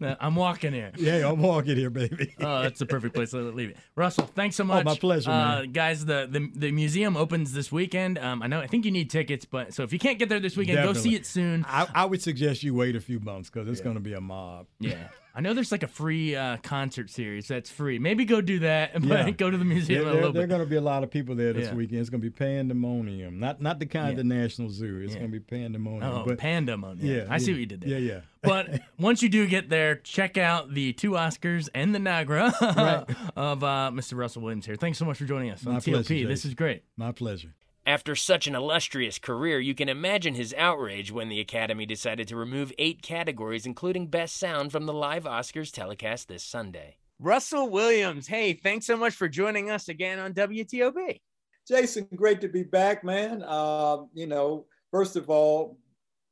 [0.01, 0.91] know, I'm walking here.
[0.97, 2.35] Yeah, I'm walking here, baby.
[2.41, 3.77] oh, that's the perfect place to leave it.
[3.95, 4.85] Russell, thanks so much.
[4.85, 6.05] Oh, my pleasure, uh, guys.
[6.05, 8.17] The, the the museum opens this weekend.
[8.17, 8.59] Um, I know.
[8.59, 11.01] I think you need tickets, but so if you can't get there this weekend, Definitely.
[11.01, 11.65] go see it soon.
[11.67, 13.85] I, I would suggest you wait a few months because it's yeah.
[13.85, 14.67] going to be a mob.
[14.79, 15.07] Yeah.
[15.33, 17.99] I know there's like a free uh, concert series that's free.
[17.99, 19.29] Maybe go do that, but yeah.
[19.31, 21.03] go to the museum yeah, there, a little There are going to be a lot
[21.03, 21.75] of people there this yeah.
[21.75, 22.01] weekend.
[22.01, 24.21] It's going to be pandemonium, not not the kind yeah.
[24.21, 25.01] of National Zoo.
[25.03, 26.03] It's going to be pandemonium.
[26.03, 27.05] Oh, but, pandemonium.
[27.05, 27.99] Yeah, I see what you did there.
[27.99, 28.19] Yeah, yeah.
[28.41, 33.05] but once you do get there, check out the two Oscars and the Nagra right.
[33.35, 34.17] of uh, Mr.
[34.17, 34.75] Russell Williams here.
[34.75, 36.05] Thanks so much for joining us on My TLP.
[36.05, 36.83] Pleasure, this is great.
[36.95, 37.53] My pleasure.
[37.85, 42.35] After such an illustrious career, you can imagine his outrage when the Academy decided to
[42.35, 46.97] remove eight categories, including Best Sound, from the live Oscars telecast this Sunday.
[47.19, 51.19] Russell Williams, hey, thanks so much for joining us again on WTOP.
[51.67, 53.43] Jason, great to be back, man.
[53.45, 55.77] Uh, you know, first of all,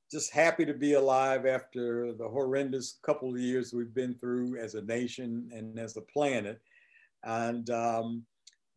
[0.10, 4.76] just happy to be alive after the horrendous couple of years we've been through as
[4.76, 6.62] a nation and as a planet.
[7.24, 8.24] And um,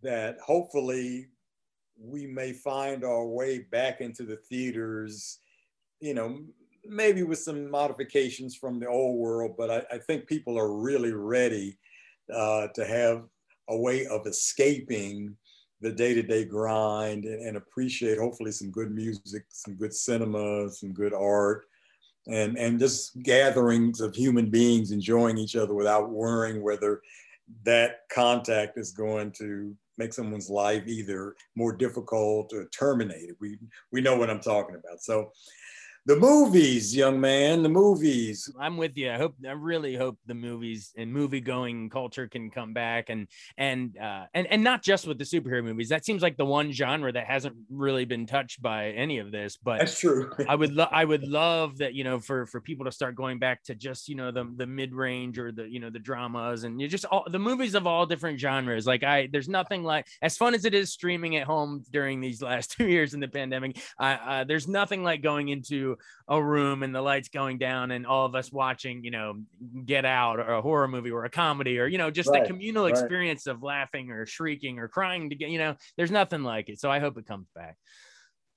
[0.03, 1.29] that hopefully
[2.03, 5.41] we may find our way back into the theaters,
[6.01, 6.41] you know,
[6.85, 11.13] maybe with some modifications from the old world, but I, I think people are really
[11.13, 11.77] ready
[12.35, 13.25] uh, to have
[13.69, 15.37] a way of escaping
[15.83, 21.15] the day-to-day grind and, and, appreciate hopefully some good music, some good cinema, some good
[21.15, 21.65] art,
[22.27, 27.01] and, and just gatherings of human beings enjoying each other without worrying whether
[27.65, 33.37] that contact is going to make someone's life either more difficult or terminated.
[33.41, 33.59] We
[33.93, 35.01] we know what I'm talking about.
[35.01, 35.31] So
[36.07, 38.51] the movies, young man, the movies.
[38.59, 39.11] I'm with you.
[39.11, 43.29] I hope, I really hope the movies and movie going culture can come back and,
[43.59, 45.89] and, uh, and, and not just with the superhero movies.
[45.91, 49.59] That seems like the one genre that hasn't really been touched by any of this,
[49.63, 50.31] but that's true.
[50.49, 53.39] I would, lo- I would love that, you know, for, for people to start going
[53.39, 56.65] back to just, you know, the, the mid range or the, you know, the dramas
[56.65, 58.87] and you just all the movies of all different genres.
[58.87, 62.43] Like I, there's nothing like as fun as it is streaming at home during these
[62.43, 63.79] last two years in the pandemic.
[63.99, 65.90] I, uh, there's nothing like going into,
[66.29, 69.35] a room and the lights going down and all of us watching, you know,
[69.85, 72.47] Get Out or a horror movie or a comedy or, you know, just right, the
[72.47, 72.93] communal right.
[72.93, 76.81] experience of laughing or shrieking or crying to get, you know, there's nothing like it.
[76.81, 77.77] So I hope it comes back.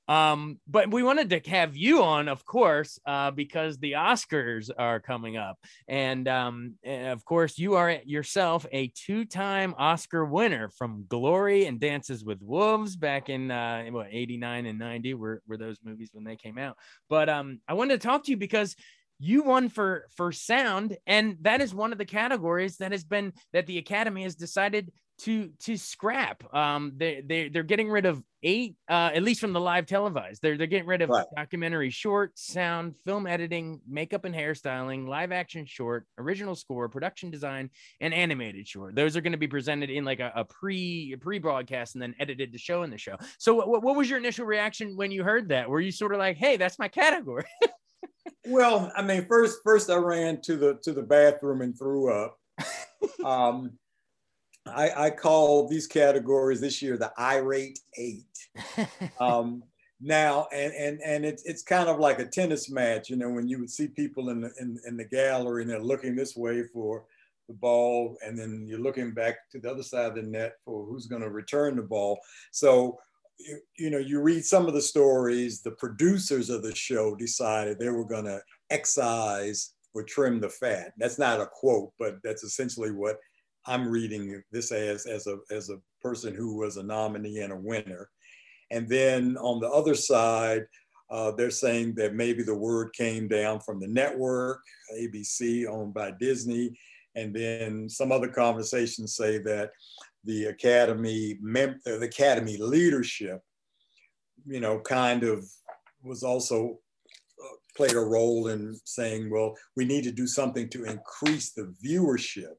[0.07, 4.99] Um, but we wanted to have you on, of course, uh, because the Oscars are
[4.99, 5.57] coming up,
[5.87, 11.79] and, um, and of course, you are yourself a two-time Oscar winner from Glory and
[11.79, 16.23] Dances with Wolves back in uh, what '89 and '90 were were those movies when
[16.23, 16.77] they came out.
[17.09, 18.75] But um, I wanted to talk to you because
[19.19, 23.31] you won for for sound and that is one of the categories that has been
[23.53, 24.91] that the academy has decided
[25.23, 26.43] to to scrap.
[26.53, 30.41] Um, they they they're getting rid of eight, uh, at least from the live televised.
[30.41, 31.25] They're they're getting rid of right.
[31.35, 37.69] documentary, short, sound, film editing, makeup and hairstyling, live action short, original score, production design,
[38.01, 38.95] and animated short.
[38.95, 42.15] Those are going to be presented in like a, a pre pre broadcast and then
[42.19, 43.15] edited to show in the show.
[43.37, 45.69] So what what was your initial reaction when you heard that?
[45.69, 47.45] Were you sort of like, hey, that's my category?
[48.47, 52.37] well, I mean, first first I ran to the to the bathroom and threw up.
[53.25, 53.77] Um,
[54.65, 58.47] I, I call these categories this year the irate eight.
[59.19, 59.63] um,
[59.99, 63.47] now, and and and it's it's kind of like a tennis match, you know, when
[63.47, 66.63] you would see people in the in, in the gallery and they're looking this way
[66.73, 67.05] for
[67.47, 70.85] the ball, and then you're looking back to the other side of the net for
[70.85, 72.19] who's going to return the ball.
[72.51, 72.99] So
[73.39, 77.79] you, you, know, you read some of the stories, the producers of the show decided
[77.79, 80.93] they were going to excise or trim the fat.
[80.97, 83.17] That's not a quote, but that's essentially what
[83.65, 87.57] I'm reading this as, as, a, as a person who was a nominee and a
[87.57, 88.09] winner.
[88.71, 90.65] And then on the other side,
[91.09, 94.61] uh, they're saying that maybe the word came down from the network,
[94.97, 96.77] ABC, owned by Disney.
[97.15, 99.69] And then some other conversations say that
[100.23, 103.41] the Academy, mem- the Academy leadership,
[104.45, 105.45] you know, kind of
[106.03, 106.79] was also
[107.43, 111.73] uh, played a role in saying, well, we need to do something to increase the
[111.85, 112.55] viewership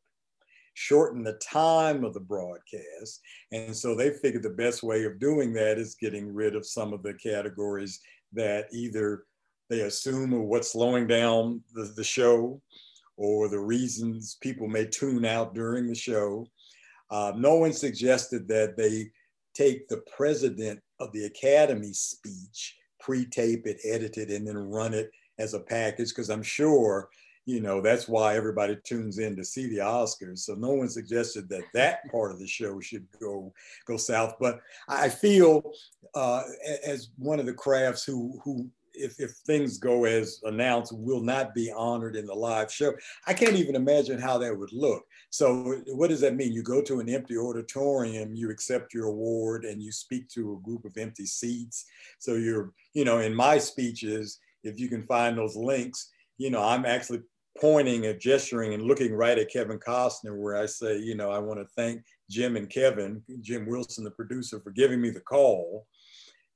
[0.74, 3.20] shorten the time of the broadcast.
[3.52, 6.92] And so they figured the best way of doing that is getting rid of some
[6.92, 8.00] of the categories
[8.32, 9.24] that either
[9.70, 12.60] they assume are what's slowing down the, the show
[13.16, 16.46] or the reasons people may tune out during the show.
[17.10, 19.08] Uh, no one suggested that they
[19.54, 25.10] take the president of the Academy speech, pre-tape it, edit it, and then run it
[25.38, 27.08] as a package because I'm sure
[27.46, 30.40] you know that's why everybody tunes in to see the Oscars.
[30.40, 33.52] So no one suggested that that part of the show should go
[33.86, 34.34] go south.
[34.40, 35.72] But I feel
[36.14, 36.42] uh,
[36.86, 41.54] as one of the crafts who who if, if things go as announced, will not
[41.54, 42.92] be honored in the live show.
[43.26, 45.04] I can't even imagine how that would look.
[45.30, 46.52] So, what does that mean?
[46.52, 50.64] You go to an empty auditorium, you accept your award, and you speak to a
[50.64, 51.84] group of empty seats.
[52.18, 56.62] So, you're, you know, in my speeches, if you can find those links, you know,
[56.62, 57.22] I'm actually
[57.60, 61.38] pointing and gesturing and looking right at Kevin Costner, where I say, you know, I
[61.38, 65.86] want to thank Jim and Kevin, Jim Wilson, the producer, for giving me the call.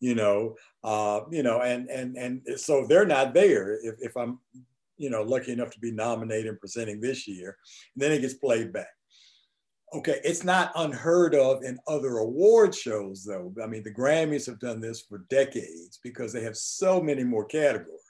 [0.00, 0.54] You know,
[0.84, 4.38] uh, you know, and and and so they're not there if, if I'm,
[4.96, 7.56] you know, lucky enough to be nominated and presenting this year.
[7.94, 8.88] And then it gets played back.
[9.94, 13.52] Okay, it's not unheard of in other award shows, though.
[13.62, 17.46] I mean, the Grammys have done this for decades because they have so many more
[17.46, 18.02] categories.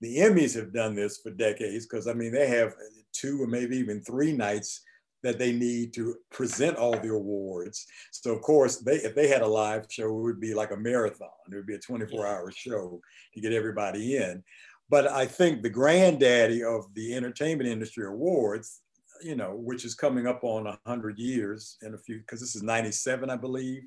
[0.00, 2.74] The Emmys have done this for decades because I mean they have
[3.12, 4.82] two or maybe even three nights
[5.22, 7.86] that they need to present all the awards.
[8.10, 10.76] So of course, they if they had a live show, it would be like a
[10.76, 11.28] marathon.
[11.50, 13.00] It would be a 24-hour show
[13.34, 14.42] to get everybody in.
[14.88, 18.80] But I think the granddaddy of the entertainment industry awards,
[19.22, 22.62] you know, which is coming up on 100 years in a few, because this is
[22.62, 23.82] 97, I believe.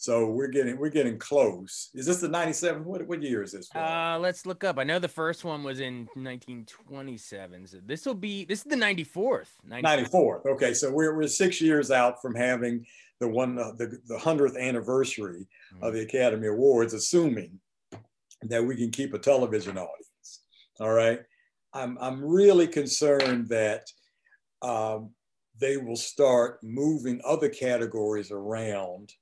[0.00, 1.90] So we're getting we're getting close.
[1.92, 2.84] Is this the 97?
[2.84, 3.68] What what year is this?
[3.74, 4.78] Uh let's look up.
[4.78, 7.66] I know the first one was in 1927.
[7.66, 9.48] So this will be this is the 94th.
[9.68, 9.82] 94th.
[9.82, 10.46] 94th.
[10.46, 12.86] Okay, so we're we're 6 years out from having
[13.18, 15.82] the one uh, the the 100th anniversary mm-hmm.
[15.82, 17.58] of the Academy Awards assuming
[18.42, 20.42] that we can keep a television audience.
[20.78, 21.18] All right?
[21.72, 23.82] I'm I'm really concerned that
[24.62, 25.10] um,
[25.60, 29.12] they will start moving other categories around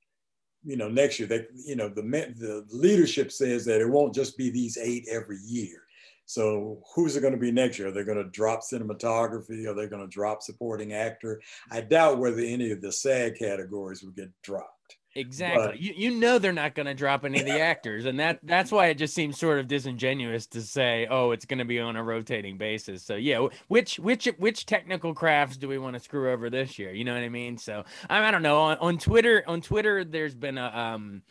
[0.66, 4.36] you know, next year, that, you know, the, the leadership says that it won't just
[4.36, 5.82] be these eight every year.
[6.26, 7.88] So who's it going to be next year?
[7.88, 9.66] Are they going to drop cinematography?
[9.66, 11.40] Are they going to drop supporting actor?
[11.70, 14.75] I doubt whether any of the SAG categories will get dropped.
[15.16, 15.66] Exactly.
[15.66, 18.38] But, you, you know they're not going to drop any of the actors, and that
[18.42, 21.80] that's why it just seems sort of disingenuous to say, oh, it's going to be
[21.80, 23.02] on a rotating basis.
[23.02, 26.92] So yeah, which which which technical crafts do we want to screw over this year?
[26.92, 27.56] You know what I mean?
[27.56, 28.58] So I, I don't know.
[28.58, 31.22] On, on Twitter, on Twitter, there's been a um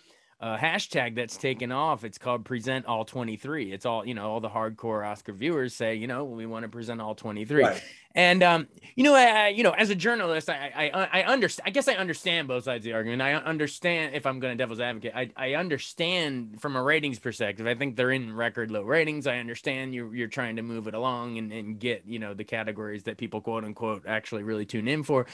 [0.41, 2.03] a hashtag that's taken off.
[2.03, 3.71] It's called Present All 23.
[3.71, 6.69] It's all, you know, all the hardcore Oscar viewers say, you know, we want to
[6.69, 7.63] present all 23.
[7.63, 7.83] Right.
[8.15, 11.67] And um, you know, I, you know, as a journalist, I I I understand.
[11.67, 13.21] I guess I understand both sides of the argument.
[13.21, 15.11] I understand if I'm going to devil's advocate.
[15.13, 17.67] I I understand from a ratings perspective.
[17.67, 19.27] I think they're in record low ratings.
[19.27, 22.45] I understand you're you're trying to move it along and and get you know the
[22.45, 25.25] categories that people quote unquote actually really tune in for.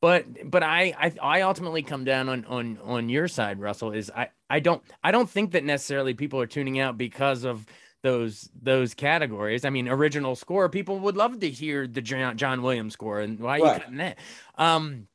[0.00, 3.92] But but I I I ultimately come down on on on your side, Russell.
[3.92, 7.66] Is I I don't I don't think that necessarily people are tuning out because of
[8.02, 9.64] those those categories.
[9.64, 10.68] I mean, original score.
[10.68, 13.74] People would love to hear the John Williams score, and why are right.
[13.74, 14.18] you cutting that?
[14.56, 15.08] Um,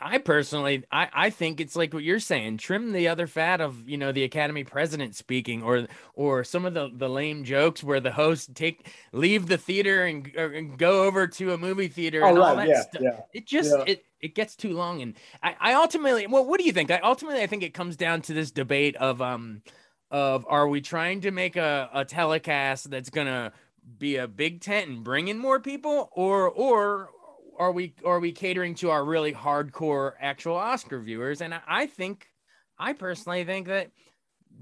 [0.00, 2.58] I personally, I, I think it's like what you're saying.
[2.58, 6.74] Trim the other fat of you know the Academy president speaking, or or some of
[6.74, 11.26] the the lame jokes where the host take leave the theater and, and go over
[11.26, 12.48] to a movie theater oh, and right.
[12.48, 13.02] all that yeah, stuff.
[13.02, 13.20] Yeah.
[13.32, 13.84] It just yeah.
[13.86, 16.90] it it gets too long, and I, I ultimately, well, what do you think?
[16.90, 19.62] I ultimately I think it comes down to this debate of um
[20.10, 23.52] of are we trying to make a, a telecast that's gonna
[23.98, 26.10] be a big tent and bring in more people?
[26.12, 27.10] Or or
[27.58, 31.40] are we are we catering to our really hardcore actual oscar viewers?
[31.40, 32.28] And i, think
[32.78, 33.90] i personally think that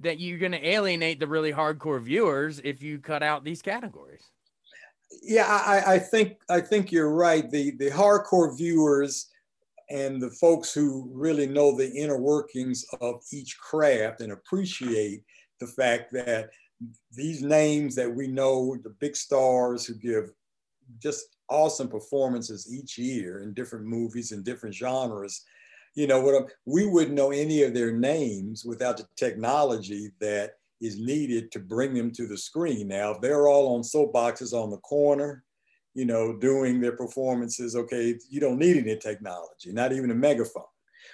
[0.01, 4.31] that you're going to alienate the really hardcore viewers if you cut out these categories.
[5.23, 7.51] Yeah I, I think i think you're right.
[7.51, 9.29] The the hardcore viewers
[9.91, 15.25] and the folks who really know the inner workings of each craft and appreciate
[15.63, 16.51] the fact that
[17.15, 20.33] these names that we know, the big stars who give
[20.99, 25.45] just awesome performances each year in different movies and different genres,
[25.95, 30.99] you know, what we wouldn't know any of their names without the technology that is
[30.99, 32.89] needed to bring them to the screen.
[32.89, 35.45] Now, if they're all on soapboxes on the corner,
[35.95, 40.72] you know, doing their performances, okay, you don't need any technology, not even a megaphone.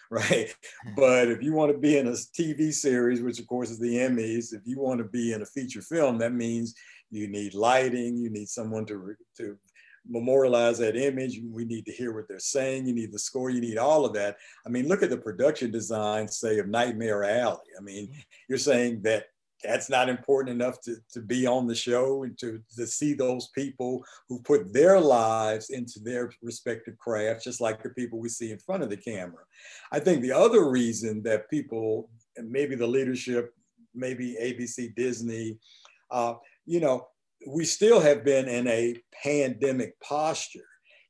[0.11, 0.55] right?
[0.97, 3.97] But if you want to be in a TV series, which of course is the
[3.97, 6.75] Emmys, if you want to be in a feature film, that means
[7.11, 9.59] you need lighting, you need someone to, to
[10.09, 11.41] memorialize that image.
[11.51, 12.87] We need to hear what they're saying.
[12.87, 13.51] You need the score.
[13.51, 14.37] You need all of that.
[14.67, 17.59] I mean, look at the production design, say, of Nightmare Alley.
[17.79, 18.25] I mean, mm.
[18.49, 19.27] you're saying that
[19.63, 23.49] that's not important enough to, to be on the show and to, to see those
[23.49, 28.53] people who put their lives into their respective crafts, just like the people we see
[28.53, 29.43] in front of the camera.
[29.91, 33.53] I think the other reason that people, and maybe the leadership
[33.99, 35.59] maybe ABC, Disney.
[36.11, 37.09] Uh, you know,
[37.47, 40.61] we still have been in a pandemic posture.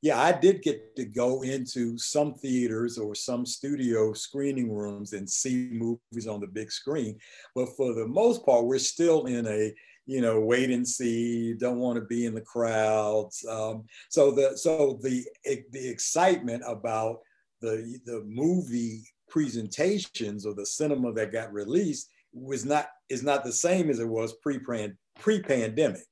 [0.00, 5.28] Yeah, I did get to go into some theaters or some studio screening rooms and
[5.28, 7.18] see movies on the big screen.
[7.54, 9.74] But for the most part, we're still in a
[10.06, 14.56] you know wait and see don't want to be in the crowds um, so the
[14.56, 17.18] so the the excitement about
[17.60, 23.52] the the movie presentations or the cinema that got released was not is not the
[23.52, 26.02] same as it was pre pre pandemic.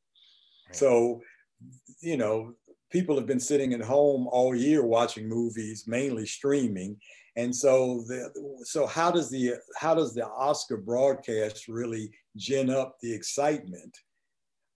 [0.72, 1.20] So,
[2.00, 2.54] you know,
[2.90, 6.96] people have been sitting at home all year watching movies, mainly streaming,
[7.36, 8.30] and so the
[8.64, 13.96] so how does the how does the Oscar broadcast really gin up the excitement?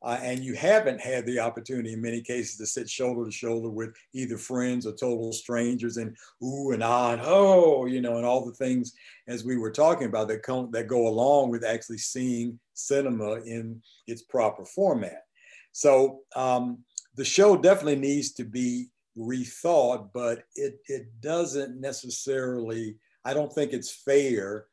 [0.02, 3.68] Uh, and you haven't had the opportunity in many cases to sit shoulder to shoulder
[3.68, 8.24] with either friends or total strangers and ooh and ah and oh, you know, and
[8.24, 8.94] all the things
[9.28, 13.80] as we were talking about that come that go along with actually seeing cinema in
[14.06, 15.24] its proper format.
[15.72, 16.78] So um,
[17.16, 22.96] the show definitely needs to be rethought, but it it doesn't necessarily.
[23.24, 24.66] I don't think it's fair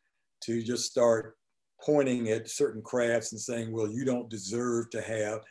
[0.44, 1.36] to just start
[1.84, 5.42] pointing at certain crafts and saying, well, you don't deserve to have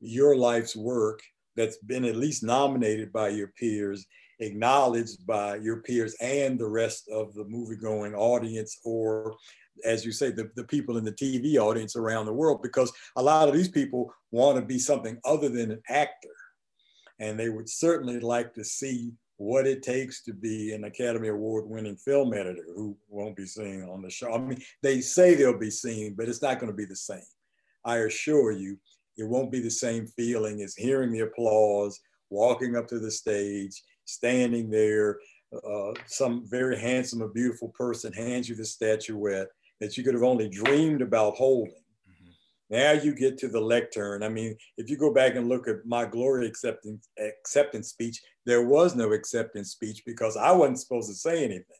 [0.00, 1.20] your life's work
[1.56, 4.06] that's been at least nominated by your peers,
[4.40, 9.36] acknowledged by your peers and the rest of the movie going audience, or
[9.84, 13.22] as you say, the, the people in the TV audience around the world, because a
[13.22, 16.28] lot of these people want to be something other than an actor.
[17.18, 21.68] And they would certainly like to see what it takes to be an Academy Award
[21.68, 24.32] winning film editor who won't be seen on the show.
[24.32, 27.20] I mean, they say they'll be seen, but it's not going to be the same.
[27.84, 28.78] I assure you,
[29.16, 32.00] it won't be the same feeling as hearing the applause,
[32.30, 35.18] walking up to the stage, standing there.
[35.52, 39.48] Uh, some very handsome or beautiful person hands you the statuette
[39.80, 42.30] that you could have only dreamed about holding mm-hmm.
[42.70, 44.22] now you get to the lectern.
[44.22, 48.66] I mean, if you go back and look at my glory acceptance acceptance speech, there
[48.66, 51.76] was no acceptance speech because I wasn't supposed to say anything.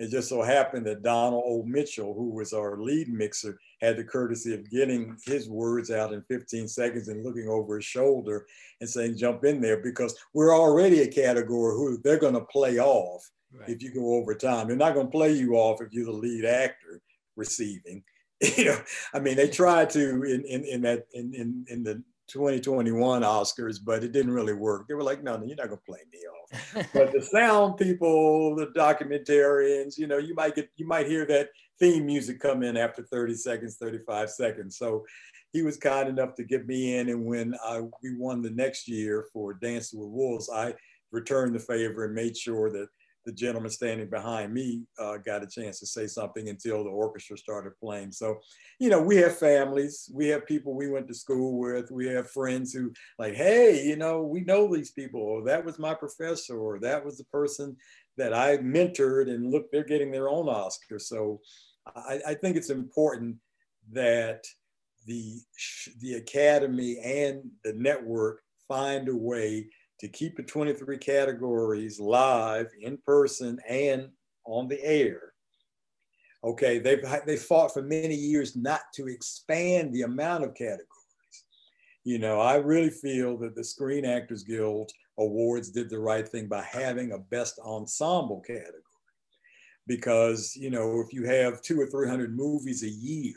[0.00, 1.62] It just so happened that Donald O.
[1.62, 6.22] Mitchell, who was our lead mixer, had the courtesy of getting his words out in
[6.22, 8.46] 15 seconds and looking over his shoulder
[8.80, 12.78] and saying, jump in there because we're already a category who they're going to play
[12.78, 13.68] off right.
[13.68, 14.68] if you go over time.
[14.68, 17.00] They're not going to play you off if you're the lead actor
[17.36, 18.02] receiving.
[18.56, 18.80] you know,
[19.14, 23.78] I mean, they tried to in in, in that in, in in the 2021 Oscars,
[23.84, 24.86] but it didn't really work.
[24.86, 26.88] They were like, no, no, you're not gonna play me off.
[26.94, 31.50] but the sound people, the documentarians, you know, you might get you might hear that
[31.78, 34.78] theme music come in after 30 seconds, 35 seconds.
[34.78, 35.04] So
[35.52, 37.08] he was kind enough to get me in.
[37.08, 40.74] And when I, we won the next year for Dancing with Wolves, I
[41.10, 42.88] returned the favor and made sure that
[43.26, 47.36] the gentleman standing behind me uh, got a chance to say something until the orchestra
[47.36, 48.12] started playing.
[48.12, 48.40] So,
[48.78, 52.30] you know, we have families, we have people we went to school with, we have
[52.30, 56.58] friends who like, hey, you know, we know these people, or that was my professor,
[56.58, 57.76] or that was the person
[58.16, 60.98] that I mentored, and look, they're getting their own Oscar.
[60.98, 61.40] So,
[61.94, 63.36] I, I think it's important
[63.92, 64.44] that
[65.06, 65.38] the
[66.00, 69.66] the academy and the network find a way
[70.00, 74.08] to keep the 23 categories live in person and
[74.46, 75.32] on the air.
[76.42, 80.86] Okay, they've, they fought for many years not to expand the amount of categories.
[82.02, 86.48] You know, I really feel that the Screen Actors Guild Awards did the right thing
[86.48, 88.82] by having a best ensemble category.
[89.86, 93.34] Because, you know, if you have two or 300 movies a year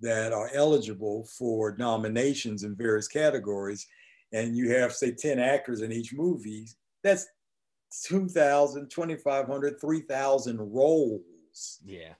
[0.00, 3.86] that are eligible for nominations in various categories,
[4.34, 6.66] and you have say 10 actors in each movie
[7.02, 7.26] that's
[8.06, 12.12] 2000 2500 3000 roles yeah.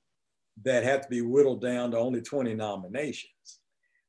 [0.62, 3.59] that have to be whittled down to only 20 nominations.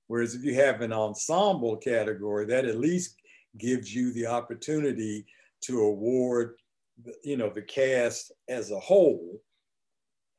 [0.07, 3.15] Whereas if you have an ensemble category that at least
[3.57, 5.25] gives you the opportunity
[5.61, 6.55] to award
[7.23, 9.41] you know the cast as a whole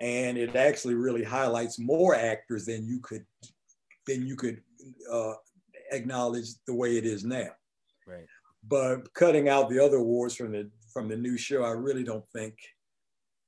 [0.01, 3.24] and it actually really highlights more actors than you could
[4.06, 4.62] than you could
[5.10, 5.34] uh,
[5.90, 7.50] acknowledge the way it is now.
[8.06, 8.26] Right.
[8.68, 12.28] But cutting out the other awards from the from the new show, I really don't
[12.30, 12.54] think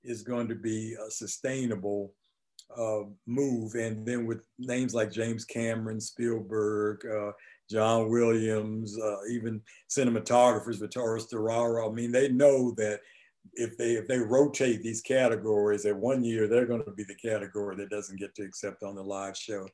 [0.04, 2.12] is going to be a sustainable
[2.76, 3.74] uh, move.
[3.74, 7.32] And then with names like James Cameron, Spielberg, uh,
[7.70, 9.60] John Williams, uh, even
[9.90, 13.00] cinematographers, Vittorio Storaro, I mean, they know that
[13.54, 17.14] if they if they rotate these categories, that one year they're going to be the
[17.14, 19.66] category that doesn't get to accept on the live show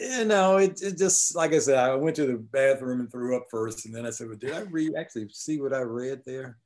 [0.00, 3.36] you know, it, it just like I said, I went to the bathroom and threw
[3.36, 6.22] up first, and then I said, "Well, did I read actually see what I read
[6.24, 6.58] there?"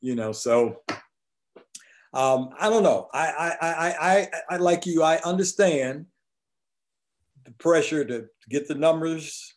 [0.00, 0.82] You know, so
[2.12, 3.08] um, I don't know.
[3.12, 5.02] I, I I I I like you.
[5.02, 6.06] I understand
[7.44, 9.54] the pressure to get the numbers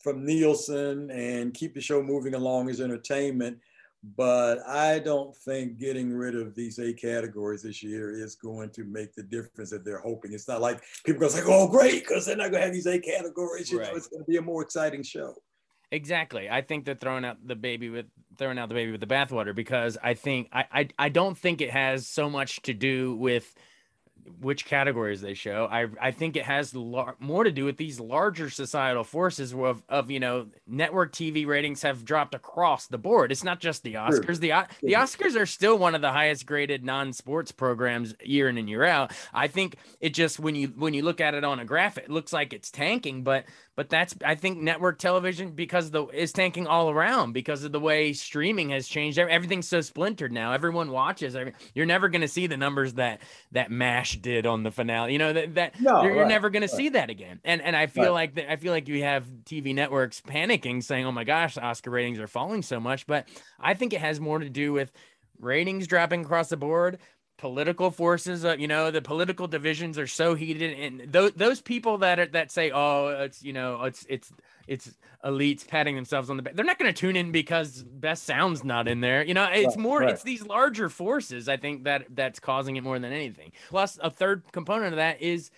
[0.00, 3.58] from Nielsen and keep the show moving along as entertainment.
[4.14, 8.84] But I don't think getting rid of these eight categories this year is going to
[8.84, 10.32] make the difference that they're hoping.
[10.32, 12.86] It's not like people to say, oh, great, because they're not going to have these
[12.86, 13.72] eight categories.
[13.72, 13.90] You right.
[13.90, 15.34] know, it's going to be a more exciting show.
[15.90, 16.48] Exactly.
[16.50, 18.06] I think they're throwing out the baby with
[18.38, 21.60] throwing out the baby with the bathwater because I think I, I I don't think
[21.60, 23.54] it has so much to do with
[24.40, 25.68] which categories they show.
[25.70, 29.82] I I think it has lar- more to do with these larger societal forces of
[29.88, 33.32] of you know network TV ratings have dropped across the board.
[33.32, 34.40] It's not just the Oscars.
[34.40, 38.68] The the Oscars are still one of the highest graded non-sports programs year in and
[38.68, 39.12] year out.
[39.32, 42.10] I think it just when you when you look at it on a graph, it
[42.10, 43.44] looks like it's tanking, but
[43.76, 47.78] but that's I think network television because the is tanking all around because of the
[47.78, 49.18] way streaming has changed.
[49.18, 50.52] Everything's so splintered now.
[50.52, 51.36] Everyone watches.
[51.36, 53.20] I mean, You're never going to see the numbers that
[53.52, 55.12] that Mash did on the finale.
[55.12, 56.70] You know that that no, you're, right, you're, never going right.
[56.70, 57.38] to see that again.
[57.44, 58.12] And and I feel right.
[58.12, 61.90] like that I feel like you have TV networks panicking, saying, "Oh my gosh, Oscar
[61.90, 63.28] ratings are falling so much." But
[63.60, 64.90] I think it has more to do with
[65.38, 66.98] ratings dropping across the board
[67.38, 71.98] political forces uh, you know the political divisions are so heated and those those people
[71.98, 74.32] that are that say oh it's you know it's it's
[74.66, 78.24] it's elites patting themselves on the back they're not going to tune in because best
[78.24, 80.10] sound's not in there you know it's right, more right.
[80.10, 84.10] it's these larger forces i think that that's causing it more than anything plus a
[84.10, 85.50] third component of that is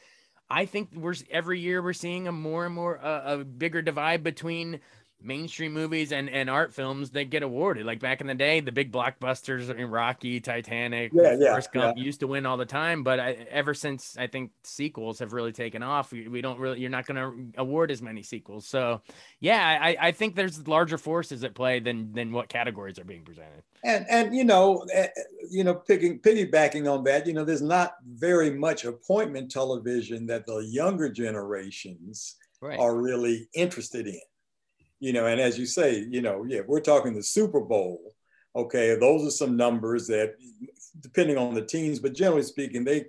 [0.50, 4.24] i think we're every year we're seeing a more and more uh, a bigger divide
[4.24, 4.80] between
[5.20, 7.84] mainstream movies and, and art films that get awarded.
[7.84, 12.04] Like back in the day, the big blockbusters Rocky, Titanic, yeah, yeah, Forrest Gump yeah.
[12.04, 13.02] used to win all the time.
[13.02, 16.80] But I, ever since I think sequels have really taken off, we, we don't really,
[16.80, 18.66] you're not going to award as many sequels.
[18.66, 19.02] So
[19.40, 23.24] yeah, I, I think there's larger forces at play than, than what categories are being
[23.24, 23.62] presented.
[23.84, 25.08] And, and, you know, eh,
[25.50, 30.46] you know, picking, piggybacking on that, you know, there's not very much appointment television that
[30.46, 32.78] the younger generations right.
[32.78, 34.20] are really interested in
[35.00, 38.00] you know, and as you say, you know, yeah, we're talking the Super Bowl.
[38.56, 40.34] Okay, those are some numbers that,
[41.00, 43.04] depending on the teams, but generally speaking, they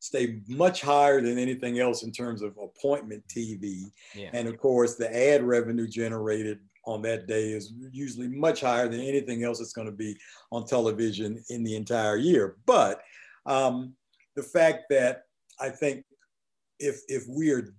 [0.00, 3.84] stay much higher than anything else in terms of appointment TV.
[4.14, 4.30] Yeah.
[4.32, 9.00] And of course, the ad revenue generated on that day is usually much higher than
[9.00, 10.16] anything else that's going to be
[10.50, 12.56] on television in the entire year.
[12.66, 13.02] But
[13.46, 13.94] um,
[14.34, 15.24] the fact that
[15.60, 16.04] I think
[16.78, 17.74] if if we are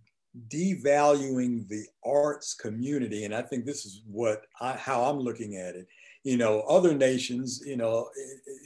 [0.47, 3.25] devaluing the arts community.
[3.25, 5.87] And i think this is what I, how i'm looking at it.
[6.23, 8.09] You know other nations you know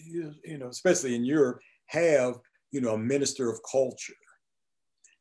[0.05, 2.35] you, know especially in europe have
[2.71, 4.13] you know a minister of culture.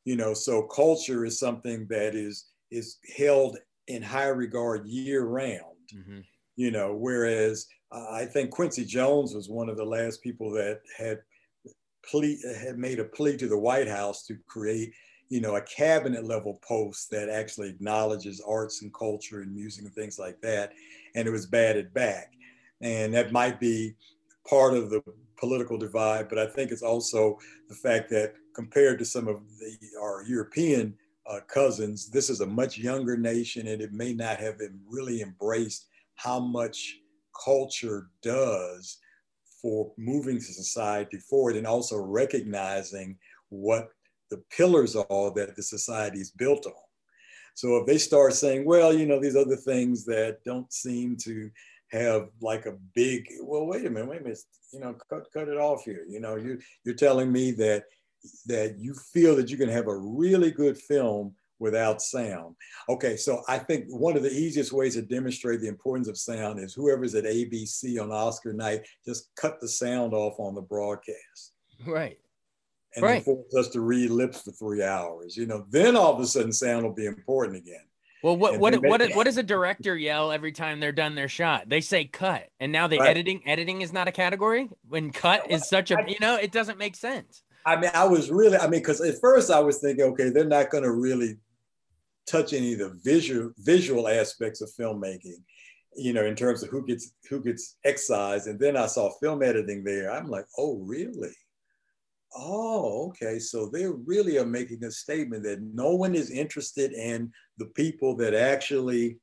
[0.03, 3.57] You know so culture is something that is is held
[3.87, 5.75] in high regard year round.
[5.93, 6.21] Mm-hmm.
[6.55, 10.81] you know whereas uh, i think quincy jones was one of the last people that
[10.97, 11.19] had
[12.09, 14.91] plea had made a plea to the white house to create
[15.35, 19.93] you know, a cabinet level post that actually acknowledges arts and culture and music and
[19.93, 20.71] things like that.
[21.13, 22.31] And it was batted back.
[22.79, 23.95] And that might be
[24.47, 25.03] part of the
[25.35, 27.37] political divide, but I think it's also
[27.67, 30.95] the fact that compared to some of the, our European
[31.29, 35.87] uh, cousins, this is a much younger nation and it may not have really embraced
[36.15, 36.99] how much
[37.43, 38.99] culture does
[39.61, 43.17] for moving society forward and also recognizing
[43.49, 43.89] what
[44.29, 46.73] the pillars are that the society is built on.
[47.55, 51.49] So if they start saying, well, you know, these other things that don't seem to
[51.91, 54.39] have like a big, well, wait a minute, wait a minute,
[54.73, 56.05] you know, cut, cut it off here.
[56.07, 57.85] You know, you, you're telling me that
[58.47, 62.55] that you feel that you can have a really good film without sound.
[62.89, 66.59] Okay, so I think one of the easiest ways to demonstrate the importance of sound
[66.59, 71.53] is whoever's at ABC on Oscar night, just cut the sound off on the broadcast.
[71.85, 72.17] Right
[72.95, 73.23] and right.
[73.23, 75.35] force us to read lips for three hours.
[75.35, 77.81] You know, then all of a sudden sound will be important again.
[78.23, 81.29] Well, what what what, what, what does a director yell every time they're done their
[81.29, 81.69] shot?
[81.69, 83.09] They say cut, and now the right.
[83.09, 84.69] editing editing is not a category.
[84.87, 87.43] When cut is such a you know, it doesn't make sense.
[87.67, 90.45] I mean, I was really, I mean, because at first I was thinking, okay, they're
[90.45, 91.37] not going to really
[92.27, 95.43] touch any of the visual visual aspects of filmmaking,
[95.95, 98.47] you know, in terms of who gets who gets excised.
[98.47, 100.11] And then I saw film editing there.
[100.11, 101.35] I'm like, oh, really?
[102.35, 103.39] Oh, okay.
[103.39, 108.15] So they really are making a statement that no one is interested in the people
[108.17, 109.17] that actually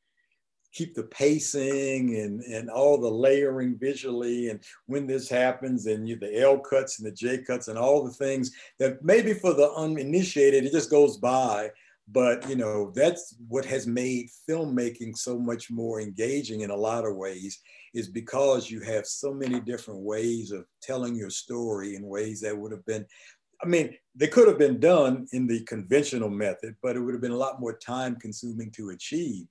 [0.73, 6.17] keep the pacing and, and all the layering visually and when this happens and you,
[6.17, 9.71] the L cuts and the J cuts and all the things that maybe for the
[9.73, 11.71] uninitiated, it just goes by.
[12.09, 17.07] But you know, that's what has made filmmaking so much more engaging in a lot
[17.07, 17.61] of ways
[17.95, 22.57] is because you have so many different ways of telling your story in ways that
[22.57, 23.07] would have been
[23.63, 27.21] I mean, they could have been done in the conventional method, but it would have
[27.21, 29.47] been a lot more time consuming to achieve.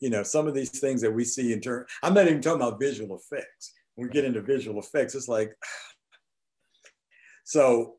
[0.00, 2.60] You know, some of these things that we see in turn, I'm not even talking
[2.60, 3.72] about visual effects.
[3.94, 5.54] When we get into visual effects, it's like,
[7.44, 7.94] so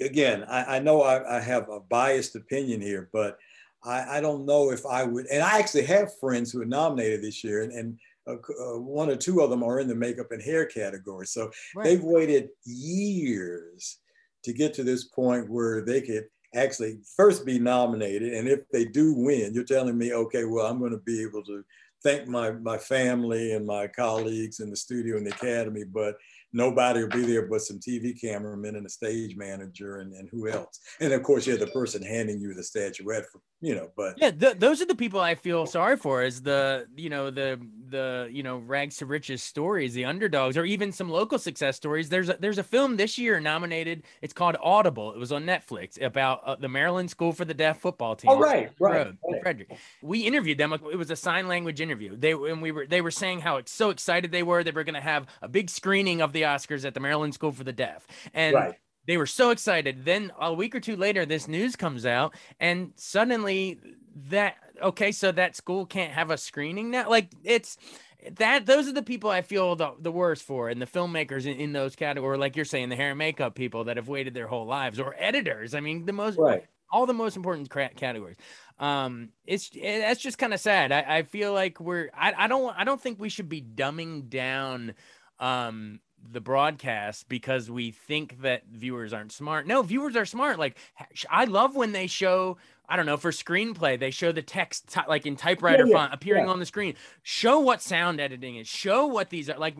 [0.00, 3.36] again, I, I know I, I, have a biased opinion here, but
[3.84, 5.26] I, I, don't know if I would.
[5.26, 9.10] And I actually have friends who are nominated this year, and, and uh, uh, one
[9.10, 11.26] or two of them are in the makeup and hair category.
[11.26, 11.84] So right.
[11.84, 13.98] they've waited years
[14.44, 16.24] to get to this point where they could
[16.54, 18.34] actually first be nominated.
[18.34, 21.42] And if they do win, you're telling me, okay, well, I'm going to be able
[21.44, 21.64] to
[22.02, 26.16] thank my, my family and my colleagues in the studio and the academy, but
[26.52, 30.48] nobody will be there but some TV cameramen and a stage manager and, and who
[30.48, 30.80] else.
[31.00, 34.18] And of course, you have the person handing you the statuette for, you know, but
[34.18, 37.60] yeah, th- those are the people I feel sorry for is the, you know, the,
[37.88, 42.08] the, you know, rags to riches stories, the underdogs, or even some local success stories.
[42.08, 44.02] There's a, there's a film this year nominated.
[44.22, 45.12] It's called Audible.
[45.12, 48.32] It was on Netflix about uh, the Maryland School for the Deaf football team.
[48.32, 48.70] Oh, right.
[48.80, 49.06] Right.
[49.06, 49.42] Road, right.
[49.42, 49.76] Frederick.
[50.02, 50.72] We interviewed them.
[50.72, 52.16] It was a sign language interview.
[52.16, 54.64] They, and we were, they were saying how so excited they were.
[54.64, 57.00] That they were going to have a big screening of the the Oscars at the
[57.00, 58.06] Maryland School for the Deaf.
[58.32, 58.74] And right.
[59.06, 60.04] They were so excited.
[60.04, 63.80] Then a week or two later, this news comes out, and suddenly
[64.28, 67.08] that okay, so that school can't have a screening now.
[67.08, 67.76] Like it's
[68.36, 71.56] that those are the people I feel the, the worst for, and the filmmakers in,
[71.58, 74.46] in those categories, like you're saying, the hair and makeup people that have waited their
[74.46, 75.74] whole lives, or editors.
[75.74, 76.64] I mean, the most right.
[76.92, 78.36] all the most important categories.
[78.78, 80.92] Um, it's it, that's just kind of sad.
[80.92, 84.28] I, I feel like we're I, I don't I don't think we should be dumbing
[84.28, 84.94] down
[85.38, 86.00] um
[86.32, 89.66] the broadcast because we think that viewers aren't smart.
[89.66, 90.58] No, viewers are smart.
[90.58, 90.76] Like
[91.28, 95.00] I love when they show I don't know for screenplay they show the text t-
[95.08, 96.50] like in typewriter yeah, yeah, font appearing yeah.
[96.50, 96.94] on the screen.
[97.22, 98.66] Show what sound editing is.
[98.66, 99.76] Show what these are like.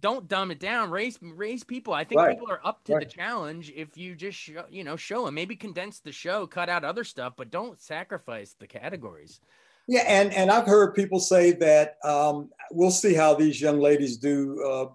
[0.00, 0.90] Don't dumb it down.
[0.90, 1.92] Raise raise people.
[1.92, 2.30] I think right.
[2.30, 3.08] people are up to right.
[3.08, 5.34] the challenge if you just show you know show them.
[5.34, 9.40] Maybe condense the show, cut out other stuff, but don't sacrifice the categories.
[9.88, 14.16] Yeah, and and I've heard people say that um, we'll see how these young ladies
[14.16, 14.62] do.
[14.64, 14.92] Uh,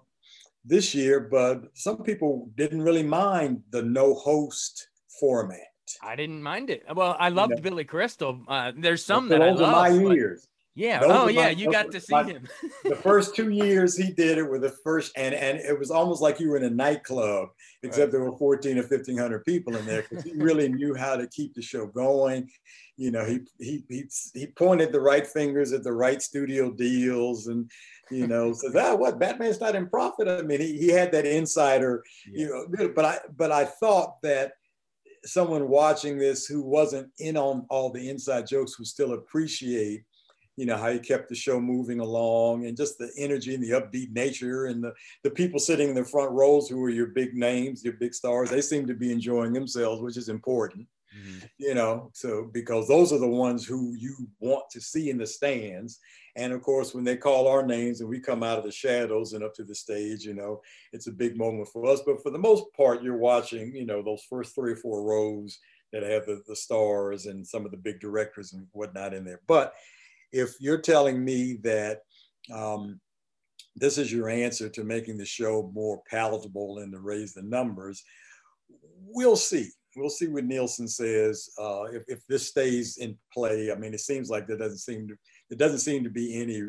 [0.64, 4.88] this year, but some people didn't really mind the no host
[5.20, 5.60] format.
[6.02, 6.84] I didn't mind it.
[6.94, 8.40] Well, I loved you know, Billy Crystal.
[8.46, 9.72] Uh, there's some that I love.
[9.72, 10.46] my years.
[10.78, 11.00] Yeah.
[11.00, 11.42] Those oh, yeah.
[11.42, 12.46] My, you got to see my, him.
[12.84, 16.22] the first two years he did it were the first, and and it was almost
[16.22, 17.48] like you were in a nightclub,
[17.82, 18.12] except right.
[18.12, 21.54] there were 14 or 1500 people in there because he really knew how to keep
[21.54, 22.48] the show going.
[22.96, 24.04] You know, he he he
[24.34, 27.68] he pointed the right fingers at the right studio deals and
[28.10, 30.28] you know, says, ah, what Batman's not in profit.
[30.28, 32.40] I mean, he, he had that insider, yeah.
[32.40, 34.52] you know, but I but I thought that
[35.24, 40.04] someone watching this who wasn't in on all the inside jokes would still appreciate,
[40.56, 43.70] you know, how he kept the show moving along and just the energy and the
[43.70, 44.92] upbeat nature and the,
[45.24, 48.50] the people sitting in the front rows who are your big names, your big stars,
[48.50, 50.86] they seem to be enjoying themselves, which is important.
[51.16, 51.46] Mm-hmm.
[51.56, 55.26] You know, so because those are the ones who you want to see in the
[55.26, 55.98] stands.
[56.36, 59.32] And of course, when they call our names and we come out of the shadows
[59.32, 60.60] and up to the stage, you know,
[60.92, 62.00] it's a big moment for us.
[62.04, 65.58] But for the most part, you're watching, you know, those first three or four rows
[65.92, 69.40] that have the, the stars and some of the big directors and whatnot in there.
[69.46, 69.72] But
[70.30, 72.02] if you're telling me that
[72.52, 73.00] um,
[73.74, 78.02] this is your answer to making the show more palatable and to raise the numbers,
[79.00, 83.70] we'll see we'll see what Nielsen says uh, if, if this stays in play.
[83.72, 85.16] I mean, it seems like there doesn't seem to
[85.50, 86.62] there doesn't seem to be any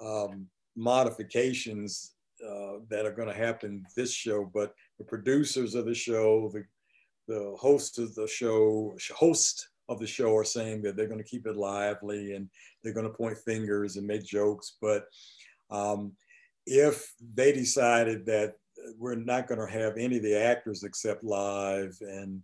[0.00, 0.46] um,
[0.76, 2.14] modifications
[2.44, 4.50] uh, that are going to happen this show.
[4.52, 6.64] But the producers of the show, the
[7.26, 11.24] the host of the show, host of the show, are saying that they're going to
[11.24, 12.48] keep it lively and
[12.82, 14.76] they're going to point fingers and make jokes.
[14.80, 15.04] But
[15.70, 16.12] um,
[16.66, 18.54] if they decided that
[18.98, 22.42] we're not going to have any of the actors except live and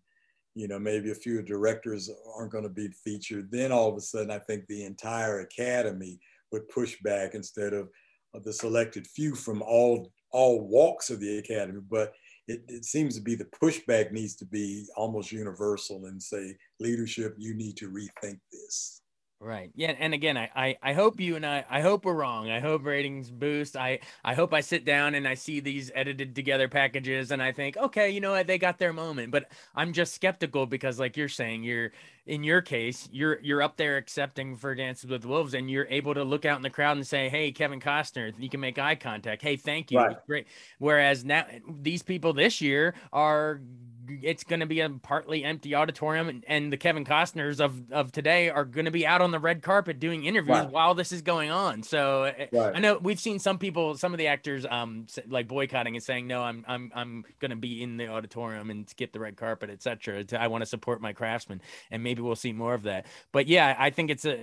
[0.54, 3.50] you know, maybe a few directors aren't going to be featured.
[3.50, 6.20] Then all of a sudden, I think the entire academy
[6.52, 7.88] would push back instead of,
[8.34, 11.80] of the selected few from all all walks of the academy.
[11.88, 12.12] But
[12.48, 17.36] it, it seems to be the pushback needs to be almost universal and say, leadership,
[17.38, 19.00] you need to rethink this.
[19.44, 19.70] Right.
[19.74, 19.92] Yeah.
[19.98, 22.50] And again, I, I, I hope you and I, I hope we're wrong.
[22.50, 23.76] I hope ratings boost.
[23.76, 27.52] I, I hope I sit down and I see these edited together packages and I
[27.52, 28.46] think, okay, you know what?
[28.46, 31.92] They got their moment, but I'm just skeptical because like you're saying, you're,
[32.24, 36.14] in your case, you're, you're up there accepting for Dances with Wolves and you're able
[36.14, 38.94] to look out in the crowd and say, Hey, Kevin Costner, you can make eye
[38.94, 39.42] contact.
[39.42, 39.98] Hey, thank you.
[39.98, 40.16] Right.
[40.26, 40.46] Great.
[40.78, 41.44] Whereas now
[41.82, 43.60] these people this year are
[44.08, 48.12] it's going to be a partly empty auditorium, and, and, the Kevin Costners of of
[48.12, 50.70] today are going to be out on the red carpet doing interviews right.
[50.70, 51.82] while this is going on.
[51.82, 52.74] So eh, right.
[52.74, 56.26] I know we've seen some people, some of the actors, um, like boycotting and saying,
[56.26, 59.70] "No, I'm I'm I'm going to be in the auditorium and skip the red carpet,
[59.70, 60.24] etc.
[60.38, 61.60] I want to support my craftsmen."
[61.90, 63.06] And maybe we'll see more of that.
[63.32, 64.36] But yeah, I think it's a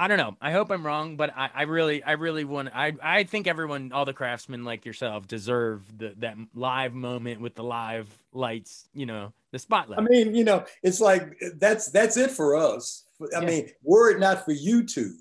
[0.00, 0.34] I don't know.
[0.40, 2.70] I hope I'm wrong, but I, I really, I really want.
[2.74, 7.54] I, I think everyone, all the craftsmen like yourself, deserve the that live moment with
[7.54, 8.88] the live lights.
[8.94, 9.98] You know, the spotlight.
[9.98, 13.04] I mean, you know, it's like that's that's it for us.
[13.20, 13.46] I yeah.
[13.46, 15.18] mean, were it not for YouTube,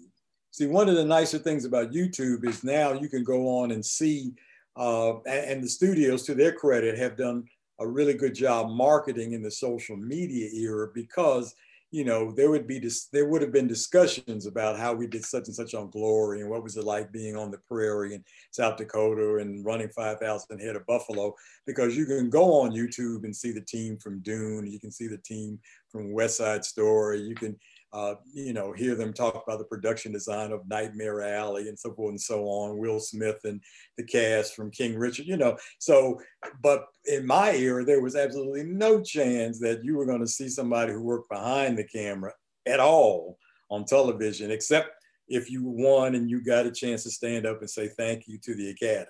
[0.52, 3.86] see, one of the nicer things about YouTube is now you can go on and
[3.86, 4.32] see,
[4.78, 7.44] uh, and, and the studios, to their credit, have done
[7.80, 11.54] a really good job marketing in the social media era because
[11.92, 15.26] you know, there would be dis- there would have been discussions about how we did
[15.26, 18.24] such and such on Glory and what was it like being on the prairie in
[18.52, 21.34] South Dakota and running 5,000 head of buffalo
[21.66, 25.08] because you can go on YouTube and see the team from Dune, you can see
[25.08, 25.60] the team
[25.90, 27.58] from West Side Story, you can
[27.92, 31.94] uh, you know, hear them talk about the production design of Nightmare Alley and so
[31.94, 33.60] forth and so on, Will Smith and
[33.98, 35.58] the cast from King Richard, you know.
[35.80, 36.20] So,
[36.62, 40.50] but in my era, there was absolutely no chance that you were going to see
[40.50, 42.34] somebody who worked behind the camera
[42.68, 43.38] at all
[43.72, 44.90] on television, except
[45.28, 48.38] if you won and you got a chance to stand up and say thank you
[48.44, 49.08] to the Academy.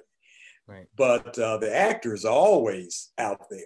[0.68, 0.85] Right.
[0.95, 3.60] But uh, the actors are always out there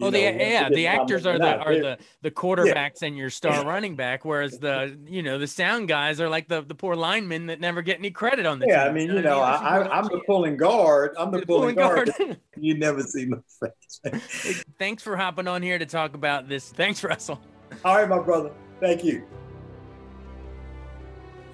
[0.00, 3.08] oh, the, yeah, the actors are the are the the quarterbacks yeah.
[3.08, 6.62] and your star running back, whereas the you know the sound guys are like the
[6.62, 8.92] the poor linemen that never get any credit on the yeah, team.
[8.92, 11.14] I mean, you, know, I, am the pulling guard.
[11.18, 12.12] I'm the, the pulling, pulling, guard.
[12.18, 12.40] guard.
[12.56, 14.64] you never see my face.
[14.78, 16.70] Thanks for hopping on here to talk about this.
[16.70, 17.40] Thanks, Russell.
[17.84, 18.52] All right, my brother.
[18.80, 19.26] Thank you.